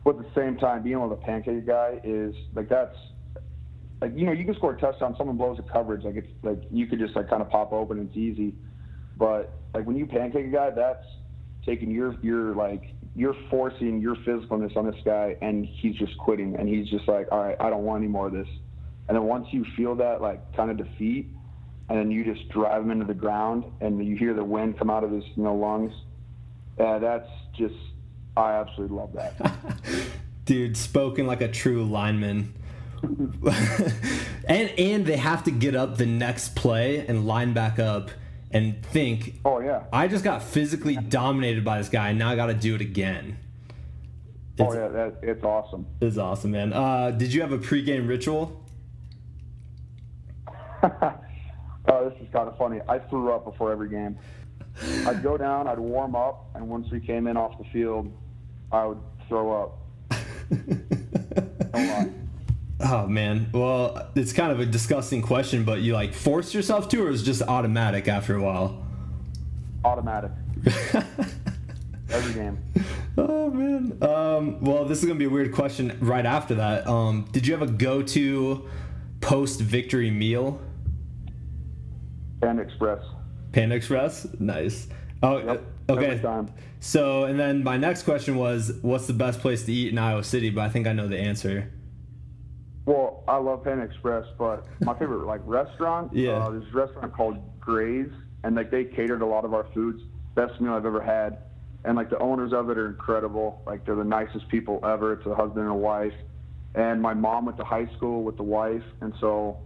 But 0.03 0.17
at 0.17 0.23
the 0.23 0.39
same 0.39 0.57
time, 0.57 0.83
being 0.83 0.95
able 0.95 1.09
to 1.09 1.15
pancake 1.15 1.57
a 1.57 1.61
guy 1.61 1.99
is 2.03 2.35
like 2.53 2.69
that's 2.69 2.95
like 4.01 4.11
you 4.15 4.25
know 4.25 4.31
you 4.31 4.45
can 4.45 4.55
score 4.55 4.73
a 4.73 4.79
touchdown. 4.79 5.15
Someone 5.17 5.37
blows 5.37 5.59
a 5.59 5.63
coverage 5.63 6.03
like 6.03 6.15
it's 6.15 6.27
like 6.43 6.61
you 6.71 6.87
could 6.87 6.99
just 6.99 7.15
like 7.15 7.29
kind 7.29 7.41
of 7.41 7.49
pop 7.49 7.71
open. 7.71 7.99
It's 7.99 8.17
easy. 8.17 8.53
But 9.17 9.53
like 9.73 9.85
when 9.85 9.95
you 9.95 10.05
pancake 10.05 10.45
a 10.45 10.49
guy, 10.49 10.69
that's 10.71 11.05
taking 11.65 11.91
your 11.91 12.15
your 12.21 12.55
like 12.55 12.83
you're 13.15 13.35
forcing 13.49 14.01
your 14.01 14.15
physicalness 14.17 14.75
on 14.75 14.85
this 14.85 14.99
guy, 15.05 15.37
and 15.41 15.65
he's 15.65 15.95
just 15.95 16.17
quitting, 16.17 16.55
and 16.57 16.67
he's 16.67 16.89
just 16.89 17.07
like, 17.07 17.27
all 17.31 17.41
right, 17.41 17.55
I 17.59 17.69
don't 17.69 17.83
want 17.83 18.03
any 18.03 18.11
more 18.11 18.27
of 18.27 18.33
this. 18.33 18.47
And 19.07 19.15
then 19.15 19.23
once 19.23 19.47
you 19.51 19.65
feel 19.77 19.95
that 19.95 20.21
like 20.21 20.55
kind 20.55 20.69
of 20.69 20.77
defeat, 20.77 21.29
and 21.87 21.97
then 21.97 22.11
you 22.11 22.25
just 22.25 22.49
drive 22.49 22.81
him 22.81 22.91
into 22.91 23.05
the 23.05 23.13
ground, 23.13 23.63
and 23.79 24.05
you 24.05 24.17
hear 24.17 24.33
the 24.33 24.43
wind 24.43 24.77
come 24.77 24.89
out 24.89 25.03
of 25.03 25.11
his 25.11 25.23
you 25.35 25.43
know 25.43 25.55
lungs. 25.55 25.93
Yeah, 26.77 26.99
that's 26.99 27.29
just 27.57 27.75
I 28.35 28.53
absolutely 28.53 28.97
love 28.97 29.13
that. 29.13 29.55
Dude, 30.45 30.75
spoken 30.75 31.25
like 31.25 31.41
a 31.41 31.47
true 31.47 31.85
lineman. 31.85 32.53
and 34.47 34.71
and 34.77 35.05
they 35.05 35.17
have 35.17 35.43
to 35.45 35.51
get 35.51 35.75
up 35.75 35.97
the 35.97 36.05
next 36.05 36.55
play 36.55 37.05
and 37.05 37.25
line 37.27 37.53
back 37.53 37.79
up 37.79 38.11
and 38.51 38.83
think, 38.85 39.41
oh 39.43 39.59
yeah, 39.59 39.83
I 39.91 40.07
just 40.07 40.23
got 40.23 40.41
physically 40.43 40.95
dominated 40.95 41.65
by 41.65 41.77
this 41.77 41.89
guy, 41.89 42.09
and 42.09 42.19
now 42.19 42.29
I 42.29 42.35
got 42.35 42.47
to 42.47 42.53
do 42.53 42.75
it 42.75 42.81
again. 42.81 43.37
It's, 44.57 44.61
oh 44.61 44.73
yeah, 44.73 44.87
that, 44.87 45.15
it's 45.21 45.43
awesome. 45.43 45.85
It's 45.99 46.17
awesome, 46.17 46.51
man. 46.51 46.71
Uh, 46.71 47.11
did 47.11 47.33
you 47.33 47.41
have 47.41 47.51
a 47.51 47.57
pregame 47.57 48.07
ritual? 48.07 48.63
oh, 50.83 52.09
this 52.09 52.13
is 52.21 52.27
kind 52.31 52.47
of 52.47 52.57
funny. 52.57 52.79
I 52.87 52.99
threw 52.99 53.33
up 53.33 53.43
before 53.45 53.71
every 53.71 53.89
game. 53.89 54.17
I'd 55.05 55.23
go 55.23 55.37
down, 55.37 55.67
I'd 55.67 55.79
warm 55.79 56.15
up, 56.15 56.49
and 56.55 56.69
once 56.69 56.89
we 56.91 56.99
came 56.99 57.27
in 57.27 57.37
off 57.37 57.57
the 57.57 57.65
field, 57.65 58.11
I 58.71 58.85
would 58.85 58.99
throw 59.27 59.63
up. 59.63 59.81
Oh 62.87 63.07
man, 63.07 63.49
well, 63.51 64.09
it's 64.13 64.31
kind 64.31 64.51
of 64.51 64.59
a 64.59 64.65
disgusting 64.65 65.23
question, 65.23 65.63
but 65.63 65.81
you 65.81 65.93
like 65.93 66.13
force 66.13 66.53
yourself 66.53 66.87
to, 66.89 67.03
or 67.03 67.09
is 67.09 67.23
just 67.23 67.41
automatic 67.41 68.07
after 68.07 68.35
a 68.35 68.41
while? 68.41 68.85
Automatic. 69.83 70.29
Every 72.11 72.33
game. 72.35 72.59
Oh 73.17 73.49
man. 73.49 73.97
Um, 74.03 74.61
well, 74.61 74.85
this 74.85 74.99
is 74.99 75.05
gonna 75.05 75.17
be 75.17 75.25
a 75.25 75.29
weird 75.29 75.51
question 75.51 75.97
right 75.99 76.27
after 76.27 76.53
that. 76.55 76.85
Um, 76.85 77.27
did 77.31 77.47
you 77.47 77.57
have 77.57 77.67
a 77.67 77.71
go-to 77.71 78.69
post-victory 79.19 80.11
meal? 80.11 80.61
Panda 82.39 82.61
Express. 82.61 83.03
Panda 83.51 83.75
Express, 83.75 84.27
nice. 84.39 84.87
Oh, 85.23 85.37
yep. 85.39 85.63
okay. 85.89 86.21
So, 86.81 87.23
and 87.23 87.39
then 87.39 87.63
my 87.63 87.77
next 87.77 88.03
question 88.03 88.35
was, 88.35 88.77
what's 88.83 89.07
the 89.07 89.13
best 89.13 89.39
place 89.39 89.65
to 89.65 89.73
eat 89.73 89.91
in 89.91 89.97
Iowa 89.97 90.23
City? 90.23 90.51
But 90.51 90.65
I 90.65 90.69
think 90.69 90.85
I 90.85 90.93
know 90.93 91.07
the 91.07 91.17
answer. 91.17 91.71
Well, 92.85 93.23
I 93.27 93.37
love 93.37 93.63
Pan 93.63 93.81
Express, 93.81 94.25
but 94.37 94.67
my 94.81 94.93
favorite 94.97 95.25
like 95.25 95.41
restaurant, 95.45 96.13
yeah, 96.13 96.33
uh, 96.33 96.51
there's 96.51 96.71
a 96.71 96.77
restaurant 96.77 97.13
called 97.13 97.37
Gray's, 97.59 98.11
and 98.43 98.55
like 98.55 98.69
they 98.69 98.85
catered 98.85 99.21
a 99.23 99.25
lot 99.25 99.43
of 99.43 99.53
our 99.53 99.65
foods. 99.73 100.01
Best 100.35 100.59
meal 100.61 100.73
I've 100.73 100.85
ever 100.85 101.01
had, 101.01 101.39
and 101.83 101.95
like 101.95 102.11
the 102.11 102.19
owners 102.19 102.53
of 102.53 102.69
it 102.69 102.77
are 102.77 102.87
incredible. 102.87 103.63
Like 103.65 103.85
they're 103.85 103.95
the 103.95 104.03
nicest 104.03 104.47
people 104.49 104.79
ever. 104.83 105.13
It's 105.13 105.25
a 105.25 105.33
husband 105.33 105.61
and 105.61 105.71
a 105.71 105.73
wife, 105.73 106.13
and 106.75 107.01
my 107.01 107.15
mom 107.15 107.45
went 107.45 107.57
to 107.57 107.63
high 107.63 107.89
school 107.97 108.23
with 108.23 108.37
the 108.37 108.43
wife, 108.43 108.83
and 109.01 109.13
so 109.19 109.57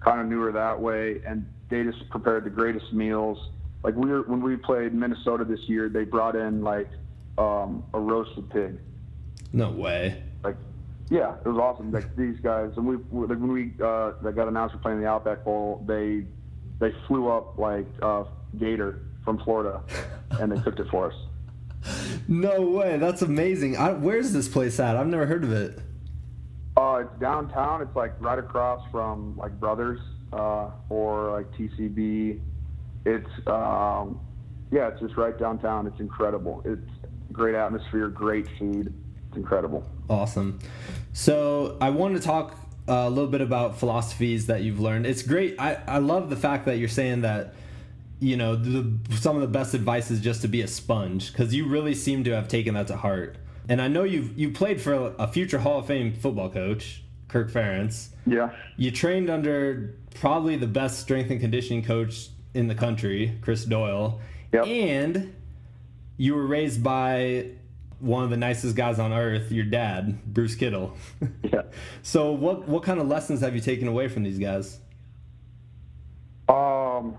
kind 0.00 0.20
of 0.20 0.26
knew 0.28 0.40
her 0.40 0.52
that 0.52 0.80
way. 0.80 1.20
And 1.26 1.46
they 1.68 1.82
just 1.84 2.08
prepared 2.08 2.44
the 2.44 2.50
greatest 2.50 2.90
meals. 2.92 3.38
Like 3.82 3.96
we 3.96 4.08
were 4.08 4.22
when 4.22 4.40
we 4.40 4.56
played 4.56 4.94
Minnesota 4.94 5.44
this 5.44 5.60
year, 5.66 5.90
they 5.90 6.04
brought 6.04 6.36
in 6.36 6.62
like 6.62 6.88
um, 7.36 7.84
a 7.92 8.00
roasted 8.00 8.48
pig. 8.48 8.78
No 9.52 9.70
way. 9.70 10.22
Like 10.42 10.56
yeah, 11.12 11.34
it 11.44 11.46
was 11.46 11.58
awesome. 11.58 11.92
Like 11.92 12.16
these 12.16 12.40
guys, 12.40 12.70
and 12.78 12.86
we 12.86 12.96
like 12.96 13.38
when 13.38 13.52
we 13.52 13.74
uh, 13.84 14.12
that 14.22 14.34
got 14.34 14.48
announced 14.48 14.74
for 14.74 14.80
playing 14.80 15.00
the 15.00 15.06
Outback 15.06 15.44
Bowl, 15.44 15.84
they 15.86 16.24
they 16.80 16.90
flew 17.06 17.28
up 17.28 17.58
like 17.58 17.86
uh, 18.00 18.24
gator 18.58 19.00
from 19.22 19.38
Florida, 19.44 19.82
and 20.30 20.50
they 20.50 20.58
cooked 20.62 20.80
it 20.80 20.88
for 20.90 21.12
us. 21.12 22.14
No 22.28 22.62
way, 22.62 22.96
that's 22.96 23.20
amazing. 23.20 23.76
I, 23.76 23.92
where's 23.92 24.32
this 24.32 24.48
place 24.48 24.80
at? 24.80 24.96
I've 24.96 25.06
never 25.06 25.26
heard 25.26 25.44
of 25.44 25.52
it. 25.52 25.80
Uh, 26.78 27.02
it's 27.02 27.20
downtown. 27.20 27.82
It's 27.82 27.94
like 27.94 28.14
right 28.18 28.38
across 28.38 28.82
from 28.90 29.36
like 29.36 29.60
Brothers 29.60 30.00
uh, 30.32 30.70
or 30.88 31.32
like 31.32 31.52
TCB. 31.52 32.40
It's 33.04 33.48
um, 33.48 34.18
yeah, 34.70 34.88
it's 34.88 35.00
just 35.00 35.18
right 35.18 35.38
downtown. 35.38 35.86
It's 35.86 36.00
incredible. 36.00 36.62
It's 36.64 36.88
great 37.32 37.54
atmosphere, 37.54 38.08
great 38.08 38.46
food. 38.58 38.94
It's 39.32 39.38
incredible. 39.38 39.82
Awesome. 40.10 40.58
So 41.14 41.78
I 41.80 41.88
want 41.88 42.14
to 42.16 42.22
talk 42.22 42.54
uh, 42.86 42.92
a 42.92 43.08
little 43.08 43.30
bit 43.30 43.40
about 43.40 43.78
philosophies 43.78 44.46
that 44.48 44.60
you've 44.60 44.78
learned. 44.78 45.06
It's 45.06 45.22
great. 45.22 45.58
I, 45.58 45.78
I 45.86 45.98
love 45.98 46.28
the 46.28 46.36
fact 46.36 46.66
that 46.66 46.76
you're 46.76 46.90
saying 46.90 47.22
that, 47.22 47.54
you 48.20 48.36
know, 48.36 48.56
the, 48.56 48.92
some 49.16 49.36
of 49.36 49.40
the 49.40 49.48
best 49.48 49.72
advice 49.72 50.10
is 50.10 50.20
just 50.20 50.42
to 50.42 50.48
be 50.48 50.60
a 50.60 50.68
sponge 50.68 51.32
because 51.32 51.54
you 51.54 51.66
really 51.66 51.94
seem 51.94 52.24
to 52.24 52.32
have 52.32 52.46
taken 52.46 52.74
that 52.74 52.88
to 52.88 52.96
heart. 52.98 53.38
And 53.70 53.80
I 53.80 53.88
know 53.88 54.04
you've 54.04 54.38
you 54.38 54.50
played 54.50 54.82
for 54.82 55.14
a 55.18 55.26
future 55.26 55.60
Hall 55.60 55.78
of 55.78 55.86
Fame 55.86 56.12
football 56.12 56.50
coach, 56.50 57.02
Kirk 57.28 57.50
Ferentz. 57.50 58.10
Yeah. 58.26 58.50
You 58.76 58.90
trained 58.90 59.30
under 59.30 59.94
probably 60.14 60.56
the 60.56 60.66
best 60.66 61.00
strength 61.00 61.30
and 61.30 61.40
conditioning 61.40 61.82
coach 61.82 62.28
in 62.52 62.68
the 62.68 62.74
country, 62.74 63.38
Chris 63.40 63.64
Doyle. 63.64 64.20
Yep. 64.52 64.66
And 64.66 65.34
you 66.18 66.34
were 66.34 66.46
raised 66.46 66.82
by 66.82 67.46
one 68.02 68.24
of 68.24 68.30
the 68.30 68.36
nicest 68.36 68.74
guys 68.74 68.98
on 68.98 69.12
earth, 69.12 69.52
your 69.52 69.64
dad, 69.64 70.24
Bruce 70.24 70.56
Kittle. 70.56 70.96
yeah. 71.42 71.62
So 72.02 72.32
what 72.32 72.66
what 72.68 72.82
kind 72.82 73.00
of 73.00 73.06
lessons 73.06 73.40
have 73.40 73.54
you 73.54 73.60
taken 73.60 73.86
away 73.86 74.08
from 74.08 74.24
these 74.24 74.38
guys? 74.38 74.80
Um, 76.48 77.16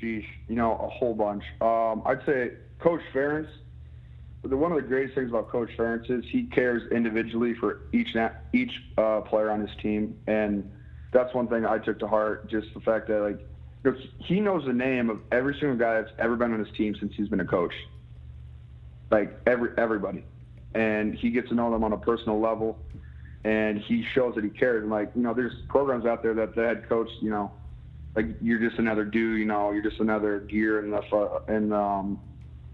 sheesh, 0.00 0.26
you 0.48 0.54
know, 0.54 0.74
a 0.76 0.88
whole 0.88 1.12
bunch. 1.12 1.42
Um, 1.60 2.02
I'd 2.06 2.24
say 2.24 2.52
Coach 2.78 3.00
Ferentz. 3.12 3.48
The, 4.44 4.56
one 4.56 4.70
of 4.70 4.76
the 4.76 4.86
greatest 4.86 5.16
things 5.16 5.30
about 5.30 5.50
Coach 5.50 5.70
Ferentz 5.76 6.08
is 6.08 6.24
he 6.30 6.44
cares 6.44 6.90
individually 6.92 7.54
for 7.54 7.80
each 7.92 8.16
each 8.52 8.72
uh, 8.96 9.22
player 9.22 9.50
on 9.50 9.60
his 9.60 9.76
team, 9.82 10.16
and 10.28 10.70
that's 11.12 11.34
one 11.34 11.48
thing 11.48 11.66
I 11.66 11.78
took 11.78 11.98
to 11.98 12.06
heart. 12.06 12.48
Just 12.48 12.72
the 12.74 12.80
fact 12.80 13.08
that 13.08 13.20
like 13.20 13.40
he 14.18 14.38
knows 14.38 14.64
the 14.64 14.72
name 14.72 15.10
of 15.10 15.18
every 15.32 15.54
single 15.58 15.76
guy 15.76 16.00
that's 16.00 16.12
ever 16.20 16.36
been 16.36 16.52
on 16.52 16.64
his 16.64 16.74
team 16.76 16.94
since 17.00 17.12
he's 17.16 17.28
been 17.28 17.40
a 17.40 17.44
coach 17.44 17.74
like 19.10 19.38
every 19.46 19.70
everybody, 19.78 20.24
and 20.74 21.14
he 21.14 21.30
gets 21.30 21.48
to 21.48 21.54
know 21.54 21.70
them 21.70 21.84
on 21.84 21.92
a 21.92 21.98
personal 21.98 22.40
level, 22.40 22.78
and 23.44 23.78
he 23.78 24.04
shows 24.14 24.34
that 24.34 24.44
he 24.44 24.50
cares. 24.50 24.82
And 24.82 24.90
like 24.90 25.10
you 25.14 25.22
know, 25.22 25.34
there's 25.34 25.54
programs 25.68 26.06
out 26.06 26.22
there 26.22 26.34
that 26.34 26.54
the 26.54 26.62
head 26.62 26.88
coach, 26.88 27.08
you 27.20 27.30
know, 27.30 27.50
like 28.14 28.26
you're 28.40 28.58
just 28.58 28.78
another 28.78 29.04
dude, 29.04 29.38
you 29.38 29.46
know, 29.46 29.70
you're 29.70 29.82
just 29.82 30.00
another 30.00 30.40
gear 30.40 30.84
in 30.84 30.90
the 30.90 31.42
in 31.48 31.72
um, 31.72 32.20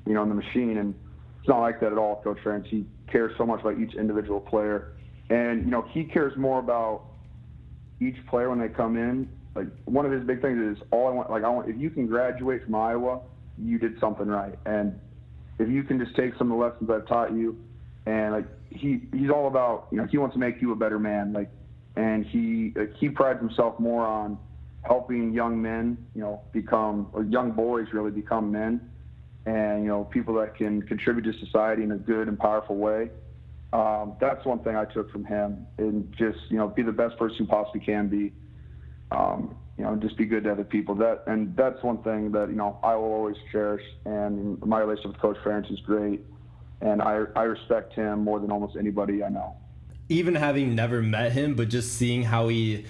you 0.07 0.15
know, 0.15 0.23
in 0.23 0.29
the 0.29 0.35
machine, 0.35 0.79
and 0.79 0.95
it's 1.39 1.49
not 1.49 1.61
like 1.61 1.81
that 1.81 1.93
at 1.93 1.99
all. 1.99 2.21
Coach 2.23 2.39
Ferentz, 2.45 2.67
he 2.67 2.87
cares 3.07 3.33
so 3.37 3.47
much 3.47 3.61
about 3.61 3.79
each 3.79 3.95
individual 3.95 4.41
player, 4.41 4.93
and 5.31 5.65
you 5.65 5.71
know, 5.71 5.83
he 5.93 6.05
cares 6.05 6.37
more 6.37 6.59
about 6.59 7.03
each 8.01 8.17
player 8.27 8.51
when 8.51 8.59
they 8.59 8.69
come 8.69 8.97
in. 8.97 9.29
Like 9.55 9.69
one 9.85 10.05
of 10.05 10.13
his 10.13 10.25
big 10.25 10.43
things 10.43 10.79
is 10.79 10.83
all 10.91 11.07
I 11.07 11.11
want. 11.11 11.31
Like 11.31 11.45
I 11.45 11.49
want 11.49 11.69
if 11.69 11.79
you 11.79 11.91
can 11.91 12.07
graduate 12.07 12.65
from 12.65 12.75
Iowa, 12.75 13.21
you 13.59 13.79
did 13.79 14.01
something 14.01 14.27
right, 14.27 14.59
and 14.67 14.99
if 15.59 15.69
you 15.69 15.83
can 15.83 15.99
just 15.99 16.17
take 16.17 16.35
some 16.37 16.51
of 16.51 16.59
the 16.59 16.65
lessons 16.65 16.91
I've 16.91 17.07
taught 17.07 17.33
you, 17.33 17.57
and 18.07 18.33
like 18.33 18.47
he 18.71 19.03
he's 19.13 19.31
all 19.31 19.47
about 19.47 19.89
you 19.91 19.99
know 19.99 20.07
he 20.07 20.19
wants 20.19 20.35
to 20.35 20.41
make 20.41 20.61
you 20.61 20.73
a 20.73 20.77
better 20.77 20.99
man 20.99 21.33
like, 21.33 21.51
and 21.97 22.25
he 22.27 22.73
like, 22.75 22.95
he 22.97 23.09
prides 23.09 23.41
himself 23.41 23.79
more 23.79 24.05
on 24.05 24.39
helping 24.83 25.33
young 25.33 25.61
men 25.61 25.97
you 26.15 26.21
know 26.21 26.43
become 26.53 27.09
or 27.13 27.25
young 27.25 27.53
boys 27.53 27.87
really 27.93 28.11
become 28.11 28.51
men, 28.51 28.81
and 29.47 29.83
you 29.83 29.89
know 29.89 30.05
people 30.05 30.35
that 30.35 30.57
can 30.57 30.83
contribute 30.83 31.31
to 31.31 31.39
society 31.45 31.83
in 31.83 31.93
a 31.93 31.99
good 31.99 32.29
and 32.29 32.39
powerful 32.39 32.77
way. 32.77 33.11
Um, 33.73 34.15
that's 34.21 34.45
one 34.45 34.61
thing 34.61 34.77
I 34.77 34.85
took 34.85 35.11
from 35.11 35.25
him, 35.25 35.67
and 35.79 36.13
just 36.17 36.39
you 36.49 36.57
know 36.57 36.69
be 36.69 36.83
the 36.83 36.93
best 36.93 37.17
person 37.17 37.39
you 37.41 37.47
possibly 37.47 37.81
can 37.81 38.09
be. 38.09 38.33
Um, 39.11 39.57
you 39.79 39.85
know, 39.85 39.97
just 39.97 40.17
be 40.17 40.25
good 40.25 40.45
to 40.45 40.53
other 40.53 40.65
people. 40.65 40.95
That 40.95 41.25
and 41.27 41.57
that's 41.57 41.83
one 41.83 42.03
thing 42.03 42.33
that 42.33 42.49
you 42.49 42.55
know 42.55 42.79
I 42.83 42.95
will 42.97 43.13
always 43.13 43.37
cherish. 43.51 43.83
And 44.05 44.61
my 44.65 44.81
relationship 44.81 45.13
with 45.13 45.21
Coach 45.21 45.37
Ferentz 45.45 45.73
is 45.73 45.81
great, 45.81 46.21
and 46.81 47.03
I 47.03 47.25
I 47.37 47.43
respect 47.43 47.93
him 47.95 48.21
more 48.21 48.39
than 48.41 48.51
almost 48.51 48.77
anybody 48.77 49.25
I 49.25 49.29
know. 49.29 49.57
Even 50.09 50.35
having 50.35 50.75
never 50.75 51.01
met 51.03 51.33
him, 51.33 51.55
but 51.55 51.69
just 51.69 51.95
seeing 51.95 52.23
how 52.25 52.49
he 52.49 52.85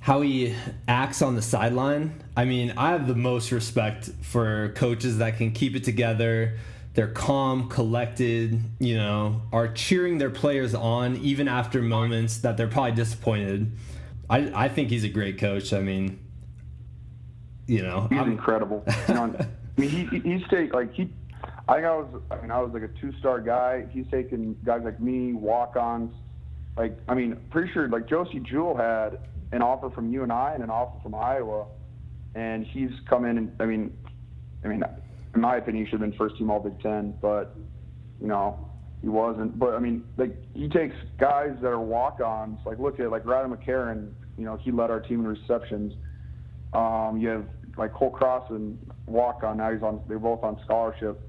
how 0.00 0.20
he 0.20 0.54
acts 0.86 1.22
on 1.22 1.34
the 1.34 1.42
sideline. 1.42 2.22
I 2.36 2.44
mean, 2.44 2.74
I 2.76 2.90
have 2.90 3.08
the 3.08 3.14
most 3.14 3.50
respect 3.50 4.10
for 4.22 4.72
coaches 4.76 5.18
that 5.18 5.36
can 5.36 5.50
keep 5.50 5.74
it 5.74 5.82
together, 5.82 6.58
they're 6.96 7.08
calm, 7.08 7.68
collected, 7.68 8.58
you 8.78 8.96
know, 8.96 9.42
are 9.52 9.68
cheering 9.68 10.16
their 10.16 10.30
players 10.30 10.74
on 10.74 11.16
even 11.18 11.46
after 11.46 11.82
moments 11.82 12.38
that 12.38 12.56
they're 12.56 12.68
probably 12.68 12.92
disappointed. 12.92 13.70
I, 14.28 14.64
I 14.64 14.68
think 14.68 14.90
he's 14.90 15.04
a 15.04 15.08
great 15.08 15.38
coach. 15.38 15.72
I 15.72 15.80
mean, 15.80 16.18
you 17.66 17.82
know, 17.82 18.08
he's 18.10 18.18
I'm, 18.18 18.30
incredible. 18.32 18.84
You 19.08 19.14
know, 19.14 19.36
I 19.38 19.80
mean, 19.80 19.90
he, 19.90 20.18
he's 20.20 20.42
take 20.48 20.72
like 20.72 20.92
he. 20.94 21.10
I 21.68 21.74
think 21.74 21.86
I 21.86 21.96
was. 21.96 22.22
I 22.30 22.40
mean, 22.40 22.50
I 22.50 22.60
was 22.60 22.72
like 22.72 22.82
a 22.82 23.00
two-star 23.00 23.40
guy. 23.40 23.86
He's 23.90 24.06
taken 24.10 24.56
guys 24.64 24.82
like 24.84 25.00
me, 25.00 25.32
walk-ons. 25.32 26.14
Like, 26.76 26.98
I 27.08 27.14
mean, 27.14 27.36
pretty 27.50 27.72
sure 27.72 27.88
like 27.88 28.08
Josey 28.08 28.40
Jewell 28.40 28.76
had 28.76 29.18
an 29.52 29.62
offer 29.62 29.90
from 29.90 30.12
UNI 30.12 30.22
and 30.24 30.32
I 30.32 30.52
and 30.54 30.62
an 30.62 30.70
offer 30.70 31.00
from 31.02 31.14
Iowa, 31.14 31.66
and 32.34 32.66
he's 32.66 32.90
come 33.08 33.24
in 33.24 33.38
and 33.38 33.52
I 33.60 33.66
mean, 33.66 33.96
I 34.64 34.68
mean, 34.68 34.82
in 35.34 35.40
my 35.40 35.56
opinion, 35.56 35.84
he 35.84 35.90
should 35.90 36.00
have 36.00 36.10
been 36.10 36.18
first 36.18 36.36
team 36.36 36.50
All 36.50 36.60
Big 36.60 36.80
Ten, 36.80 37.14
but 37.20 37.56
you 38.20 38.26
know, 38.26 38.70
he 39.06 39.10
wasn't. 39.10 39.56
But 39.56 39.74
I 39.74 39.78
mean, 39.78 40.02
like 40.16 40.36
he 40.52 40.68
takes 40.68 40.96
guys 41.16 41.56
that 41.62 41.68
are 41.68 41.78
walk-ons. 41.78 42.58
Like 42.66 42.80
look 42.80 42.98
at 42.98 43.08
like 43.08 43.24
Riley 43.24 43.56
McCarron. 43.56 44.10
You 44.36 44.44
know, 44.44 44.56
he 44.56 44.72
led 44.72 44.90
our 44.90 44.98
team 44.98 45.20
in 45.20 45.28
receptions. 45.28 45.92
Um, 46.72 47.16
you 47.20 47.28
have 47.28 47.44
like 47.78 47.94
Cole 47.94 48.10
Croston 48.10 48.76
walk 49.06 49.44
on. 49.44 49.58
Now 49.58 49.72
he's 49.72 49.80
on. 49.80 50.02
They're 50.08 50.18
both 50.18 50.42
on 50.42 50.58
scholarship. 50.64 51.20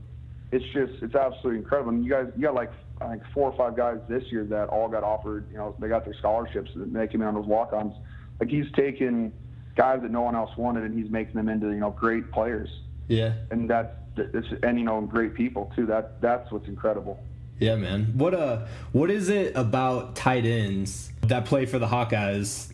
It's 0.51 0.65
just 0.73 1.03
it's 1.03 1.13
absolutely 1.13 1.59
incredible. 1.59 1.91
And 1.91 2.03
you 2.03 2.09
guys, 2.09 2.25
you 2.35 2.41
got 2.41 2.55
like 2.55 2.71
I 2.99 3.09
think 3.09 3.21
four 3.31 3.51
or 3.51 3.55
five 3.55 3.77
guys 3.77 3.99
this 4.09 4.23
year 4.31 4.43
that 4.45 4.69
all 4.69 4.89
got 4.89 5.03
offered. 5.03 5.45
You 5.51 5.57
know, 5.57 5.75
they 5.77 5.87
got 5.87 6.03
their 6.03 6.15
scholarships 6.15 6.71
and 6.73 6.95
they 6.95 7.05
came 7.05 7.21
in 7.21 7.27
on 7.27 7.35
those 7.35 7.45
walk-ons. 7.45 7.93
Like 8.39 8.49
he's 8.49 8.71
taken 8.75 9.31
guys 9.75 9.99
that 10.01 10.09
no 10.09 10.21
one 10.21 10.35
else 10.35 10.49
wanted 10.57 10.83
and 10.83 10.97
he's 10.97 11.11
making 11.11 11.35
them 11.35 11.47
into 11.47 11.67
you 11.67 11.79
know 11.79 11.91
great 11.91 12.31
players. 12.31 12.69
Yeah. 13.07 13.33
And 13.51 13.69
that's 13.69 13.93
it's 14.17 14.47
and 14.63 14.79
you 14.79 14.85
know 14.85 14.99
great 15.01 15.35
people 15.35 15.71
too. 15.75 15.85
That 15.85 16.19
that's 16.21 16.51
what's 16.51 16.67
incredible. 16.67 17.19
Yeah, 17.59 17.75
man. 17.75 18.13
What 18.15 18.33
uh 18.33 18.65
what 18.91 19.09
is 19.09 19.29
it 19.29 19.53
about 19.55 20.15
tight 20.15 20.45
ends 20.45 21.11
that 21.21 21.45
play 21.45 21.65
for 21.65 21.79
the 21.79 21.87
Hawkeyes? 21.87 22.71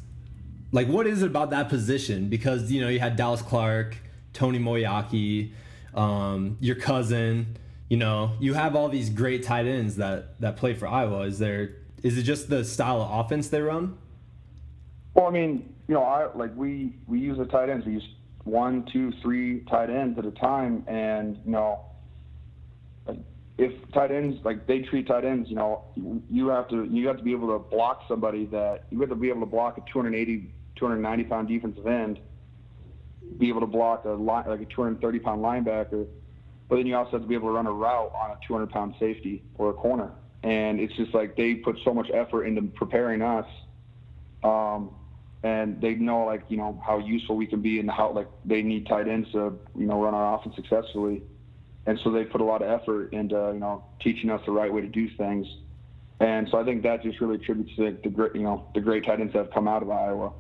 Like 0.72 0.88
what 0.88 1.08
is 1.08 1.22
it 1.22 1.28
about 1.28 1.52
that 1.52 1.70
position? 1.70 2.30
Because 2.30 2.72
you 2.72 2.82
know, 2.82 2.90
you 2.90 3.00
had 3.00 3.16
Dallas 3.16 3.42
Clark, 3.42 3.98
Tony 4.34 4.60
Moeaki, 4.60 5.52
um, 5.94 6.58
your 6.60 6.76
cousin, 6.76 7.58
you 7.90 7.98
know, 7.98 8.32
you 8.40 8.54
have 8.56 8.76
all 8.76 8.90
these 8.90 9.10
great 9.10 9.44
tight 9.44 9.68
ends 9.68 9.98
that 9.98 10.40
that 10.42 10.58
play 10.58 10.74
for 10.74 10.88
Iowa. 10.88 11.22
Is 11.22 11.40
there 11.40 11.76
is 12.02 12.18
it 12.18 12.24
just 12.24 12.50
the 12.50 12.66
style 12.66 13.02
of 13.02 13.26
offense 13.26 13.48
they 13.50 13.62
run? 13.62 13.98
Well, 15.14 15.28
I 15.28 15.30
mean, 15.30 15.74
you 15.88 15.94
know, 15.94 16.04
I 16.04 16.34
like 16.36 16.52
we 16.56 16.96
we 17.08 17.20
use 17.20 17.38
the 17.38 17.46
tight 17.46 17.70
ends. 17.70 17.86
We 17.86 17.94
use 17.94 18.08
one, 18.44 18.86
two, 18.92 19.14
three 19.22 19.62
tight 19.70 19.90
ends 19.90 20.18
at 20.20 20.26
a 20.26 20.32
time, 20.32 20.84
and 20.88 21.38
you 21.46 21.52
know, 21.52 21.62
like 21.62 21.93
if 23.58 23.72
tight 23.92 24.12
ends 24.12 24.40
like 24.44 24.66
they 24.66 24.80
treat 24.80 25.08
tight 25.08 25.26
ends, 25.26 25.50
you 25.50 25.56
know, 25.56 25.84
you 26.30 26.48
have 26.48 26.68
to 26.70 26.86
you 26.86 27.08
have 27.08 27.18
to 27.18 27.24
be 27.24 27.32
able 27.32 27.48
to 27.50 27.60
block 27.60 28.02
somebody 28.08 28.46
that 28.48 28.86
you 28.90 29.00
have 29.00 29.10
to 29.10 29.16
be 29.16 29.30
able 29.30 29.42
to 29.42 29.46
block 29.46 29.78
a 29.78 29.82
280, 29.92 30.54
290 30.76 31.24
pound 31.26 31.48
defensive 31.48 31.86
end, 31.86 32.20
be 33.38 33.50
able 33.50 33.62
to 33.62 33.68
block 33.68 34.06
a 34.06 34.10
line, 34.10 34.46
like 34.48 34.62
a 34.62 34.66
230 34.66 35.20
pound 35.20 35.42
linebacker, 35.42 36.08
but 36.68 36.78
then 36.78 36.88
you 36.88 36.96
also 36.96 37.12
have 37.12 37.22
to 37.22 37.28
be 37.28 37.36
able 37.36 37.50
to 37.50 37.54
run 37.54 37.68
a 37.68 37.72
route 37.72 38.12
on 38.20 38.32
a 38.32 38.38
200 38.48 38.70
pound 38.72 38.96
safety 39.00 39.44
or 39.56 39.70
a 39.70 39.74
corner, 39.74 40.12
and 40.42 40.80
it's 40.80 40.96
just 40.96 41.14
like 41.14 41.36
they 41.36 41.54
put 41.56 41.78
so 41.86 41.94
much 41.94 42.10
effort 42.14 42.46
into 42.46 42.64
preparing 42.64 43.22
us. 43.22 43.46
Um, 44.44 44.96
and 45.44 45.80
they 45.82 45.94
know 45.96 46.26
like 46.26 46.44
you 46.48 46.58
know 46.58 46.82
how 46.86 46.98
useful 46.98 47.36
we 47.36 47.46
can 47.46 47.62
be 47.62 47.80
and 47.80 47.92
how 47.92 48.12
like 48.14 48.30
they 48.46 48.62
need 48.62 48.88
tight 48.88 49.08
ends 49.08 49.30
to 49.34 49.60
you 49.78 49.86
know 49.86 50.02
run 50.02 50.14
our 50.16 50.40
offense 50.40 50.56
successfully, 50.56 51.22
and 51.86 52.00
so 52.04 52.12
they 52.12 52.24
put 52.24 52.42
a 52.42 52.44
lot 52.44 52.62
of 52.62 52.70
effort 52.70 53.14
into 53.14 53.36
you 53.54 53.60
know 53.60 53.84
teaching 54.02 54.30
us 54.30 54.42
the 54.46 54.52
right 54.52 54.72
way 54.72 54.82
to 54.82 54.88
do 54.88 55.10
things, 55.18 55.48
and 56.20 56.48
so 56.50 56.60
I 56.60 56.64
think 56.64 56.84
that 56.84 57.04
just 57.04 57.20
really 57.22 57.36
attributes 57.36 57.76
to 57.78 57.98
the 58.04 58.10
great 58.10 58.36
you 58.36 58.44
know 58.44 58.68
the 58.74 58.82
great 58.82 59.06
tight 59.06 59.20
ends 59.20 59.34
that 59.34 59.40
have 59.40 59.54
come 59.54 59.68
out 59.68 59.82
of 59.82 59.90
Iowa, 59.90 60.34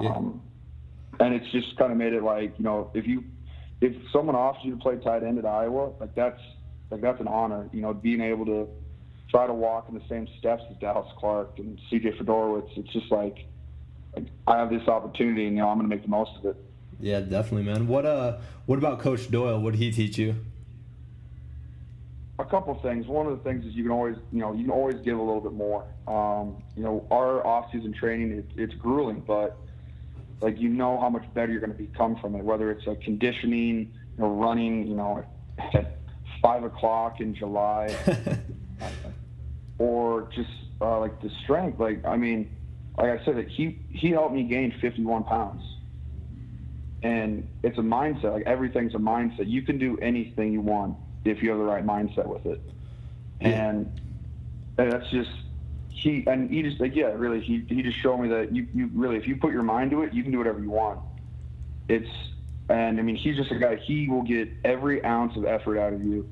yeah. 0.00 0.10
um, 0.10 0.42
and 1.20 1.34
it's 1.34 1.50
just 1.52 1.76
kind 1.76 1.92
of 1.92 1.98
made 1.98 2.12
it 2.12 2.22
like 2.22 2.54
you 2.58 2.64
know 2.64 2.90
if 2.94 3.06
you 3.06 3.24
if 3.80 3.94
someone 4.12 4.36
offers 4.36 4.62
you 4.64 4.72
to 4.72 4.78
play 4.78 4.96
tight 4.96 5.22
end 5.22 5.38
at 5.38 5.46
Iowa 5.46 5.92
like 6.00 6.14
that's 6.14 6.40
like 6.90 7.00
that's 7.00 7.20
an 7.20 7.28
honor 7.28 7.68
you 7.72 7.80
know 7.80 7.92
being 7.92 8.20
able 8.20 8.46
to 8.46 8.68
try 9.30 9.46
to 9.46 9.54
walk 9.54 9.88
in 9.88 9.94
the 9.94 10.02
same 10.08 10.28
steps 10.38 10.62
as 10.70 10.76
Dallas 10.76 11.10
Clark 11.18 11.58
and 11.58 11.80
C.J. 11.88 12.12
Fiedorowicz 12.12 12.76
it's 12.76 12.92
just 12.92 13.10
like 13.10 13.46
I 14.46 14.58
have 14.58 14.70
this 14.70 14.86
opportunity, 14.88 15.46
and 15.46 15.56
you 15.56 15.62
know, 15.62 15.68
I'm 15.68 15.78
going 15.78 15.88
to 15.88 15.94
make 15.94 16.02
the 16.02 16.10
most 16.10 16.32
of 16.38 16.44
it. 16.44 16.56
Yeah, 17.00 17.20
definitely, 17.20 17.64
man. 17.64 17.88
What 17.88 18.06
uh, 18.06 18.38
what 18.66 18.78
about 18.78 19.00
Coach 19.00 19.30
Doyle? 19.30 19.60
What 19.60 19.72
did 19.72 19.80
he 19.80 19.90
teach 19.90 20.18
you? 20.18 20.36
A 22.42 22.50
couple 22.50 22.74
things. 22.82 23.06
One 23.06 23.26
of 23.26 23.36
the 23.36 23.44
things 23.44 23.64
is 23.64 23.72
you 23.74 23.84
can 23.84 23.92
always, 23.92 24.16
you 24.30 24.40
know, 24.40 24.52
you 24.52 24.64
can 24.64 24.70
always 24.70 24.96
give 25.04 25.18
a 25.18 25.22
little 25.22 25.40
bit 25.40 25.52
more. 25.52 25.84
Um, 26.06 26.62
you 26.76 26.82
know, 26.82 27.06
our 27.10 27.46
off-season 27.46 27.94
training, 27.94 28.32
it, 28.32 28.50
it's 28.56 28.74
grueling, 28.74 29.22
but 29.26 29.58
like 30.40 30.58
you 30.58 30.68
know 30.68 31.00
how 31.00 31.08
much 31.08 31.24
better 31.34 31.52
you're 31.52 31.60
going 31.60 31.72
to 31.72 31.78
become 31.78 32.16
from 32.16 32.34
it. 32.34 32.44
Whether 32.44 32.70
it's 32.70 32.86
a 32.86 32.96
conditioning, 32.96 33.92
you 34.16 34.18
know, 34.18 34.28
running, 34.28 34.86
you 34.86 34.94
know, 34.94 35.24
at 35.72 35.98
five 36.42 36.64
o'clock 36.64 37.20
in 37.20 37.34
July, 37.34 37.94
or 39.78 40.28
just 40.34 40.50
uh, 40.80 40.98
like 40.98 41.20
the 41.22 41.30
strength. 41.44 41.78
Like, 41.78 42.04
I 42.04 42.16
mean 42.16 42.50
like 42.98 43.20
I 43.20 43.24
said, 43.24 43.36
that 43.36 43.48
he 43.48 43.80
he 43.90 44.10
helped 44.10 44.34
me 44.34 44.44
gain 44.44 44.72
51 44.80 45.24
pounds, 45.24 45.62
and 47.02 47.48
it's 47.62 47.78
a 47.78 47.82
mindset. 47.82 48.32
Like 48.32 48.46
everything's 48.46 48.94
a 48.94 48.98
mindset. 48.98 49.48
You 49.48 49.62
can 49.62 49.78
do 49.78 49.98
anything 49.98 50.52
you 50.52 50.60
want 50.60 50.96
if 51.24 51.42
you 51.42 51.50
have 51.50 51.58
the 51.58 51.64
right 51.64 51.86
mindset 51.86 52.26
with 52.26 52.46
it, 52.46 52.60
yeah. 53.40 53.48
and, 53.48 54.00
and 54.78 54.92
that's 54.92 55.10
just 55.10 55.30
he 55.88 56.24
and 56.26 56.50
he 56.50 56.62
just 56.62 56.80
like 56.80 56.94
yeah, 56.94 57.06
really 57.06 57.40
he 57.40 57.64
he 57.68 57.82
just 57.82 57.98
showed 57.98 58.18
me 58.18 58.28
that 58.28 58.54
you 58.54 58.66
you 58.74 58.90
really 58.94 59.16
if 59.16 59.26
you 59.26 59.36
put 59.36 59.52
your 59.52 59.62
mind 59.62 59.90
to 59.90 60.02
it, 60.02 60.12
you 60.12 60.22
can 60.22 60.32
do 60.32 60.38
whatever 60.38 60.60
you 60.60 60.70
want. 60.70 61.00
It's 61.88 62.10
and 62.68 62.98
I 62.98 63.02
mean 63.02 63.16
he's 63.16 63.36
just 63.36 63.50
a 63.50 63.58
guy. 63.58 63.76
He 63.76 64.08
will 64.08 64.22
get 64.22 64.48
every 64.64 65.04
ounce 65.04 65.36
of 65.36 65.44
effort 65.44 65.78
out 65.78 65.92
of 65.92 66.02
you 66.02 66.28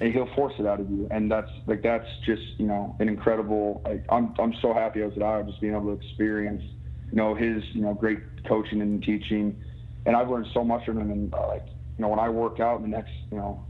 and 0.00 0.12
he'll 0.12 0.32
force 0.34 0.54
it 0.58 0.66
out 0.66 0.80
of 0.80 0.90
you. 0.90 1.08
And 1.10 1.30
that's 1.30 1.50
like 1.66 1.82
that's 1.82 2.08
just 2.24 2.42
you 2.58 2.66
know 2.66 2.96
an 2.98 3.08
incredible. 3.08 3.82
Like, 3.84 4.04
I'm 4.08 4.34
I'm 4.38 4.54
so 4.60 4.72
happy 4.72 5.02
I 5.02 5.06
was 5.06 5.16
at 5.16 5.22
Iowa 5.22 5.44
just 5.44 5.60
being 5.60 5.74
able 5.74 5.96
to 5.96 6.04
experience 6.04 6.62
you 7.10 7.16
know 7.16 7.34
his 7.34 7.62
you 7.72 7.82
know 7.82 7.94
great 7.94 8.18
coaching 8.44 8.80
and 8.80 9.02
teaching, 9.02 9.56
and 10.06 10.16
I've 10.16 10.28
learned 10.28 10.48
so 10.52 10.64
much 10.64 10.84
from 10.84 10.98
him. 10.98 11.10
And 11.10 11.34
uh, 11.34 11.48
like 11.48 11.66
you 11.98 12.02
know 12.02 12.08
when 12.08 12.18
I 12.18 12.28
work 12.28 12.60
out, 12.60 12.82
the 12.82 12.88
next 12.88 13.12
you 13.30 13.36
know 13.36 13.64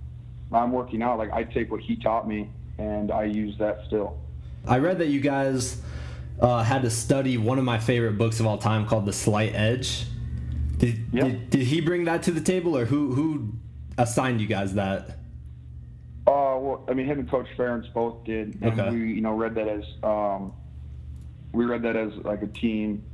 when 0.48 0.62
I'm 0.62 0.72
working 0.72 1.02
out, 1.02 1.18
like 1.18 1.32
I 1.32 1.44
take 1.44 1.70
what 1.70 1.80
he 1.80 1.96
taught 1.96 2.28
me 2.28 2.50
and 2.78 3.10
I 3.10 3.24
use 3.24 3.56
that 3.58 3.80
still. 3.86 4.18
I 4.66 4.78
read 4.78 4.98
that 4.98 5.08
you 5.08 5.20
guys 5.20 5.80
uh, 6.40 6.62
had 6.62 6.82
to 6.82 6.90
study 6.90 7.36
one 7.36 7.58
of 7.58 7.64
my 7.64 7.78
favorite 7.78 8.18
books 8.18 8.40
of 8.40 8.46
all 8.46 8.58
time 8.58 8.86
called 8.86 9.06
The 9.06 9.12
Slight 9.12 9.54
Edge. 9.54 10.06
Did, 10.78 11.06
yep. 11.12 11.24
did, 11.24 11.50
did 11.50 11.62
he 11.62 11.80
bring 11.80 12.04
that 12.04 12.22
to 12.24 12.30
the 12.30 12.40
table, 12.40 12.76
or 12.76 12.84
who 12.84 13.14
who 13.14 13.52
assigned 13.96 14.40
you 14.40 14.46
guys 14.46 14.74
that? 14.74 15.18
Uh, 16.26 16.56
well, 16.58 16.84
I 16.88 16.94
mean, 16.94 17.06
him 17.06 17.20
and 17.20 17.30
Coach 17.30 17.46
Ferentz 17.56 17.92
both 17.92 18.24
did, 18.24 18.60
and 18.62 18.80
okay. 18.80 18.90
we, 18.90 19.14
you 19.14 19.20
know, 19.20 19.32
read 19.32 19.54
that 19.54 19.68
as 19.68 19.84
um, 20.02 20.52
we 21.52 21.64
read 21.64 21.82
that 21.82 21.96
as 21.96 22.12
like 22.24 22.42
a 22.42 22.46
team, 22.46 23.04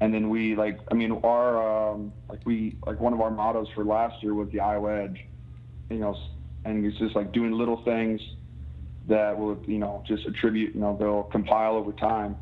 and 0.00 0.14
then 0.14 0.30
we 0.30 0.56
like, 0.56 0.78
I 0.90 0.94
mean, 0.94 1.12
our 1.24 1.92
um, 1.92 2.12
like 2.28 2.40
we 2.46 2.78
like 2.86 3.00
one 3.00 3.12
of 3.12 3.20
our 3.20 3.30
mottos 3.30 3.68
for 3.74 3.84
last 3.84 4.22
year 4.22 4.34
was 4.34 4.48
the 4.50 4.60
Iowa 4.60 5.02
Edge, 5.02 5.20
you 5.90 5.98
know, 5.98 6.16
and 6.64 6.84
it's 6.84 6.98
just 6.98 7.14
like 7.14 7.32
doing 7.32 7.52
little 7.52 7.82
things 7.84 8.20
that 9.08 9.38
will, 9.38 9.58
you 9.66 9.78
know, 9.78 10.02
just 10.06 10.26
attribute, 10.26 10.74
you 10.74 10.80
know, 10.80 10.96
they'll 10.98 11.24
compile 11.24 11.74
over 11.74 11.92
time, 11.92 12.36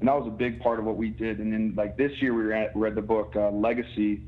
and 0.00 0.08
that 0.08 0.16
was 0.16 0.26
a 0.26 0.30
big 0.30 0.60
part 0.60 0.78
of 0.78 0.86
what 0.86 0.96
we 0.96 1.10
did. 1.10 1.38
And 1.38 1.52
then 1.52 1.74
like 1.76 1.98
this 1.98 2.12
year, 2.20 2.34
we 2.34 2.44
read, 2.44 2.70
read 2.74 2.94
the 2.94 3.02
book 3.02 3.34
uh, 3.36 3.50
Legacy, 3.50 4.22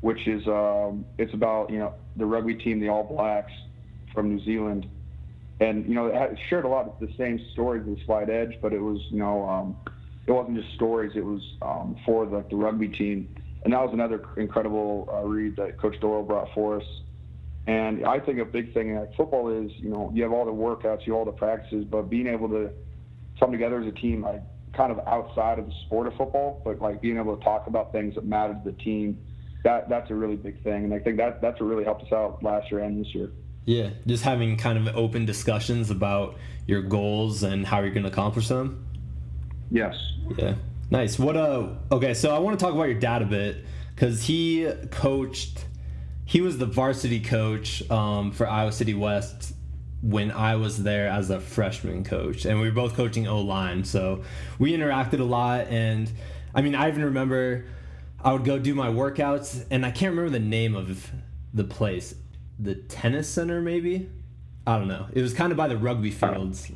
which 0.00 0.28
is 0.28 0.46
um, 0.46 1.04
it's 1.18 1.34
about 1.34 1.68
you 1.70 1.80
know 1.80 1.94
the 2.16 2.26
rugby 2.26 2.54
team, 2.54 2.78
the 2.78 2.88
All 2.88 3.02
Blacks 3.02 3.52
from 4.14 4.28
New 4.28 4.44
Zealand, 4.44 4.88
and 5.58 5.84
you 5.88 5.96
know 5.96 6.06
it 6.06 6.38
shared 6.48 6.64
a 6.64 6.68
lot 6.68 6.86
of 6.86 6.94
the 7.00 7.12
same 7.18 7.40
stories 7.52 7.84
as 7.90 8.04
Slight 8.06 8.30
Edge, 8.30 8.56
but 8.62 8.72
it 8.72 8.80
was 8.80 9.00
you 9.10 9.18
know 9.18 9.48
um, 9.48 9.76
it 10.26 10.32
wasn't 10.32 10.56
just 10.56 10.74
stories; 10.74 11.12
it 11.14 11.24
was 11.24 11.40
um, 11.62 11.96
for 12.04 12.26
the, 12.26 12.44
the 12.50 12.56
rugby 12.56 12.88
team, 12.88 13.34
and 13.64 13.72
that 13.72 13.80
was 13.80 13.90
another 13.92 14.24
incredible 14.36 15.08
uh, 15.12 15.26
read 15.26 15.56
that 15.56 15.78
Coach 15.78 15.98
Doyle 16.00 16.22
brought 16.22 16.48
for 16.54 16.80
us. 16.80 16.86
And 17.66 18.04
I 18.06 18.18
think 18.18 18.38
a 18.38 18.44
big 18.44 18.72
thing 18.72 18.90
in 18.90 18.96
like, 18.96 19.14
football 19.16 19.48
is 19.48 19.70
you 19.76 19.90
know 19.90 20.10
you 20.14 20.22
have 20.22 20.32
all 20.32 20.44
the 20.44 20.52
workouts, 20.52 21.06
you 21.06 21.12
have 21.12 21.20
all 21.20 21.24
the 21.24 21.32
practices, 21.32 21.84
but 21.84 22.02
being 22.02 22.26
able 22.26 22.48
to 22.48 22.70
come 23.38 23.52
together 23.52 23.80
as 23.80 23.86
a 23.86 23.92
team, 23.92 24.22
like 24.22 24.42
kind 24.76 24.92
of 24.92 24.98
outside 25.06 25.58
of 25.58 25.66
the 25.66 25.72
sport 25.86 26.06
of 26.06 26.14
football, 26.16 26.60
but 26.64 26.80
like 26.80 27.00
being 27.00 27.18
able 27.18 27.36
to 27.36 27.44
talk 27.44 27.66
about 27.66 27.92
things 27.92 28.14
that 28.14 28.24
matter 28.24 28.54
to 28.54 28.60
the 28.64 28.76
team, 28.82 29.18
that 29.64 29.88
that's 29.88 30.10
a 30.10 30.14
really 30.14 30.36
big 30.36 30.62
thing, 30.62 30.84
and 30.84 30.94
I 30.94 30.98
think 30.98 31.16
that 31.18 31.40
that's 31.40 31.60
what 31.60 31.66
really 31.66 31.84
helped 31.84 32.04
us 32.04 32.12
out 32.12 32.42
last 32.42 32.70
year 32.70 32.80
and 32.80 33.04
this 33.04 33.14
year. 33.14 33.30
Yeah, 33.66 33.90
just 34.06 34.24
having 34.24 34.56
kind 34.56 34.78
of 34.78 34.96
open 34.96 35.26
discussions 35.26 35.90
about 35.90 36.36
your 36.66 36.82
goals 36.82 37.42
and 37.42 37.66
how 37.66 37.80
you're 37.80 37.90
going 37.90 38.04
to 38.04 38.08
accomplish 38.08 38.48
them. 38.48 38.86
Yes. 39.70 39.96
Yeah. 40.36 40.54
Nice. 40.90 41.18
What 41.18 41.36
uh 41.36 41.68
okay, 41.92 42.14
so 42.14 42.34
I 42.34 42.38
want 42.38 42.58
to 42.58 42.64
talk 42.64 42.74
about 42.74 42.88
your 42.88 42.98
dad 42.98 43.22
a 43.22 43.26
bit 43.26 43.64
cuz 43.96 44.24
he 44.24 44.70
coached 44.90 45.64
he 46.30 46.40
was 46.40 46.58
the 46.58 46.66
varsity 46.66 47.18
coach 47.18 47.82
um, 47.90 48.30
for 48.30 48.48
Iowa 48.48 48.70
City 48.70 48.94
West 48.94 49.52
when 50.00 50.30
I 50.30 50.54
was 50.54 50.80
there 50.80 51.08
as 51.08 51.28
a 51.28 51.40
freshman 51.40 52.04
coach, 52.04 52.44
and 52.44 52.60
we 52.60 52.66
were 52.68 52.74
both 52.74 52.94
coaching 52.94 53.26
O 53.26 53.40
line. 53.40 53.82
So 53.82 54.22
we 54.56 54.72
interacted 54.72 55.18
a 55.18 55.24
lot, 55.24 55.66
and 55.66 56.08
I 56.54 56.62
mean, 56.62 56.76
I 56.76 56.86
even 56.86 57.04
remember 57.04 57.64
I 58.22 58.32
would 58.32 58.44
go 58.44 58.60
do 58.60 58.76
my 58.76 58.86
workouts, 58.86 59.66
and 59.72 59.84
I 59.84 59.90
can't 59.90 60.10
remember 60.10 60.30
the 60.30 60.38
name 60.38 60.76
of 60.76 61.10
the 61.52 61.64
place, 61.64 62.14
the 62.60 62.76
tennis 62.76 63.28
center, 63.28 63.60
maybe. 63.60 64.08
I 64.68 64.78
don't 64.78 64.86
know. 64.86 65.06
It 65.12 65.22
was 65.22 65.34
kind 65.34 65.50
of 65.50 65.58
by 65.58 65.66
the 65.66 65.76
rugby 65.76 66.12
fields, 66.12 66.70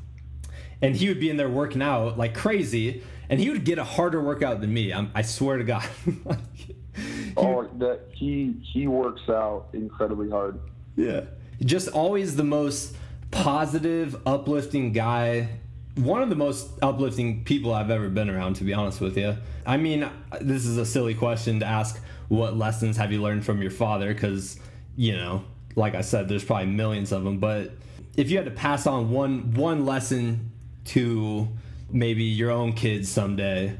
and 0.84 0.94
he 0.94 1.08
would 1.08 1.18
be 1.18 1.30
in 1.30 1.38
there 1.38 1.48
working 1.48 1.80
out 1.80 2.18
like 2.18 2.34
crazy, 2.34 3.02
and 3.30 3.40
he 3.40 3.48
would 3.48 3.64
get 3.64 3.78
a 3.78 3.84
harder 3.84 4.20
workout 4.20 4.60
than 4.60 4.72
me. 4.72 4.92
I'm, 4.92 5.10
I 5.14 5.22
swear 5.22 5.56
to 5.56 5.64
God. 5.64 5.88
oh, 7.38 7.66
that 7.78 8.00
he 8.12 8.54
he 8.62 8.86
works 8.86 9.22
out 9.28 9.68
incredibly 9.72 10.28
hard. 10.28 10.60
Yeah, 10.94 11.22
just 11.64 11.88
always 11.88 12.36
the 12.36 12.44
most 12.44 12.96
positive, 13.30 14.16
uplifting 14.26 14.92
guy. 14.92 15.48
One 15.96 16.22
of 16.22 16.28
the 16.28 16.36
most 16.36 16.70
uplifting 16.82 17.44
people 17.44 17.72
I've 17.72 17.90
ever 17.90 18.10
been 18.10 18.28
around, 18.28 18.56
to 18.56 18.64
be 18.64 18.74
honest 18.74 19.00
with 19.00 19.16
you. 19.16 19.38
I 19.64 19.78
mean, 19.78 20.08
this 20.40 20.66
is 20.66 20.76
a 20.76 20.84
silly 20.84 21.14
question 21.14 21.60
to 21.60 21.66
ask 21.66 22.00
what 22.28 22.56
lessons 22.56 22.96
have 22.96 23.10
you 23.10 23.22
learned 23.22 23.46
from 23.46 23.62
your 23.62 23.70
father? 23.70 24.12
Because, 24.12 24.58
you 24.96 25.16
know, 25.16 25.44
like 25.76 25.94
I 25.94 26.00
said, 26.02 26.28
there's 26.28 26.44
probably 26.44 26.66
millions 26.66 27.12
of 27.12 27.22
them. 27.24 27.38
But 27.38 27.72
if 28.16 28.30
you 28.30 28.36
had 28.36 28.46
to 28.46 28.52
pass 28.52 28.86
on 28.86 29.10
one 29.10 29.54
one 29.54 29.86
lesson 29.86 30.50
to 30.86 31.48
maybe 31.90 32.24
your 32.24 32.50
own 32.50 32.72
kids 32.72 33.08
someday, 33.08 33.76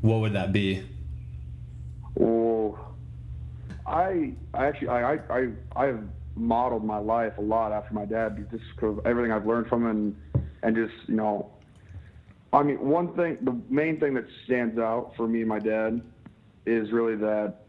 what 0.00 0.20
would 0.20 0.32
that 0.32 0.52
be? 0.52 0.84
Oh, 2.20 2.78
I, 3.86 4.32
I 4.52 4.66
actually 4.66 4.88
I 4.88 5.14
I 5.14 5.48
I 5.74 5.86
have 5.86 6.04
modeled 6.36 6.84
my 6.84 6.98
life 6.98 7.34
a 7.38 7.42
lot 7.42 7.72
after 7.72 7.94
my 7.94 8.04
dad 8.04 8.46
just 8.50 8.64
because 8.74 8.98
everything 9.04 9.32
I've 9.32 9.46
learned 9.46 9.68
from 9.68 9.86
him 9.86 10.14
and, 10.34 10.44
and 10.62 10.76
just, 10.76 11.08
you 11.08 11.14
know, 11.14 11.50
I 12.52 12.62
mean, 12.62 12.80
one 12.80 13.14
thing, 13.14 13.38
the 13.42 13.58
main 13.68 13.98
thing 13.98 14.14
that 14.14 14.26
stands 14.44 14.78
out 14.78 15.12
for 15.16 15.26
me 15.26 15.40
and 15.40 15.48
my 15.48 15.58
dad 15.58 16.02
is 16.66 16.92
really 16.92 17.16
that 17.16 17.64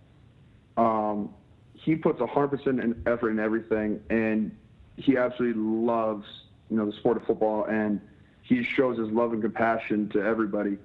um, 0.78 1.34
he 1.74 1.96
puts 1.96 2.20
a 2.22 2.26
100% 2.26 2.68
in 2.68 3.02
effort 3.06 3.32
in 3.32 3.40
everything 3.40 4.00
and 4.10 4.56
he 4.98 5.18
absolutely 5.18 5.62
loves, 5.62 6.26
you 6.70 6.78
know, 6.78 6.86
the 6.86 6.94
sport 6.98 7.18
of 7.18 7.26
football 7.26 7.66
and 7.66 8.02
he 8.44 8.64
shows 8.64 8.98
his 8.98 9.10
love 9.10 9.34
and 9.34 9.42
compassion 9.42 10.10
to 10.10 10.22
everybody. 10.22 10.78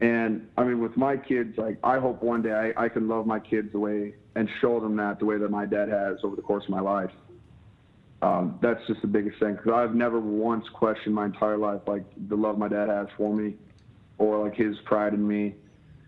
And 0.00 0.48
I 0.58 0.64
mean, 0.64 0.80
with 0.80 0.96
my 0.96 1.16
kids, 1.16 1.56
like 1.56 1.78
I 1.82 1.98
hope 1.98 2.22
one 2.22 2.42
day 2.42 2.72
I, 2.76 2.84
I 2.84 2.88
can 2.88 3.08
love 3.08 3.26
my 3.26 3.40
kids 3.40 3.72
the 3.72 3.78
way 3.78 4.14
and 4.34 4.48
show 4.60 4.78
them 4.78 4.96
that 4.96 5.18
the 5.18 5.24
way 5.24 5.38
that 5.38 5.50
my 5.50 5.64
dad 5.64 5.88
has 5.88 6.18
over 6.22 6.36
the 6.36 6.42
course 6.42 6.64
of 6.64 6.70
my 6.70 6.80
life. 6.80 7.10
Um, 8.20 8.58
that's 8.60 8.84
just 8.86 9.00
the 9.02 9.06
biggest 9.06 9.38
thing 9.38 9.54
because 9.54 9.72
I've 9.72 9.94
never 9.94 10.18
once 10.18 10.68
questioned 10.68 11.14
my 11.14 11.26
entire 11.26 11.58
life 11.58 11.82
like 11.86 12.04
the 12.28 12.36
love 12.36 12.58
my 12.58 12.68
dad 12.68 12.88
has 12.88 13.08
for 13.16 13.34
me, 13.34 13.54
or 14.18 14.44
like 14.44 14.54
his 14.54 14.76
pride 14.80 15.14
in 15.14 15.26
me, 15.26 15.54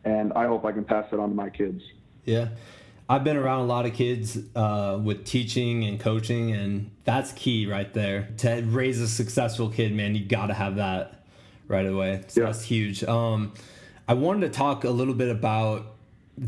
and 0.05 0.33
I 0.33 0.47
hope 0.47 0.65
I 0.65 0.73
can 0.73 0.85
pass 0.85 1.05
that 1.11 1.21
on 1.21 1.31
to 1.31 1.35
my 1.35 1.51
kids. 1.51 1.83
Yeah. 2.25 2.49
I've 3.11 3.25
been 3.25 3.39
around 3.39 3.61
a 3.61 3.65
lot 3.65 3.87
of 3.87 3.95
kids 3.95 4.39
uh, 4.55 4.99
with 5.03 5.25
teaching 5.25 5.85
and 5.85 5.99
coaching, 5.99 6.53
and 6.53 6.91
that's 7.05 7.33
key 7.33 7.67
right 7.67 7.93
there. 7.95 8.29
To 8.39 8.63
raise 8.67 9.01
a 9.01 9.09
successful 9.09 9.71
kid, 9.71 9.95
man, 9.95 10.15
you 10.15 10.25
got 10.27 10.47
to 10.47 10.55
have 10.55 10.77
that 10.77 11.25
right 11.69 11.87
away. 11.87 12.25
So 12.29 12.41
yeah. 12.41 12.47
That's 12.47 12.65
huge. 12.65 13.05
Um, 13.05 13.55
I 14.07 14.15
wanted 14.15 14.53
to 14.53 14.59
talk 14.59 14.85
a 14.85 14.91
little 14.91 15.15
bit 15.15 15.31
about 15.31 15.95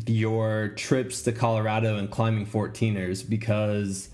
your 0.06 0.68
trips 0.68 1.22
to 1.22 1.32
Colorado 1.32 1.96
and 1.96 2.10
climbing 2.10 2.46
14ers 2.46 3.28
because 3.28 4.08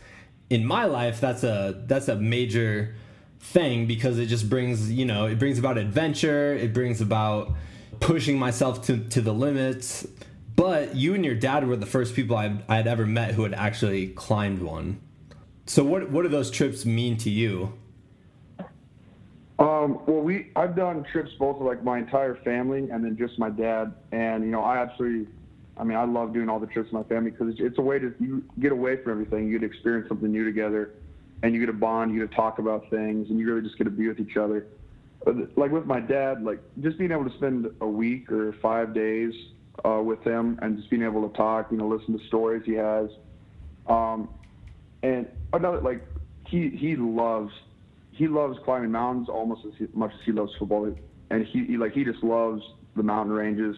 in 0.49 0.65
my 0.65 0.85
life 0.85 1.21
that's 1.21 1.45
a 1.45 1.83
that's 1.87 2.09
a 2.09 2.17
major 2.17 2.95
thing 3.41 3.87
because 3.87 4.19
it 4.19 4.27
just 4.27 4.49
brings 4.49 4.91
you 4.91 5.05
know 5.05 5.27
it 5.27 5.39
brings 5.39 5.59
about 5.59 5.77
adventure 5.77 6.55
it 6.55 6.73
brings 6.73 7.01
about 7.01 7.53
pushing 8.01 8.39
myself 8.39 8.87
to, 8.87 8.99
to 9.09 9.21
the 9.21 9.35
limits 9.35 10.07
but 10.57 10.97
you 10.97 11.15
and 11.15 11.25
your 11.25 11.35
dad 11.35 11.67
were 11.67 11.77
the 11.77 11.87
first 11.87 12.15
people 12.15 12.37
I 12.37 12.59
had 12.69 12.87
ever 12.87 13.07
met 13.07 13.35
who 13.35 13.45
had 13.45 13.55
actually 13.55 14.09
climbed 14.09 14.63
one 14.63 15.01
so 15.67 15.85
what 15.85 16.11
what 16.11 16.23
do 16.23 16.29
those 16.29 16.51
trips 16.51 16.85
mean 16.85 17.17
to 17.19 17.31
you 17.31 17.73
um, 19.59 20.01
well, 20.07 20.21
we 20.21 20.51
I've 20.55 20.77
done 20.77 21.03
trips 21.11 21.31
both 21.39 21.59
with 21.59 21.67
like 21.67 21.83
my 21.83 21.99
entire 21.99 22.35
family 22.35 22.91
and 22.91 23.03
then 23.03 23.17
just 23.17 23.39
my 23.39 23.49
dad, 23.49 23.95
and 24.13 24.45
you 24.45 24.51
know 24.51 24.63
I 24.63 24.79
absolutely, 24.79 25.33
I 25.79 25.85
mean 25.85 25.97
I 25.97 26.05
love 26.05 26.35
doing 26.35 26.51
all 26.51 26.61
the 26.61 26.67
trips 26.67 26.93
with 26.93 27.05
my 27.05 27.09
family 27.09 27.31
because 27.31 27.49
it's, 27.49 27.61
it's, 27.61 27.79
a 27.79 27.83
way 27.83 27.99
to 27.99 28.15
you 28.21 28.45
get 28.61 28.73
away 28.73 29.03
from 29.03 29.13
everything. 29.13 29.47
You 29.47 29.59
get 29.59 29.67
to 29.67 29.73
experience 29.73 30.09
something 30.09 30.31
new 30.31 30.45
together, 30.45 30.91
and 31.43 31.55
you 31.55 31.61
get 31.61 31.67
to 31.67 31.73
bond, 31.73 32.13
you 32.13 32.21
get 32.21 32.31
to 32.31 32.37
talk 32.37 32.59
about 32.59 32.91
things, 32.91 33.31
and 33.31 33.39
you 33.39 33.47
really 33.47 33.63
just 33.63 33.79
get 33.79 33.85
to 33.85 33.91
be 33.91 34.09
with 34.09 34.21
each 34.21 34.37
other. 34.37 34.67
But 35.25 35.57
like 35.57 35.71
with 35.71 35.87
my 35.87 36.01
dad, 36.01 36.45
like 36.45 36.61
just 36.83 36.99
being 36.99 37.11
able 37.11 37.29
to 37.29 37.35
spend 37.37 37.67
a 37.81 37.89
week 37.89 38.31
or 38.31 38.53
five 38.55 38.93
days 38.93 39.33
uh, 39.85 40.01
with 40.03 40.23
him 40.23 40.59
and 40.63 40.77
just 40.77 40.91
being 40.91 41.03
able 41.03 41.29
to 41.29 41.37
talk, 41.37 41.71
you 41.71 41.77
know, 41.77 41.89
listen 41.89 42.19
to 42.19 42.27
stories 42.27 42.63
he 42.65 42.75
has, 42.75 43.09
um, 43.87 44.29
and 45.03 45.29
another 45.53 45.81
like 45.81 46.05
he 46.47 46.71
he 46.71 46.97
loves 46.97 47.53
he 48.13 48.27
loves 48.27 48.59
climbing 48.65 48.91
mountains 48.91 49.29
almost 49.29 49.63
as 49.67 49.89
much 49.95 50.13
as 50.13 50.21
he 50.25 50.33
loves 50.33 50.53
football, 50.59 50.93
and 51.31 51.47
he, 51.47 51.65
he 51.65 51.77
like 51.77 51.93
he 51.93 52.05
just 52.05 52.23
loves 52.23 52.63
the 52.97 53.03
mountain 53.03 53.33
ranges 53.33 53.77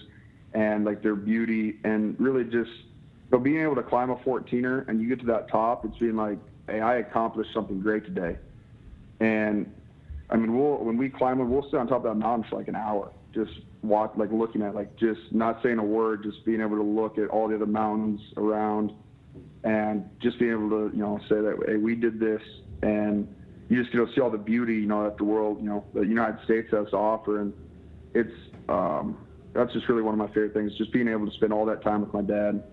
and 0.55 0.85
like 0.85 1.03
their 1.03 1.17
beauty 1.17 1.79
and 1.85 2.19
really 2.19 2.45
just 2.45 2.71
so 3.31 3.39
being 3.39 3.61
able 3.61 3.75
to 3.75 3.83
climb 3.83 4.11
a 4.11 4.17
14er 4.17 4.89
and 4.89 5.03
you 5.03 5.09
get 5.09 5.21
to 5.21 5.27
that 5.27 5.51
top, 5.51 5.85
it's 5.85 5.97
being 5.99 6.17
like, 6.17 6.39
hey, 6.67 6.81
I 6.81 6.97
accomplished 6.97 7.51
something 7.53 7.81
great 7.81 8.05
today. 8.05 8.39
And 9.21 9.71
I 10.31 10.37
mean, 10.37 10.57
we'll 10.57 10.79
when 10.79 10.97
we 10.97 11.09
climb 11.09 11.39
we'll 11.51 11.63
sit 11.71 11.75
on 11.75 11.89
top 11.89 11.99
of 11.99 12.03
that 12.05 12.15
mountain 12.15 12.49
for 12.49 12.57
like 12.57 12.69
an 12.69 12.77
hour, 12.77 13.11
just 13.35 13.53
walk, 13.83 14.15
like 14.17 14.31
looking 14.33 14.63
at, 14.63 14.75
like 14.75 14.97
just 14.97 15.21
not 15.31 15.63
saying 15.63 15.79
a 15.79 15.85
word, 15.85 16.23
just 16.23 16.45
being 16.45 16.61
able 16.61 16.77
to 16.77 16.83
look 16.83 17.19
at 17.19 17.29
all 17.29 17.49
the 17.49 17.55
other 17.55 17.67
mountains 17.67 18.21
around, 18.37 18.93
and 19.65 20.09
just 20.21 20.39
being 20.39 20.53
able 20.53 20.71
to, 20.71 20.91
you 20.95 21.03
know, 21.03 21.19
say 21.29 21.37
that, 21.37 21.59
hey, 21.67 21.77
we 21.77 21.95
did 21.95 22.19
this, 22.19 22.43
and 22.83 23.35
you 23.69 23.83
just 23.83 23.93
you 23.93 24.05
know 24.05 24.11
see 24.15 24.21
all 24.21 24.31
the 24.31 24.39
beauty 24.39 24.75
you 24.75 24.87
know 24.87 25.05
that 25.05 25.19
the 25.19 25.25
world 25.25 25.59
you 25.61 25.69
know 25.69 25.85
the 25.95 26.01
United 26.01 26.43
States 26.45 26.69
has 26.73 26.89
to 26.91 26.97
offer, 26.97 27.41
and 27.41 27.53
it's 28.15 28.33
um, 28.69 29.19
that's 29.53 29.73
just 29.73 29.89
really 29.89 30.03
one 30.03 30.15
of 30.15 30.19
my 30.19 30.29
favorite 30.29 30.55
things. 30.55 30.77
Just 30.77 30.93
being 30.93 31.09
able 31.09 31.27
to 31.27 31.33
spend 31.33 31.53
all 31.53 31.67
that 31.67 31.83
time 31.83 32.01
with 32.01 32.13
my 32.13 32.23
dad, 32.23 32.65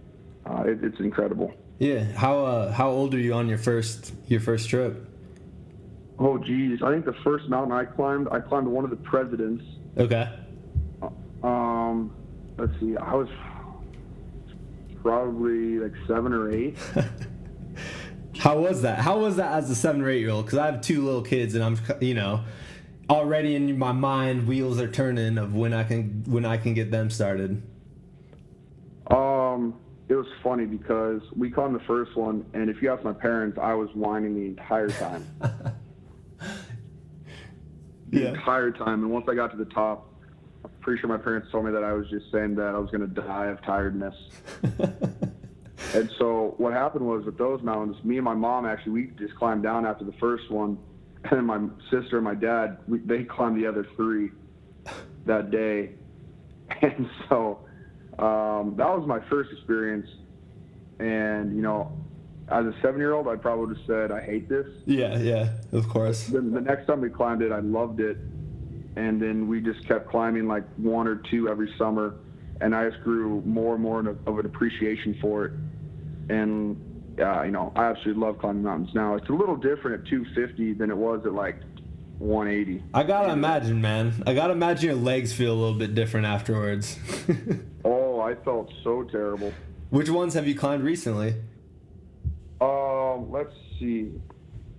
uh, 0.46 0.64
it, 0.66 0.84
it's 0.84 1.00
incredible. 1.00 1.54
Yeah. 1.80 2.04
How 2.14 2.46
uh, 2.46 2.72
how 2.72 2.90
old 2.90 3.14
are 3.14 3.20
you 3.20 3.34
on 3.34 3.50
your 3.50 3.58
first 3.58 4.14
your 4.28 4.40
first 4.40 4.70
trip? 4.70 5.10
Oh 6.18 6.38
geez, 6.38 6.82
I 6.82 6.92
think 6.92 7.06
the 7.06 7.16
first 7.24 7.50
mountain 7.50 7.74
I 7.74 7.84
climbed, 7.84 8.30
I 8.32 8.40
climbed 8.40 8.68
one 8.68 8.86
of 8.86 8.90
the 8.90 8.96
presidents. 8.98 9.64
Okay. 9.98 10.30
Um, 11.96 12.12
let's 12.58 12.74
see, 12.80 12.96
I 12.98 13.14
was 13.14 13.30
probably 15.02 15.80
like 15.80 15.94
seven 16.08 16.34
or 16.34 16.52
eight. 16.52 16.78
How 18.38 18.60
was 18.60 18.82
that? 18.82 19.00
How 19.00 19.20
was 19.20 19.38
that 19.38 19.54
as 19.54 19.70
a 19.70 19.76
seven 19.76 20.02
or 20.02 20.10
eight 20.10 20.20
year 20.20 20.32
old? 20.32 20.46
Because 20.46 20.60
I 20.60 20.66
have 20.66 20.82
two 20.82 21.04
little 21.04 21.22
kids, 21.22 21.56
and 21.56 21.64
I'm, 21.64 21.78
you 22.02 22.14
know, 22.14 22.44
already 23.10 23.56
in 23.56 23.78
my 23.78 23.94
mind, 23.94 24.48
wheels 24.48 24.80
are 24.80 24.92
turning 24.92 25.38
of 25.38 25.56
when 25.56 25.74
I 25.74 25.84
can 25.84 26.24
when 26.28 26.46
I 26.46 26.58
can 26.58 26.74
get 26.74 26.92
them 26.92 27.10
started. 27.10 27.64
Um, 29.08 29.76
it 30.10 30.16
was 30.16 30.28
funny 30.44 30.66
because 30.66 31.22
we 31.36 31.50
caught 31.50 31.72
the 31.72 31.80
first 31.80 32.16
one, 32.16 32.46
and 32.54 32.70
if 32.70 32.82
you 32.82 32.92
ask 32.92 33.04
my 33.04 33.14
parents, 33.14 33.58
I 33.62 33.74
was 33.74 33.90
whining 33.94 34.36
the 34.36 34.46
entire 34.46 34.90
time. 34.90 35.26
the 35.40 35.74
yeah. 38.12 38.30
entire 38.30 38.72
time, 38.72 39.04
and 39.04 39.12
once 39.12 39.28
I 39.30 39.36
got 39.36 39.52
to 39.52 39.58
the 39.58 39.66
top, 39.66 40.15
pretty 40.86 41.02
sure 41.02 41.10
my 41.10 41.18
parents 41.18 41.50
told 41.52 41.66
me 41.66 41.72
that 41.72 41.84
I 41.84 41.92
was 41.94 42.08
just 42.10 42.32
saying 42.32 42.56
that 42.56 42.76
I 42.76 42.78
was 42.78 42.92
going 42.92 43.02
to 43.02 43.22
die 43.22 43.48
of 43.48 43.62
tiredness. 43.64 44.16
And 45.94 46.10
so 46.18 46.56
what 46.58 46.74
happened 46.74 47.06
was 47.06 47.26
with 47.26 47.38
those 47.38 47.62
mountains, 47.62 47.96
me 48.04 48.18
and 48.18 48.26
my 48.26 48.34
mom 48.34 48.66
actually 48.66 48.92
we 48.92 49.12
just 49.18 49.36
climbed 49.36 49.64
down 49.64 49.86
after 49.86 50.04
the 50.04 50.14
first 50.20 50.50
one, 50.52 50.78
and 51.24 51.32
then 51.32 51.46
my 51.46 51.60
sister 51.90 52.18
and 52.18 52.24
my 52.24 52.36
dad 52.36 52.80
we, 52.88 53.00
they 53.00 53.24
climbed 53.24 53.62
the 53.62 53.68
other 53.68 53.88
three 53.96 54.32
that 55.26 55.52
day, 55.52 55.92
and 56.82 57.10
so 57.30 57.60
um, 58.20 58.76
that 58.78 58.88
was 58.88 59.06
my 59.08 59.20
first 59.30 59.52
experience. 59.52 60.08
And 61.00 61.56
you 61.56 61.62
know, 61.62 61.92
as 62.50 62.66
a 62.66 62.74
seven-year-old, 62.82 63.28
I 63.28 63.36
probably 63.36 63.68
would 63.68 63.78
have 63.78 63.88
said 63.88 64.12
I 64.12 64.22
hate 64.22 64.50
this. 64.50 64.68
Yeah, 64.86 65.18
yeah, 65.18 65.50
of 65.72 65.88
course. 65.88 66.28
Then 66.28 66.52
the 66.52 66.62
next 66.62 66.88
time 66.88 67.02
we 67.02 67.10
climbed 67.10 67.42
it, 67.42 67.52
I 67.52 67.60
loved 67.60 68.00
it, 68.00 68.18
and 68.96 69.22
then 69.22 69.48
we 69.48 69.62
just 69.62 69.88
kept 69.88 70.10
climbing 70.10 70.48
like 70.48 70.64
one 70.78 71.08
or 71.08 71.18
two 71.30 71.50
every 71.50 71.74
summer, 71.78 72.16
and 72.62 72.76
I 72.76 72.90
just 72.90 73.04
grew 73.04 73.42
more 73.46 73.74
and 73.74 73.84
more 73.84 74.00
of 74.00 74.40
an 74.40 74.46
appreciation 74.46 75.18
for 75.22 75.46
it 75.46 75.52
and 76.30 77.20
uh, 77.20 77.44
you 77.44 77.52
know, 77.52 77.72
I 77.76 77.86
absolutely 77.86 78.22
love 78.22 78.40
climbing 78.40 78.64
mountains 78.64 78.94
now. 78.94 79.16
It's 79.16 79.30
a 79.30 79.34
little 79.34 79.56
different 79.56 80.02
at 80.02 80.10
250 80.10 80.74
than 80.74 80.90
it 80.90 80.98
was 80.98 81.26
at 81.26 81.34
like 81.34 81.58
180. 82.20 82.84
I 82.94 83.04
gotta 83.04 83.32
imagine, 83.32 83.82
man. 83.82 84.24
I 84.28 84.34
gotta 84.34 84.54
imagine 84.54 84.86
your 84.86 84.96
legs 84.96 85.34
feel 85.34 85.54
a 85.54 85.56
little 85.56 85.80
bit 85.80 85.96
different 85.96 86.26
afterwards. 86.26 87.00
oh, 87.86 88.20
I 88.20 88.36
felt 88.36 88.72
so 88.84 89.04
terrible. 89.04 89.54
Which 89.92 90.10
ones 90.10 90.34
have 90.34 90.48
you 90.48 90.56
climbed 90.56 90.84
recently? 90.84 91.36
Um, 92.60 93.32
let's 93.32 93.54
see. 93.80 94.12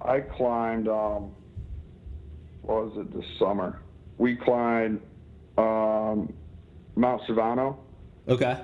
I 0.00 0.20
climbed. 0.20 0.88
Um, 0.88 1.30
what 2.62 2.86
was 2.86 2.98
it 2.98 3.14
this 3.14 3.24
summer? 3.38 3.80
We 4.18 4.36
climbed 4.36 5.00
um, 5.58 6.32
Mount 6.94 7.22
Shavano, 7.28 7.76
Okay. 8.28 8.58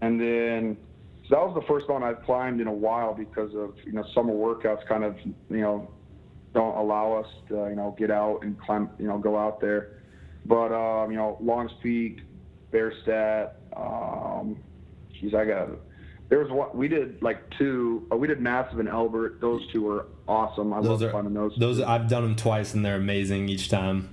and 0.00 0.20
then 0.20 0.76
so 1.28 1.36
that 1.36 1.40
was 1.46 1.54
the 1.54 1.66
first 1.66 1.88
one 1.88 2.02
I've 2.02 2.22
climbed 2.24 2.60
in 2.60 2.66
a 2.66 2.72
while 2.72 3.14
because 3.14 3.54
of 3.54 3.74
you 3.84 3.92
know 3.92 4.04
summer 4.14 4.32
workouts 4.32 4.86
kind 4.88 5.04
of 5.04 5.16
you 5.24 5.34
know 5.60 5.90
don't 6.54 6.76
allow 6.76 7.14
us 7.14 7.26
to 7.48 7.54
you 7.68 7.76
know 7.76 7.94
get 7.98 8.10
out 8.10 8.40
and 8.42 8.58
climb 8.60 8.90
you 8.98 9.06
know 9.06 9.18
go 9.18 9.38
out 9.38 9.60
there. 9.60 9.98
But 10.46 10.72
um, 10.72 11.10
you 11.10 11.16
know 11.16 11.36
Longs 11.40 11.72
Peak, 11.82 12.20
Bierstadt. 12.72 13.56
Um, 13.76 14.58
geez, 15.20 15.34
I 15.34 15.44
got. 15.44 15.68
There 16.32 16.38
was 16.38 16.50
one 16.50 16.70
we 16.72 16.88
did 16.88 17.20
like 17.20 17.42
two. 17.58 18.06
Uh, 18.10 18.16
we 18.16 18.26
did 18.26 18.40
Massive 18.40 18.78
and 18.78 18.88
Elbert. 18.88 19.38
Those 19.42 19.70
two 19.70 19.82
were 19.82 20.06
awesome. 20.26 20.72
I 20.72 20.80
Those 20.80 20.88
love 20.88 21.02
are 21.02 21.10
climbing 21.10 21.34
those. 21.34 21.54
those 21.58 21.78
I've 21.78 22.08
done 22.08 22.22
them 22.22 22.36
twice 22.36 22.72
and 22.72 22.82
they're 22.82 22.96
amazing 22.96 23.50
each 23.50 23.68
time. 23.68 24.08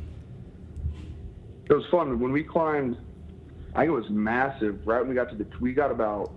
It 1.70 1.74
was 1.74 1.86
fun 1.90 2.20
when 2.20 2.34
we 2.34 2.44
climbed. 2.44 2.98
I 3.74 3.86
think 3.86 3.92
it 3.92 3.92
was 3.92 4.10
massive. 4.10 4.86
Right 4.86 5.00
when 5.00 5.08
we 5.08 5.16
got 5.16 5.30
to 5.30 5.36
the, 5.38 5.48
we 5.62 5.72
got 5.72 5.92
about, 5.92 6.34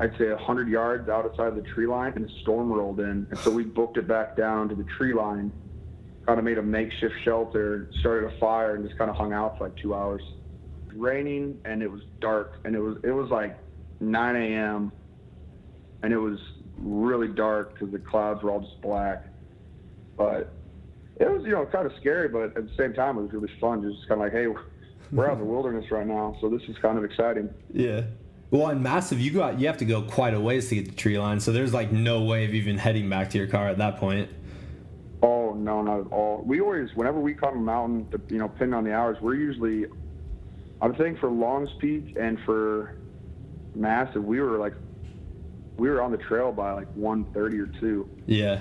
I'd 0.00 0.18
say, 0.18 0.30
hundred 0.38 0.68
yards 0.68 1.08
outside 1.08 1.46
of 1.48 1.56
the 1.56 1.62
tree 1.62 1.86
line, 1.86 2.12
and 2.14 2.28
a 2.28 2.40
storm 2.42 2.70
rolled 2.70 3.00
in, 3.00 3.26
and 3.30 3.38
so 3.38 3.50
we 3.50 3.64
booked 3.64 3.96
it 3.96 4.06
back 4.06 4.36
down 4.36 4.68
to 4.68 4.74
the 4.74 4.84
tree 4.98 5.14
line. 5.14 5.50
Kind 6.26 6.38
of 6.38 6.44
made 6.44 6.58
a 6.58 6.62
makeshift 6.62 7.14
shelter, 7.24 7.88
started 8.00 8.30
a 8.34 8.38
fire, 8.38 8.74
and 8.74 8.84
just 8.84 8.98
kind 8.98 9.08
of 9.08 9.16
hung 9.16 9.32
out 9.32 9.56
for 9.56 9.64
like 9.64 9.76
two 9.78 9.94
hours. 9.94 10.20
Raining 10.94 11.58
and 11.64 11.82
it 11.82 11.90
was 11.90 12.02
dark, 12.20 12.58
and 12.66 12.76
it 12.76 12.80
was 12.80 12.98
it 13.02 13.12
was 13.12 13.30
like 13.30 13.56
9 14.10 14.36
a.m. 14.36 14.92
and 16.02 16.12
it 16.12 16.18
was 16.18 16.38
really 16.78 17.28
dark 17.28 17.74
because 17.74 17.90
the 17.90 17.98
clouds 17.98 18.42
were 18.42 18.50
all 18.50 18.60
just 18.60 18.80
black. 18.80 19.26
But 20.16 20.52
it 21.16 21.30
was 21.30 21.44
you 21.44 21.52
know 21.52 21.66
kind 21.66 21.86
of 21.86 21.92
scary, 22.00 22.28
but 22.28 22.56
at 22.56 22.68
the 22.68 22.70
same 22.76 22.92
time 22.92 23.18
it 23.18 23.22
was 23.22 23.32
really 23.32 23.52
fun. 23.60 23.82
Just 23.82 24.08
kind 24.08 24.20
of 24.20 24.26
like, 24.26 24.32
hey, 24.32 24.46
we're 25.12 25.26
out 25.26 25.34
in 25.34 25.38
the 25.40 25.44
wilderness 25.44 25.90
right 25.90 26.06
now, 26.06 26.36
so 26.40 26.48
this 26.48 26.62
is 26.68 26.76
kind 26.78 26.98
of 26.98 27.04
exciting. 27.04 27.48
Yeah. 27.72 28.02
Well, 28.50 28.68
and 28.68 28.82
massive, 28.82 29.20
you 29.20 29.32
got 29.32 29.58
you 29.58 29.66
have 29.66 29.78
to 29.78 29.84
go 29.84 30.02
quite 30.02 30.34
a 30.34 30.40
ways 30.40 30.68
to 30.68 30.76
get 30.76 30.86
the 30.86 30.94
tree 30.94 31.18
line, 31.18 31.40
so 31.40 31.50
there's 31.50 31.74
like 31.74 31.90
no 31.90 32.22
way 32.22 32.44
of 32.44 32.54
even 32.54 32.78
heading 32.78 33.08
back 33.08 33.30
to 33.30 33.38
your 33.38 33.48
car 33.48 33.68
at 33.68 33.78
that 33.78 33.96
point. 33.98 34.30
Oh 35.22 35.54
no, 35.54 35.82
not 35.82 36.00
at 36.00 36.12
all. 36.12 36.42
We 36.44 36.60
always, 36.60 36.90
whenever 36.94 37.18
we 37.18 37.34
climb 37.34 37.56
a 37.56 37.60
mountain, 37.60 38.06
you 38.28 38.38
know, 38.38 38.48
depending 38.48 38.74
on 38.74 38.84
the 38.84 38.92
hours, 38.92 39.16
we're 39.20 39.36
usually, 39.36 39.86
I'm 40.82 40.94
thinking 40.94 41.16
for 41.16 41.30
Longs 41.30 41.70
Peak 41.80 42.16
and 42.20 42.38
for 42.44 42.96
Massive, 43.74 44.24
we 44.24 44.40
were 44.40 44.58
like, 44.58 44.74
we 45.76 45.88
were 45.88 46.00
on 46.00 46.10
the 46.10 46.18
trail 46.18 46.52
by 46.52 46.72
like 46.72 46.94
1.30 46.96 47.36
or 47.58 47.80
two. 47.80 48.08
Yeah. 48.26 48.60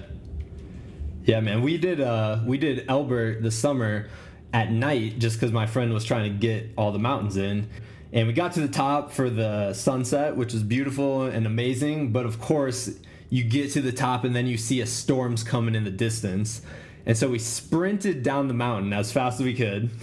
Yeah, 1.25 1.39
man. 1.39 1.61
We 1.61 1.77
did 1.77 2.01
uh 2.01 2.39
we 2.45 2.57
did 2.57 2.85
Elbert 2.89 3.43
this 3.43 3.57
summer 3.57 4.09
at 4.51 4.71
night 4.71 5.19
just 5.19 5.39
because 5.39 5.51
my 5.51 5.65
friend 5.65 5.93
was 5.93 6.03
trying 6.03 6.31
to 6.31 6.37
get 6.37 6.71
all 6.77 6.91
the 6.91 6.99
mountains 6.99 7.37
in. 7.37 7.69
And 8.11 8.27
we 8.27 8.33
got 8.33 8.53
to 8.53 8.61
the 8.61 8.67
top 8.67 9.11
for 9.11 9.29
the 9.29 9.73
sunset, 9.73 10.35
which 10.35 10.53
was 10.53 10.63
beautiful 10.63 11.23
and 11.23 11.47
amazing. 11.47 12.11
But 12.11 12.25
of 12.25 12.39
course, 12.39 12.91
you 13.29 13.43
get 13.43 13.71
to 13.71 13.81
the 13.81 13.91
top 13.91 14.23
and 14.23 14.35
then 14.35 14.45
you 14.45 14.57
see 14.57 14.81
a 14.81 14.85
storm's 14.85 15.43
coming 15.43 15.75
in 15.75 15.83
the 15.83 15.91
distance. 15.91 16.61
And 17.05 17.17
so 17.17 17.29
we 17.29 17.39
sprinted 17.39 18.21
down 18.21 18.47
the 18.47 18.53
mountain 18.53 18.93
as 18.93 19.11
fast 19.11 19.39
as 19.39 19.45
we 19.45 19.55
could. 19.55 19.89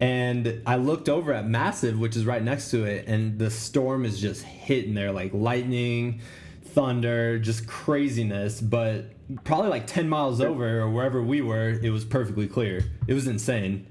And 0.00 0.62
I 0.66 0.76
looked 0.76 1.08
over 1.08 1.32
at 1.32 1.46
Massive, 1.46 1.98
which 1.98 2.16
is 2.16 2.24
right 2.24 2.42
next 2.42 2.70
to 2.70 2.84
it, 2.84 3.06
and 3.06 3.38
the 3.38 3.50
storm 3.50 4.06
is 4.06 4.18
just 4.18 4.42
hitting 4.42 4.94
there 4.94 5.12
like 5.12 5.34
lightning, 5.34 6.20
thunder, 6.64 7.38
just 7.38 7.66
craziness. 7.66 8.62
But 8.62 9.12
probably 9.44 9.68
like 9.68 9.86
10 9.86 10.08
miles 10.08 10.40
over 10.40 10.80
or 10.80 10.90
wherever 10.90 11.22
we 11.22 11.42
were, 11.42 11.68
it 11.68 11.90
was 11.90 12.04
perfectly 12.04 12.46
clear. 12.46 12.82
It 13.06 13.14
was 13.14 13.26
insane. 13.26 13.86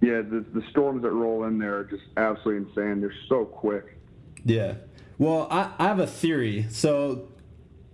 Yeah, 0.00 0.20
the, 0.20 0.44
the 0.52 0.62
storms 0.70 1.02
that 1.02 1.10
roll 1.10 1.44
in 1.44 1.58
there 1.58 1.78
are 1.78 1.84
just 1.84 2.02
absolutely 2.16 2.68
insane. 2.68 3.00
They're 3.00 3.14
so 3.28 3.44
quick. 3.44 3.98
Yeah. 4.44 4.74
Well, 5.18 5.46
I, 5.50 5.70
I 5.78 5.84
have 5.84 6.00
a 6.00 6.06
theory. 6.06 6.66
So, 6.70 7.28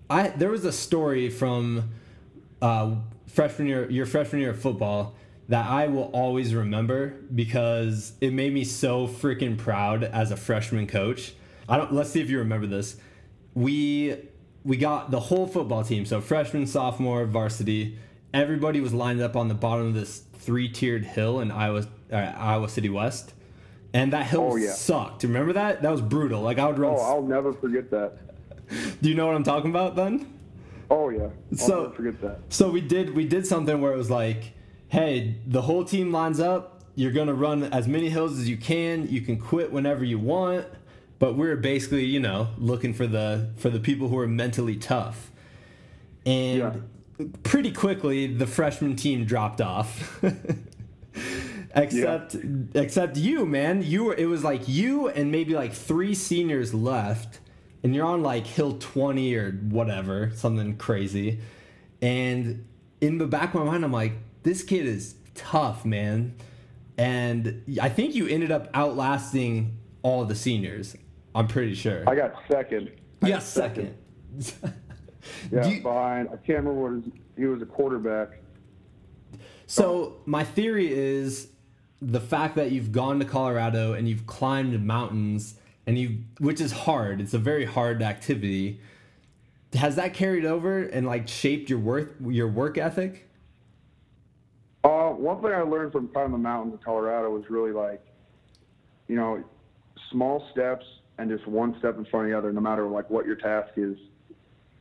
I 0.09 0.29
there 0.29 0.49
was 0.49 0.65
a 0.65 0.73
story 0.73 1.29
from 1.29 1.91
uh, 2.63 2.95
freshman 3.27 3.69
year, 3.69 3.91
your 3.91 4.07
freshman 4.07 4.41
year 4.41 4.51
of 4.51 4.61
football, 4.61 5.15
that 5.49 5.67
I 5.69 5.87
will 5.89 6.11
always 6.13 6.55
remember 6.55 7.15
because 7.35 8.13
it 8.21 8.33
made 8.33 8.53
me 8.53 8.65
so 8.65 9.09
freaking 9.09 9.57
proud 9.57 10.05
as 10.05 10.31
a 10.31 10.37
freshman 10.37 10.87
coach. 10.87 11.33
I 11.69 11.77
don't. 11.79 11.93
Let's 11.93 12.11
see 12.11 12.21
if 12.21 12.29
you 12.31 12.39
remember 12.39 12.67
this. 12.67 12.97
We 13.55 14.17
we 14.65 14.77
got 14.77 15.11
the 15.11 15.21
whole 15.21 15.47
football 15.47 15.85
team, 15.85 16.05
so 16.05 16.21
freshman, 16.21 16.67
sophomore, 16.67 17.25
varsity. 17.25 17.99
Everybody 18.35 18.81
was 18.81 18.93
lined 18.93 19.21
up 19.23 19.37
on 19.37 19.49
the 19.49 19.55
bottom 19.55 19.87
of 19.87 19.95
this 19.95 20.23
three-tiered 20.35 21.05
hill 21.05 21.41
in 21.41 21.51
Iowa, 21.51 21.87
uh, 22.13 22.17
Iowa 22.17 22.69
City 22.69 22.91
West, 22.91 23.33
and 23.95 24.13
that 24.13 24.27
hill 24.27 24.51
Oh, 24.53 24.57
yeah. 24.57 24.73
sucked. 24.73 25.23
Remember 25.23 25.55
that? 25.55 25.81
That 25.83 25.91
was 25.91 26.03
brutal. 26.03 26.43
Like 26.43 26.59
I 26.59 26.67
would 26.67 26.79
run. 26.79 26.95
Oh, 26.95 27.01
I'll 27.01 27.23
never 27.23 27.53
forget 27.55 27.91
that. 27.91 28.19
Do 29.03 29.09
you 29.09 29.15
know 29.15 29.27
what 29.27 29.35
I'm 29.35 29.45
talking 29.45 29.71
about 29.71 29.97
then? 29.97 30.31
Oh 30.91 31.09
yeah, 31.09 31.29
I'll 31.53 31.59
So- 31.59 31.83
never 31.85 31.95
forget 31.95 32.21
that. 32.21 32.39
So 32.51 32.71
we 32.71 32.81
did 32.83 33.15
we 33.15 33.25
did 33.25 33.47
something 33.47 33.81
where 33.81 33.93
it 33.93 33.97
was 33.97 34.11
like, 34.11 34.53
hey, 34.89 35.37
the 35.47 35.63
whole 35.63 35.85
team 35.85 36.13
lines 36.13 36.41
up. 36.41 36.83
You're 36.95 37.13
gonna 37.13 37.35
run 37.35 37.65
as 37.65 37.87
many 37.87 38.09
hills 38.09 38.39
as 38.39 38.49
you 38.49 38.57
can. 38.57 39.09
You 39.09 39.21
can 39.21 39.39
quit 39.39 39.73
whenever 39.73 40.05
you 40.05 40.19
want. 40.19 40.67
But 41.19 41.37
we're 41.37 41.57
basically, 41.57 42.05
you 42.05 42.21
know, 42.21 42.49
looking 42.59 42.95
for 42.95 43.07
the 43.07 43.51
for 43.57 43.71
the 43.71 43.81
people 43.81 44.09
who 44.09 44.19
are 44.19 44.27
mentally 44.27 44.77
tough. 44.77 45.31
And 46.27 46.89
pretty 47.43 47.73
quickly, 47.73 48.27
the 48.27 48.47
freshman 48.47 48.97
team 48.97 49.25
dropped 49.25 49.61
off. 49.61 50.23
except 51.75 52.37
except 52.75 53.17
you, 53.17 53.47
man. 53.47 53.83
You 53.83 54.05
were 54.05 54.15
it 54.15 54.27
was 54.27 54.45
like 54.45 54.69
you 54.69 55.09
and 55.09 55.31
maybe 55.31 55.55
like 55.55 55.73
three 55.73 56.15
seniors 56.15 56.75
left, 56.75 57.41
and 57.83 57.95
you're 57.95 58.07
on 58.07 58.23
like 58.23 58.47
hill 58.47 58.77
twenty 58.79 59.35
or 59.35 59.53
whatever, 59.53 60.31
something 60.35 60.77
crazy. 60.77 61.41
And 62.01 62.65
in 63.01 63.19
the 63.19 63.27
back 63.27 63.55
of 63.55 63.61
my 63.61 63.65
mind, 63.65 63.85
I'm 63.85 63.93
like, 63.93 64.13
this 64.43 64.63
kid 64.63 64.87
is 64.87 65.17
tough, 65.35 65.85
man. 65.85 66.35
And 66.97 67.63
I 67.81 67.89
think 67.89 68.15
you 68.15 68.27
ended 68.27 68.51
up 68.51 68.69
outlasting 68.75 69.77
all 70.03 70.25
the 70.25 70.35
seniors. 70.35 70.97
I'm 71.35 71.47
pretty 71.47 71.75
sure. 71.75 72.09
I 72.09 72.15
got 72.15 72.35
second. 72.51 72.91
I 73.23 73.29
yeah, 73.29 73.35
got 73.37 73.43
second. 73.43 73.95
Yeah, 75.53 75.67
you- 75.67 75.83
behind. 75.83 76.29
I 76.29 76.37
can't 76.37 76.65
remember 76.65 76.73
what 76.75 76.93
his, 76.93 77.13
he 77.37 77.45
was 77.45 77.61
a 77.63 77.67
quarterback. 77.67 78.41
So 79.67 80.17
my 80.25 80.45
theory 80.45 80.91
is 80.91 81.49
the 82.01 82.21
fact 82.21 82.57
that 82.57 82.73
you've 82.73 82.93
gone 82.93 83.19
to 83.19 83.25
Colorado 83.25 83.93
and 83.93 84.09
you've 84.09 84.27
climbed 84.27 84.83
mountains 84.85 85.57
and 85.87 85.99
you 85.99 86.19
which 86.39 86.61
is 86.61 86.73
hard. 86.73 87.21
It's 87.21 87.35
a 87.35 87.39
very 87.39 87.65
hard 87.65 88.03
activity. 88.03 88.81
Has 89.75 89.97
that 89.97 90.15
carried 90.15 90.47
over 90.47 90.81
and 90.81 91.07
like 91.07 91.29
shaped 91.29 91.69
your 91.69 91.79
work 91.79 92.15
your 92.27 92.49
work 92.49 92.79
ethic? 92.79 93.28
Uh, 94.85 95.11
one 95.11 95.43
thing 95.43 95.53
I 95.53 95.63
learned 95.63 95.93
from 95.93 96.09
climbing 96.09 96.33
the 96.33 96.39
mountains 96.39 96.75
in 96.75 96.79
Colorado 96.85 97.31
was 97.31 97.45
really 97.51 97.73
like, 97.73 98.05
you 99.09 99.17
know, 99.17 99.43
small 100.11 100.47
steps 100.53 100.85
and 101.19 101.29
just 101.29 101.47
one 101.47 101.77
step 101.79 101.99
in 101.99 102.05
front 102.05 102.27
of 102.27 102.33
the 102.33 102.39
other, 102.39 102.53
no 102.53 102.61
matter 102.61 102.87
like 102.87 103.11
what 103.11 103.27
your 103.27 103.37
task 103.37 103.73
is. 103.77 103.97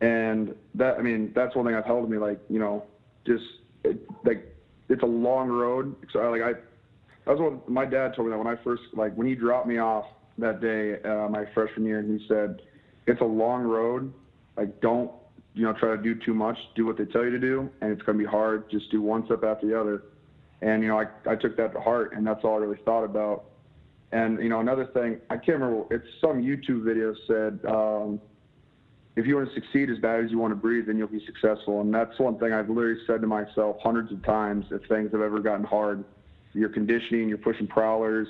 And 0.02 0.54
that, 0.76 0.98
I 0.98 1.02
mean, 1.02 1.32
that's 1.34 1.56
one 1.56 1.66
thing 1.66 1.74
I've 1.74 1.86
held 1.86 2.06
to 2.06 2.12
me, 2.12 2.20
like, 2.20 2.40
you 2.50 2.60
know, 2.60 2.84
just 3.26 3.44
it, 3.84 4.00
like 4.24 4.56
it's 4.90 5.02
a 5.02 5.08
long 5.08 5.50
road. 5.50 5.96
So 6.14 6.20
I 6.20 6.28
like 6.28 6.42
I, 6.42 6.54
that 7.26 7.38
was 7.38 7.40
what 7.40 7.70
my 7.70 7.86
dad 7.86 8.16
told 8.16 8.28
me 8.28 8.32
that 8.32 8.38
when 8.38 8.48
I 8.48 8.56
first 8.64 8.84
like 8.94 9.14
when 9.16 9.28
he 9.28 9.36
dropped 9.36 9.68
me 9.68 9.80
off 9.80 10.06
that 10.38 10.62
day, 10.62 11.02
uh, 11.02 11.28
my 11.30 11.46
freshman 11.54 11.86
year, 11.86 12.00
and 12.00 12.20
he 12.20 12.28
said, 12.28 12.62
it's 13.08 13.22
a 13.22 13.26
long 13.26 13.64
road. 13.64 14.14
Like 14.56 14.80
don't 14.82 15.12
you 15.58 15.64
know 15.64 15.74
try 15.74 15.96
to 15.96 16.02
do 16.02 16.16
too 16.16 16.34
much. 16.34 16.58
Do 16.76 16.86
what 16.86 16.98
they 16.98 17.06
tell 17.06 17.24
you 17.24 17.32
to 17.32 17.40
do, 17.40 17.70
and 17.82 17.92
it's 17.92 18.02
going 18.04 18.18
to 18.18 18.24
be 18.24 18.30
hard. 18.30 18.70
Just 18.70 18.92
do 18.92 19.02
one 19.02 19.26
step 19.26 19.44
after 19.44 19.68
the 19.68 19.80
other. 19.80 20.04
And 20.62 20.82
you 20.84 20.90
know 20.90 21.00
I 21.00 21.06
I 21.30 21.36
took 21.36 21.58
that 21.58 21.74
to 21.74 21.80
heart, 21.80 22.14
and 22.14 22.26
that's 22.26 22.44
all 22.44 22.56
I 22.56 22.58
really 22.60 22.80
thought 22.86 23.04
about. 23.04 23.46
And 24.12 24.42
you 24.42 24.50
know 24.50 24.60
another 24.60 24.86
thing, 24.86 25.20
I 25.30 25.36
can't 25.36 25.60
remember. 25.60 25.86
It's 25.94 26.08
some 26.22 26.42
YouTube 26.42 26.84
video 26.84 27.14
said. 27.28 27.60
Um, 27.70 28.22
if 29.18 29.26
you 29.26 29.36
want 29.36 29.50
to 29.50 29.56
succeed 29.56 29.90
as 29.90 29.98
bad 29.98 30.24
as 30.24 30.30
you 30.30 30.38
want 30.38 30.52
to 30.52 30.56
breathe, 30.56 30.86
then 30.86 30.96
you'll 30.96 31.08
be 31.08 31.26
successful. 31.26 31.82
And 31.82 31.92
that's 31.92 32.18
one 32.20 32.38
thing 32.38 32.54
I've 32.54 32.70
literally 32.70 33.00
said 33.08 33.20
to 33.22 33.28
myself 33.28 33.78
hundreds 33.82 34.12
of 34.12 34.24
times 34.24 34.66
if 34.70 34.88
things 34.88 35.12
have 35.12 35.22
ever 35.22 35.40
gotten 35.40 35.66
hard. 35.66 36.06
You're 36.54 36.70
conditioning, 36.70 37.28
you're 37.28 37.40
pushing 37.40 37.66
prowlers, 37.66 38.28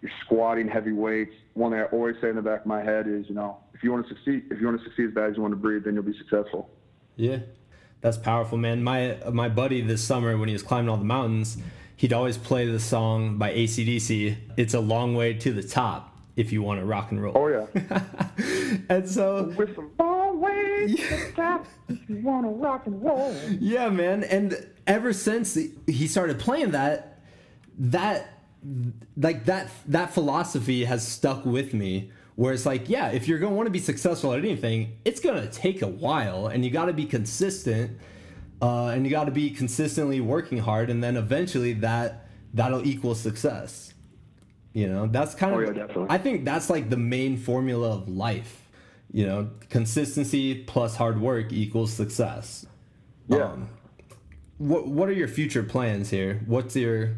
you're 0.00 0.10
squatting 0.24 0.68
heavy 0.68 0.92
weights. 0.92 1.32
One 1.52 1.72
thing 1.72 1.80
I 1.80 1.84
always 1.84 2.16
say 2.22 2.30
in 2.30 2.36
the 2.36 2.42
back 2.42 2.60
of 2.60 2.66
my 2.66 2.82
head 2.82 3.06
is, 3.06 3.26
you 3.28 3.34
know, 3.34 3.58
if 3.76 3.84
you 3.84 3.92
want 3.92 4.08
to 4.08 4.14
succeed, 4.14 4.44
if 4.50 4.60
you 4.60 4.66
want 4.66 4.78
to 4.78 4.84
succeed 4.84 5.08
as 5.08 5.14
bad 5.14 5.30
as 5.30 5.36
you 5.36 5.42
want 5.42 5.52
to 5.52 5.56
breathe, 5.56 5.84
then 5.84 5.94
you'll 5.94 6.02
be 6.02 6.16
successful. 6.16 6.70
Yeah. 7.16 7.38
That's 8.00 8.16
powerful, 8.16 8.58
man. 8.58 8.82
My 8.82 9.18
my 9.32 9.48
buddy 9.48 9.80
this 9.80 10.02
summer 10.02 10.36
when 10.36 10.48
he 10.48 10.52
was 10.52 10.62
climbing 10.62 10.88
all 10.88 10.96
the 10.96 11.04
mountains, 11.04 11.56
he'd 11.96 12.12
always 12.12 12.38
play 12.38 12.66
the 12.66 12.78
song 12.78 13.38
by 13.38 13.52
ACDC, 13.52 14.36
It's 14.56 14.74
a 14.74 14.80
Long 14.80 15.14
Way 15.14 15.34
to 15.34 15.52
the 15.52 15.62
Top 15.62 16.14
if 16.36 16.52
you 16.52 16.62
want 16.62 16.78
to 16.80 16.86
rock 16.86 17.10
and 17.10 17.22
roll. 17.22 17.32
Oh 17.36 17.48
yeah, 17.48 18.02
and 18.88 19.08
so 19.08 19.52
with 19.56 19.74
some 19.74 19.90
the 20.86 21.32
tap 21.34 21.66
if 21.88 22.08
you 22.08 22.20
wanna 22.22 22.50
rock 22.50 22.86
and 22.86 23.02
roll. 23.02 23.34
Yeah, 23.58 23.88
man. 23.88 24.24
And 24.24 24.68
ever 24.86 25.12
since 25.12 25.58
he 25.86 26.06
started 26.06 26.38
playing 26.38 26.72
that, 26.72 27.20
that 27.78 28.32
like 29.16 29.46
that 29.46 29.70
that 29.86 30.12
philosophy 30.12 30.84
has 30.84 31.06
stuck 31.06 31.44
with 31.44 31.72
me. 31.74 32.10
Where 32.36 32.52
it's 32.52 32.66
like, 32.66 32.88
yeah, 32.88 33.08
if 33.08 33.26
you're 33.28 33.38
gonna 33.38 33.54
want 33.54 33.66
to 33.66 33.70
be 33.70 33.78
successful 33.78 34.32
at 34.34 34.38
anything, 34.40 34.98
it's 35.04 35.20
gonna 35.20 35.46
take 35.48 35.82
a 35.82 35.86
while, 35.88 36.46
and 36.48 36.64
you 36.64 36.70
got 36.70 36.84
to 36.86 36.92
be 36.92 37.06
consistent, 37.06 37.98
uh, 38.60 38.86
and 38.88 39.04
you 39.04 39.10
got 39.10 39.24
to 39.24 39.30
be 39.30 39.50
consistently 39.50 40.20
working 40.20 40.58
hard, 40.58 40.90
and 40.90 41.02
then 41.02 41.16
eventually 41.16 41.72
that 41.74 42.28
that'll 42.52 42.86
equal 42.86 43.14
success. 43.14 43.94
You 44.74 44.86
know, 44.88 45.06
that's 45.06 45.34
kind 45.34 45.54
Oh, 45.54 45.60
of. 45.60 45.68
yeah, 45.74 45.86
definitely. 45.86 46.06
I 46.10 46.18
think 46.18 46.44
that's 46.44 46.68
like 46.68 46.90
the 46.90 46.98
main 46.98 47.38
formula 47.38 47.90
of 47.92 48.08
life. 48.08 48.68
You 49.12 49.24
know, 49.24 49.50
consistency 49.70 50.62
plus 50.64 50.94
hard 50.96 51.18
work 51.20 51.52
equals 51.52 51.90
success. 51.92 52.66
Yeah. 53.28 53.44
Um, 53.44 53.68
what 54.58 54.86
What 54.88 55.08
are 55.08 55.12
your 55.12 55.28
future 55.28 55.62
plans 55.62 56.10
here? 56.10 56.42
What's 56.46 56.76
your? 56.76 57.14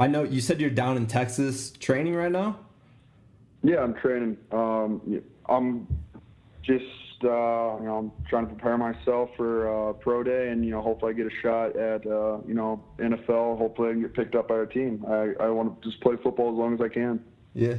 I 0.00 0.06
know 0.06 0.22
you 0.24 0.40
said 0.40 0.60
you're 0.60 0.70
down 0.70 0.96
in 0.96 1.06
Texas 1.06 1.70
training 1.70 2.14
right 2.14 2.32
now. 2.32 2.60
Yeah, 3.64 3.78
I'm 3.78 3.94
training. 3.94 4.36
Um, 4.52 5.00
I'm 5.48 5.86
just, 6.62 6.84
uh, 7.24 7.78
you 7.78 7.86
know, 7.86 7.96
I'm 7.98 8.12
trying 8.28 8.46
to 8.46 8.52
prepare 8.52 8.76
myself 8.76 9.30
for 9.38 9.90
uh, 9.90 9.92
pro 9.94 10.22
day, 10.22 10.50
and 10.50 10.62
you 10.62 10.70
know, 10.70 10.82
hopefully 10.82 11.14
I 11.14 11.16
get 11.16 11.26
a 11.26 11.40
shot 11.40 11.74
at, 11.74 12.06
uh, 12.06 12.40
you 12.46 12.52
know, 12.52 12.84
NFL. 12.98 13.56
Hopefully 13.56 13.88
I 13.88 13.92
can 13.92 14.02
get 14.02 14.12
picked 14.12 14.34
up 14.34 14.48
by 14.48 14.58
a 14.58 14.66
team. 14.66 15.02
I, 15.08 15.32
I 15.40 15.48
want 15.48 15.80
to 15.80 15.88
just 15.88 16.02
play 16.02 16.16
football 16.22 16.52
as 16.52 16.58
long 16.58 16.74
as 16.74 16.80
I 16.82 16.88
can. 16.88 17.24
Yeah. 17.54 17.76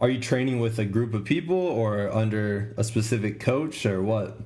Are 0.00 0.08
you 0.08 0.18
training 0.18 0.60
with 0.60 0.78
a 0.78 0.86
group 0.86 1.12
of 1.12 1.24
people 1.24 1.56
or 1.56 2.10
under 2.10 2.72
a 2.78 2.84
specific 2.84 3.38
coach 3.38 3.84
or 3.84 4.02
what? 4.02 4.38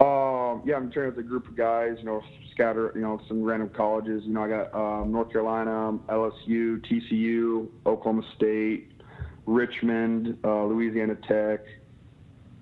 Um, 0.00 0.62
yeah, 0.64 0.76
I'm 0.76 0.92
training 0.92 1.16
with 1.16 1.24
a 1.24 1.28
group 1.28 1.48
of 1.48 1.56
guys. 1.56 1.96
You 1.98 2.04
know, 2.04 2.22
scatter. 2.52 2.92
You 2.94 3.00
know, 3.00 3.20
some 3.26 3.42
random 3.42 3.70
colleges. 3.70 4.22
You 4.24 4.34
know, 4.34 4.44
I 4.44 4.48
got 4.48 4.74
um, 4.74 5.10
North 5.10 5.32
Carolina, 5.32 5.98
LSU, 6.08 6.80
TCU, 6.86 7.68
Oklahoma 7.86 8.22
State, 8.36 8.99
Richmond, 9.46 10.38
uh, 10.44 10.64
Louisiana 10.64 11.16
Tech, 11.28 11.60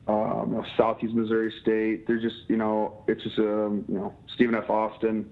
um, 0.07 0.64
Southeast 0.76 1.14
Missouri 1.14 1.53
State. 1.62 2.07
They're 2.07 2.20
just, 2.20 2.37
you 2.49 2.57
know, 2.57 3.03
it's 3.07 3.22
just, 3.22 3.39
um, 3.39 3.85
you 3.89 3.95
know, 3.95 4.14
Stephen 4.35 4.55
F. 4.55 4.70
Austin. 4.70 5.29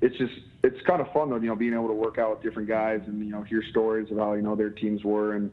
It's 0.00 0.16
just, 0.18 0.32
it's 0.64 0.80
kind 0.86 1.00
of 1.00 1.12
fun 1.12 1.30
though, 1.30 1.36
you 1.36 1.48
know, 1.48 1.56
being 1.56 1.74
able 1.74 1.88
to 1.88 1.94
work 1.94 2.18
out 2.18 2.30
with 2.30 2.42
different 2.42 2.68
guys 2.68 3.00
and 3.06 3.24
you 3.24 3.32
know 3.32 3.42
hear 3.42 3.62
stories 3.70 4.10
of 4.10 4.18
how 4.18 4.34
you 4.34 4.42
know 4.42 4.54
their 4.54 4.70
teams 4.70 5.02
were 5.04 5.34
and 5.34 5.50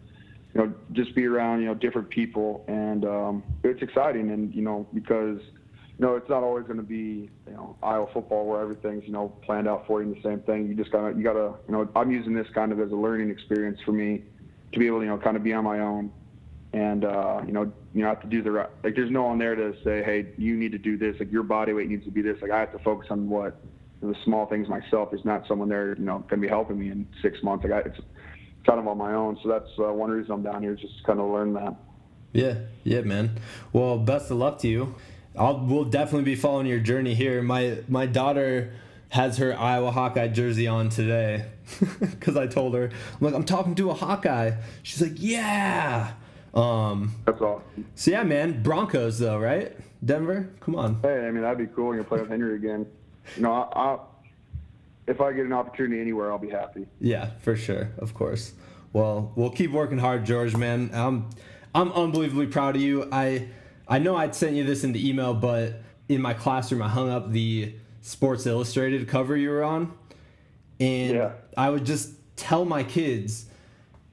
you 0.53 0.61
know 0.61 0.73
just 0.93 1.15
be 1.15 1.25
around 1.25 1.61
you 1.61 1.65
know 1.65 1.73
different 1.73 2.09
people 2.09 2.63
and 2.67 3.05
um, 3.05 3.43
it's 3.63 3.81
exciting 3.81 4.31
and 4.31 4.53
you 4.53 4.61
know 4.61 4.87
because 4.93 5.39
you 5.39 6.05
know 6.05 6.15
it's 6.15 6.29
not 6.29 6.43
always 6.43 6.65
going 6.65 6.77
to 6.77 6.83
be 6.83 7.29
you 7.47 7.53
know 7.53 7.75
Iowa 7.81 8.07
football 8.13 8.45
where 8.45 8.61
everything's 8.61 9.03
you 9.05 9.11
know 9.11 9.29
planned 9.43 9.67
out 9.67 9.85
for 9.87 10.01
you 10.01 10.07
and 10.07 10.17
the 10.17 10.27
same 10.27 10.39
thing. 10.41 10.67
You 10.67 10.75
just 10.75 10.91
gotta 10.91 11.15
you 11.15 11.23
gotta 11.23 11.53
you 11.67 11.73
know 11.73 11.87
I'm 11.95 12.11
using 12.11 12.33
this 12.33 12.47
kind 12.53 12.71
of 12.71 12.79
as 12.79 12.91
a 12.91 12.95
learning 12.95 13.29
experience 13.29 13.79
for 13.85 13.91
me 13.91 14.23
to 14.71 14.79
be 14.79 14.87
able 14.87 14.99
to 14.99 15.05
you 15.05 15.09
know 15.09 15.17
kind 15.17 15.37
of 15.37 15.43
be 15.43 15.53
on 15.53 15.63
my 15.63 15.79
own 15.79 16.11
and 16.73 17.05
uh, 17.05 17.41
you 17.45 17.51
know 17.51 17.71
you 17.93 18.01
know 18.01 18.07
I 18.07 18.09
have 18.09 18.21
to 18.21 18.27
do 18.27 18.41
the 18.41 18.51
right 18.51 18.69
like 18.83 18.95
there's 18.95 19.11
no 19.11 19.23
one 19.23 19.39
there 19.39 19.55
to 19.55 19.73
say 19.83 20.03
hey 20.03 20.27
you 20.37 20.55
need 20.55 20.71
to 20.71 20.77
do 20.77 20.97
this 20.97 21.15
like 21.19 21.31
your 21.31 21.43
body 21.43 21.73
weight 21.73 21.89
needs 21.89 22.05
to 22.05 22.11
be 22.11 22.21
this 22.21 22.37
like 22.41 22.51
I 22.51 22.59
have 22.59 22.71
to 22.73 22.79
focus 22.79 23.07
on 23.09 23.29
what 23.29 23.59
the 24.01 24.15
small 24.23 24.45
things 24.45 24.67
myself. 24.69 25.09
There's 25.11 25.25
not 25.25 25.47
someone 25.47 25.69
there 25.69 25.95
you 25.97 26.05
know 26.05 26.19
going 26.19 26.41
to 26.41 26.47
be 26.47 26.47
helping 26.47 26.79
me 26.79 26.89
in 26.89 27.07
six 27.21 27.41
months. 27.43 27.63
Like 27.63 27.73
I, 27.73 27.89
it's 27.89 27.99
kind 28.65 28.79
of 28.79 28.87
on 28.87 28.97
my 28.97 29.13
own. 29.13 29.37
So 29.43 29.49
that's 29.49 29.69
uh, 29.79 29.91
one 29.93 30.09
reason 30.09 30.31
I'm 30.31 30.43
down 30.43 30.61
here 30.61 30.73
is 30.73 30.79
just 30.79 31.03
kind 31.05 31.19
of 31.19 31.29
learn 31.29 31.53
that. 31.53 31.75
Yeah, 32.31 32.55
yeah, 32.83 33.01
man. 33.01 33.39
Well, 33.73 33.97
best 33.97 34.29
of 34.29 34.37
luck 34.37 34.59
to 34.59 34.67
you. 34.67 34.95
I'll 35.37 35.59
we'll 35.59 35.85
definitely 35.85 36.23
be 36.25 36.35
following 36.35 36.67
your 36.67 36.79
journey 36.79 37.13
here. 37.13 37.41
My 37.41 37.79
my 37.87 38.05
daughter 38.05 38.71
has 39.09 39.37
her 39.37 39.57
Iowa 39.57 39.91
Hawkeye 39.91 40.27
jersey 40.27 40.67
on 40.67 40.89
today 40.89 41.45
because 41.99 42.37
I 42.37 42.47
told 42.47 42.75
her, 42.75 42.85
I'm 42.85 43.19
like, 43.19 43.33
I'm 43.33 43.43
talking 43.43 43.75
to 43.75 43.89
a 43.89 43.93
Hawkeye. 43.93 44.53
She's 44.83 45.01
like, 45.01 45.13
yeah. 45.15 46.13
Um. 46.53 47.13
That's 47.25 47.41
all. 47.41 47.61
So 47.95 48.11
yeah, 48.11 48.23
man. 48.23 48.63
Broncos 48.63 49.19
though, 49.19 49.37
right? 49.37 49.75
Denver. 50.03 50.49
Come 50.61 50.75
on. 50.75 50.99
Hey, 51.01 51.27
I 51.27 51.31
mean 51.31 51.41
that'd 51.41 51.57
be 51.57 51.67
cool. 51.67 51.95
You 51.95 52.03
play 52.03 52.19
with 52.19 52.29
Henry 52.29 52.55
again. 52.55 52.87
You 53.35 53.43
know, 53.43 53.51
I, 53.51 53.79
I, 53.79 53.99
if 55.05 55.21
I 55.21 55.31
get 55.33 55.45
an 55.45 55.53
opportunity 55.53 56.01
anywhere, 56.01 56.31
I'll 56.31 56.39
be 56.39 56.49
happy. 56.49 56.87
Yeah, 56.99 57.31
for 57.39 57.55
sure. 57.55 57.91
Of 57.99 58.13
course. 58.13 58.53
Well, 58.93 59.31
we'll 59.35 59.51
keep 59.51 59.71
working 59.71 59.99
hard, 59.99 60.25
George, 60.25 60.55
man. 60.55 60.89
I'm 60.93 61.29
I'm 61.75 61.91
unbelievably 61.91 62.47
proud 62.47 62.75
of 62.75 62.81
you. 62.81 63.07
I 63.11 63.47
I 63.87 63.99
know 63.99 64.15
I'd 64.15 64.33
sent 64.33 64.55
you 64.55 64.63
this 64.63 64.83
in 64.83 64.91
the 64.91 65.07
email, 65.09 65.33
but 65.33 65.81
in 66.07 66.21
my 66.21 66.33
classroom 66.33 66.81
I 66.81 66.87
hung 66.87 67.09
up 67.09 67.31
the 67.31 67.75
Sports 68.09 68.47
Illustrated 68.47 69.07
cover 69.07 69.37
you 69.37 69.51
were 69.51 69.63
on. 69.63 69.93
And 70.79 71.13
Yeah. 71.13 71.31
I 71.55 71.69
would 71.69 71.85
just 71.85 72.13
tell 72.35 72.65
my 72.65 72.81
kids, 72.81 73.45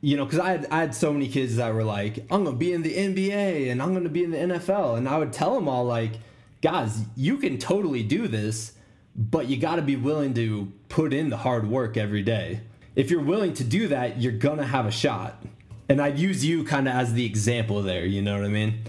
you 0.03 0.19
know, 0.19 0.27
because 0.27 0.39
I 0.39 0.51
had, 0.51 0.67
I 0.71 0.81
had 0.81 0.95
so 0.95 1.15
many 1.15 1.29
kids 1.29 1.57
that 1.57 1.73
were 1.73 1.83
like, 1.83 2.19
I'm 2.31 2.45
going 2.45 2.57
to 2.57 2.59
be 2.59 2.75
in 2.75 2.83
the 2.83 2.95
NBA 2.95 3.71
and 3.71 3.81
I'm 3.81 3.93
going 3.93 4.05
to 4.05 4.11
be 4.11 4.23
in 4.23 4.33
the 4.33 4.37
NFL. 4.37 4.99
And 4.99 5.09
I 5.09 5.17
would 5.17 5.33
tell 5.33 5.55
them 5.55 5.67
all, 5.67 5.87
like, 5.87 6.13
guys, 6.61 7.05
you 7.17 7.39
can 7.39 7.57
totally 7.57 8.03
do 8.03 8.29
this, 8.29 8.75
but 9.17 9.47
you 9.47 9.57
got 9.57 9.77
to 9.77 9.83
be 9.83 9.97
willing 9.97 10.35
to 10.35 10.71
put 10.91 11.15
in 11.15 11.31
the 11.31 11.39
hard 11.39 11.67
work 11.67 11.97
every 11.97 12.23
day. 12.23 12.61
If 12.97 13.11
you're 13.11 13.23
willing 13.23 13.55
to 13.55 13.65
do 13.65 13.89
that, 13.89 14.21
you're 14.21 14.33
going 14.33 14.59
to 14.59 14.67
have 14.67 14.85
a 14.85 14.91
shot. 14.91 15.43
And 15.89 16.03
I'd 16.03 16.19
use 16.19 16.45
you 16.45 16.65
kind 16.65 16.87
of 16.87 16.95
as 16.95 17.15
the 17.15 17.25
example 17.25 17.81
there, 17.81 18.05
you 18.05 18.21
know 18.21 18.37
what 18.37 18.45
I 18.45 18.49
mean? 18.49 18.83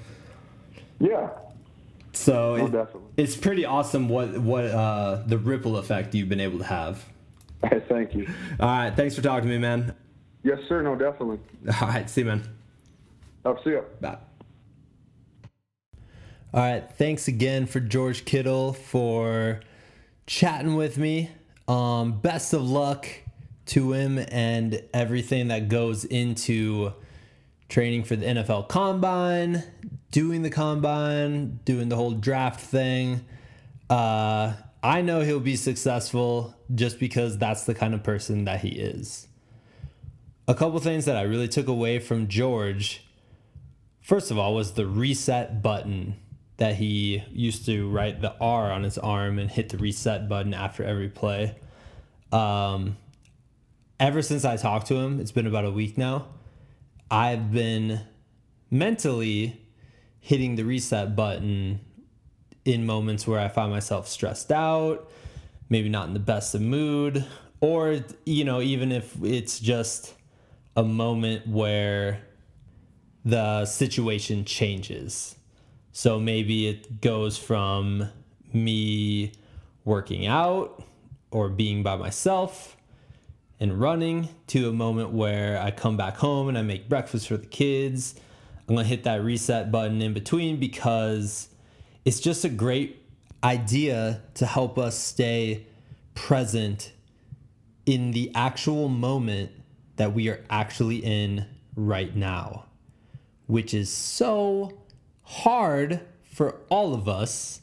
Yeah. 0.99 1.29
So 2.17 2.51
Oh, 2.55 2.65
it- 2.65 2.71
definitely. 2.71 3.11
it's 3.17 3.35
pretty 3.35 3.65
awesome 3.65 4.09
what 4.09 4.37
what 4.39 4.65
uh, 4.65 5.23
the 5.25 5.37
ripple 5.37 5.77
effect 5.77 6.13
you've 6.15 6.29
been 6.29 6.39
able 6.39 6.57
to 6.59 6.65
have. 6.65 7.05
Hey, 7.63 7.81
thank 7.89 8.13
you. 8.15 8.27
All 8.59 8.67
right, 8.67 8.93
thanks 8.95 9.15
for 9.15 9.21
talking 9.21 9.47
to 9.49 9.55
me, 9.55 9.59
man. 9.59 9.93
Yes, 10.43 10.59
sir. 10.69 10.81
No, 10.81 10.95
definitely. 10.95 11.39
All 11.81 11.87
right, 11.87 12.09
see 12.09 12.21
you, 12.21 12.27
man. 12.27 12.43
I'll 13.45 13.61
see 13.63 13.71
you. 13.71 13.83
Bye. 14.01 14.17
All 16.53 16.61
right, 16.61 16.83
thanks 16.97 17.27
again 17.27 17.65
for 17.65 17.79
George 17.79 18.25
Kittle 18.25 18.73
for 18.73 19.59
chatting 20.25 20.75
with 20.75 20.97
me. 20.97 21.29
Um, 21.67 22.19
best 22.19 22.53
of 22.53 22.61
luck 22.67 23.07
to 23.67 23.91
him 23.91 24.17
and 24.31 24.81
everything 24.93 25.49
that 25.49 25.67
goes 25.67 26.05
into 26.05 26.93
training 27.67 28.05
for 28.05 28.15
the 28.15 28.25
NFL 28.25 28.69
Combine, 28.69 29.61
doing 30.11 30.41
the 30.41 30.49
Combine, 30.49 31.59
doing 31.65 31.89
the 31.89 31.95
whole 31.95 32.11
draft 32.11 32.59
thing. 32.59 33.25
Uh, 33.89 34.53
I 34.83 35.01
know 35.01 35.21
he'll 35.21 35.39
be 35.39 35.55
successful 35.55 36.55
just 36.73 36.99
because 36.99 37.37
that's 37.37 37.63
the 37.63 37.73
kind 37.73 37.93
of 37.93 38.03
person 38.03 38.45
that 38.45 38.61
he 38.61 38.69
is. 38.69 39.27
A 40.47 40.55
couple 40.55 40.79
things 40.79 41.05
that 41.05 41.17
I 41.17 41.23
really 41.23 41.47
took 41.47 41.67
away 41.67 41.99
from 41.99 42.27
George 42.27 43.03
first 44.07 44.31
of 44.31 44.37
all 44.37 44.55
was 44.55 44.71
the 44.71 44.87
reset 44.87 45.61
button 45.61 46.15
that 46.55 46.75
he 46.75 47.21
used 47.29 47.65
to 47.65 47.89
write 47.89 48.21
the 48.21 48.33
R 48.39 48.71
on 48.71 48.83
his 48.83 48.97
arm 48.97 49.37
and 49.37 49.51
hit 49.51 49.67
the 49.67 49.77
reset 49.77 50.29
button 50.29 50.53
after 50.53 50.81
every 50.81 51.09
play. 51.09 51.55
Um, 52.31 52.95
ever 53.99 54.21
since 54.21 54.45
I 54.45 54.55
talked 54.55 54.87
to 54.87 54.95
him, 54.95 55.19
it's 55.19 55.33
been 55.33 55.45
about 55.45 55.65
a 55.65 55.71
week 55.71 55.97
now. 55.97 56.27
I've 57.11 57.51
been 57.51 57.99
mentally 58.71 59.61
hitting 60.19 60.55
the 60.55 60.63
reset 60.63 61.15
button 61.15 61.79
in 62.65 62.85
moments 62.85 63.25
where 63.25 63.39
I 63.39 63.47
find 63.47 63.71
myself 63.71 64.07
stressed 64.07 64.51
out, 64.51 65.09
maybe 65.69 65.89
not 65.89 66.07
in 66.07 66.13
the 66.13 66.19
best 66.19 66.53
of 66.53 66.61
mood, 66.61 67.25
or 67.61 67.99
you 68.25 68.43
know, 68.43 68.61
even 68.61 68.91
if 68.91 69.15
it's 69.23 69.59
just 69.59 70.13
a 70.75 70.83
moment 70.83 71.47
where 71.47 72.21
the 73.25 73.65
situation 73.65 74.45
changes. 74.45 75.35
So 75.91 76.19
maybe 76.19 76.67
it 76.67 77.01
goes 77.01 77.37
from 77.37 78.09
me 78.53 79.31
working 79.83 80.27
out 80.27 80.83
or 81.31 81.49
being 81.49 81.83
by 81.83 81.95
myself 81.95 82.77
and 83.59 83.79
running 83.79 84.29
to 84.47 84.69
a 84.69 84.73
moment 84.73 85.11
where 85.11 85.59
I 85.59 85.71
come 85.71 85.97
back 85.97 86.17
home 86.17 86.47
and 86.47 86.57
I 86.57 86.61
make 86.61 86.87
breakfast 86.87 87.27
for 87.27 87.37
the 87.37 87.47
kids. 87.47 88.15
I'm 88.67 88.75
going 88.75 88.83
to 88.83 88.89
hit 88.89 89.03
that 89.03 89.23
reset 89.23 89.71
button 89.71 90.01
in 90.01 90.13
between 90.13 90.59
because 90.59 91.49
it's 92.03 92.19
just 92.19 92.43
a 92.43 92.49
great 92.49 93.01
idea 93.43 94.21
to 94.35 94.45
help 94.45 94.77
us 94.77 94.97
stay 94.97 95.65
present 96.15 96.91
in 97.85 98.11
the 98.11 98.31
actual 98.35 98.89
moment 98.89 99.51
that 99.95 100.13
we 100.13 100.27
are 100.27 100.43
actually 100.49 100.97
in 100.97 101.45
right 101.75 102.13
now, 102.15 102.65
which 103.45 103.73
is 103.73 103.89
so 103.89 104.77
hard 105.23 106.01
for 106.23 106.57
all 106.69 106.93
of 106.93 107.07
us 107.07 107.61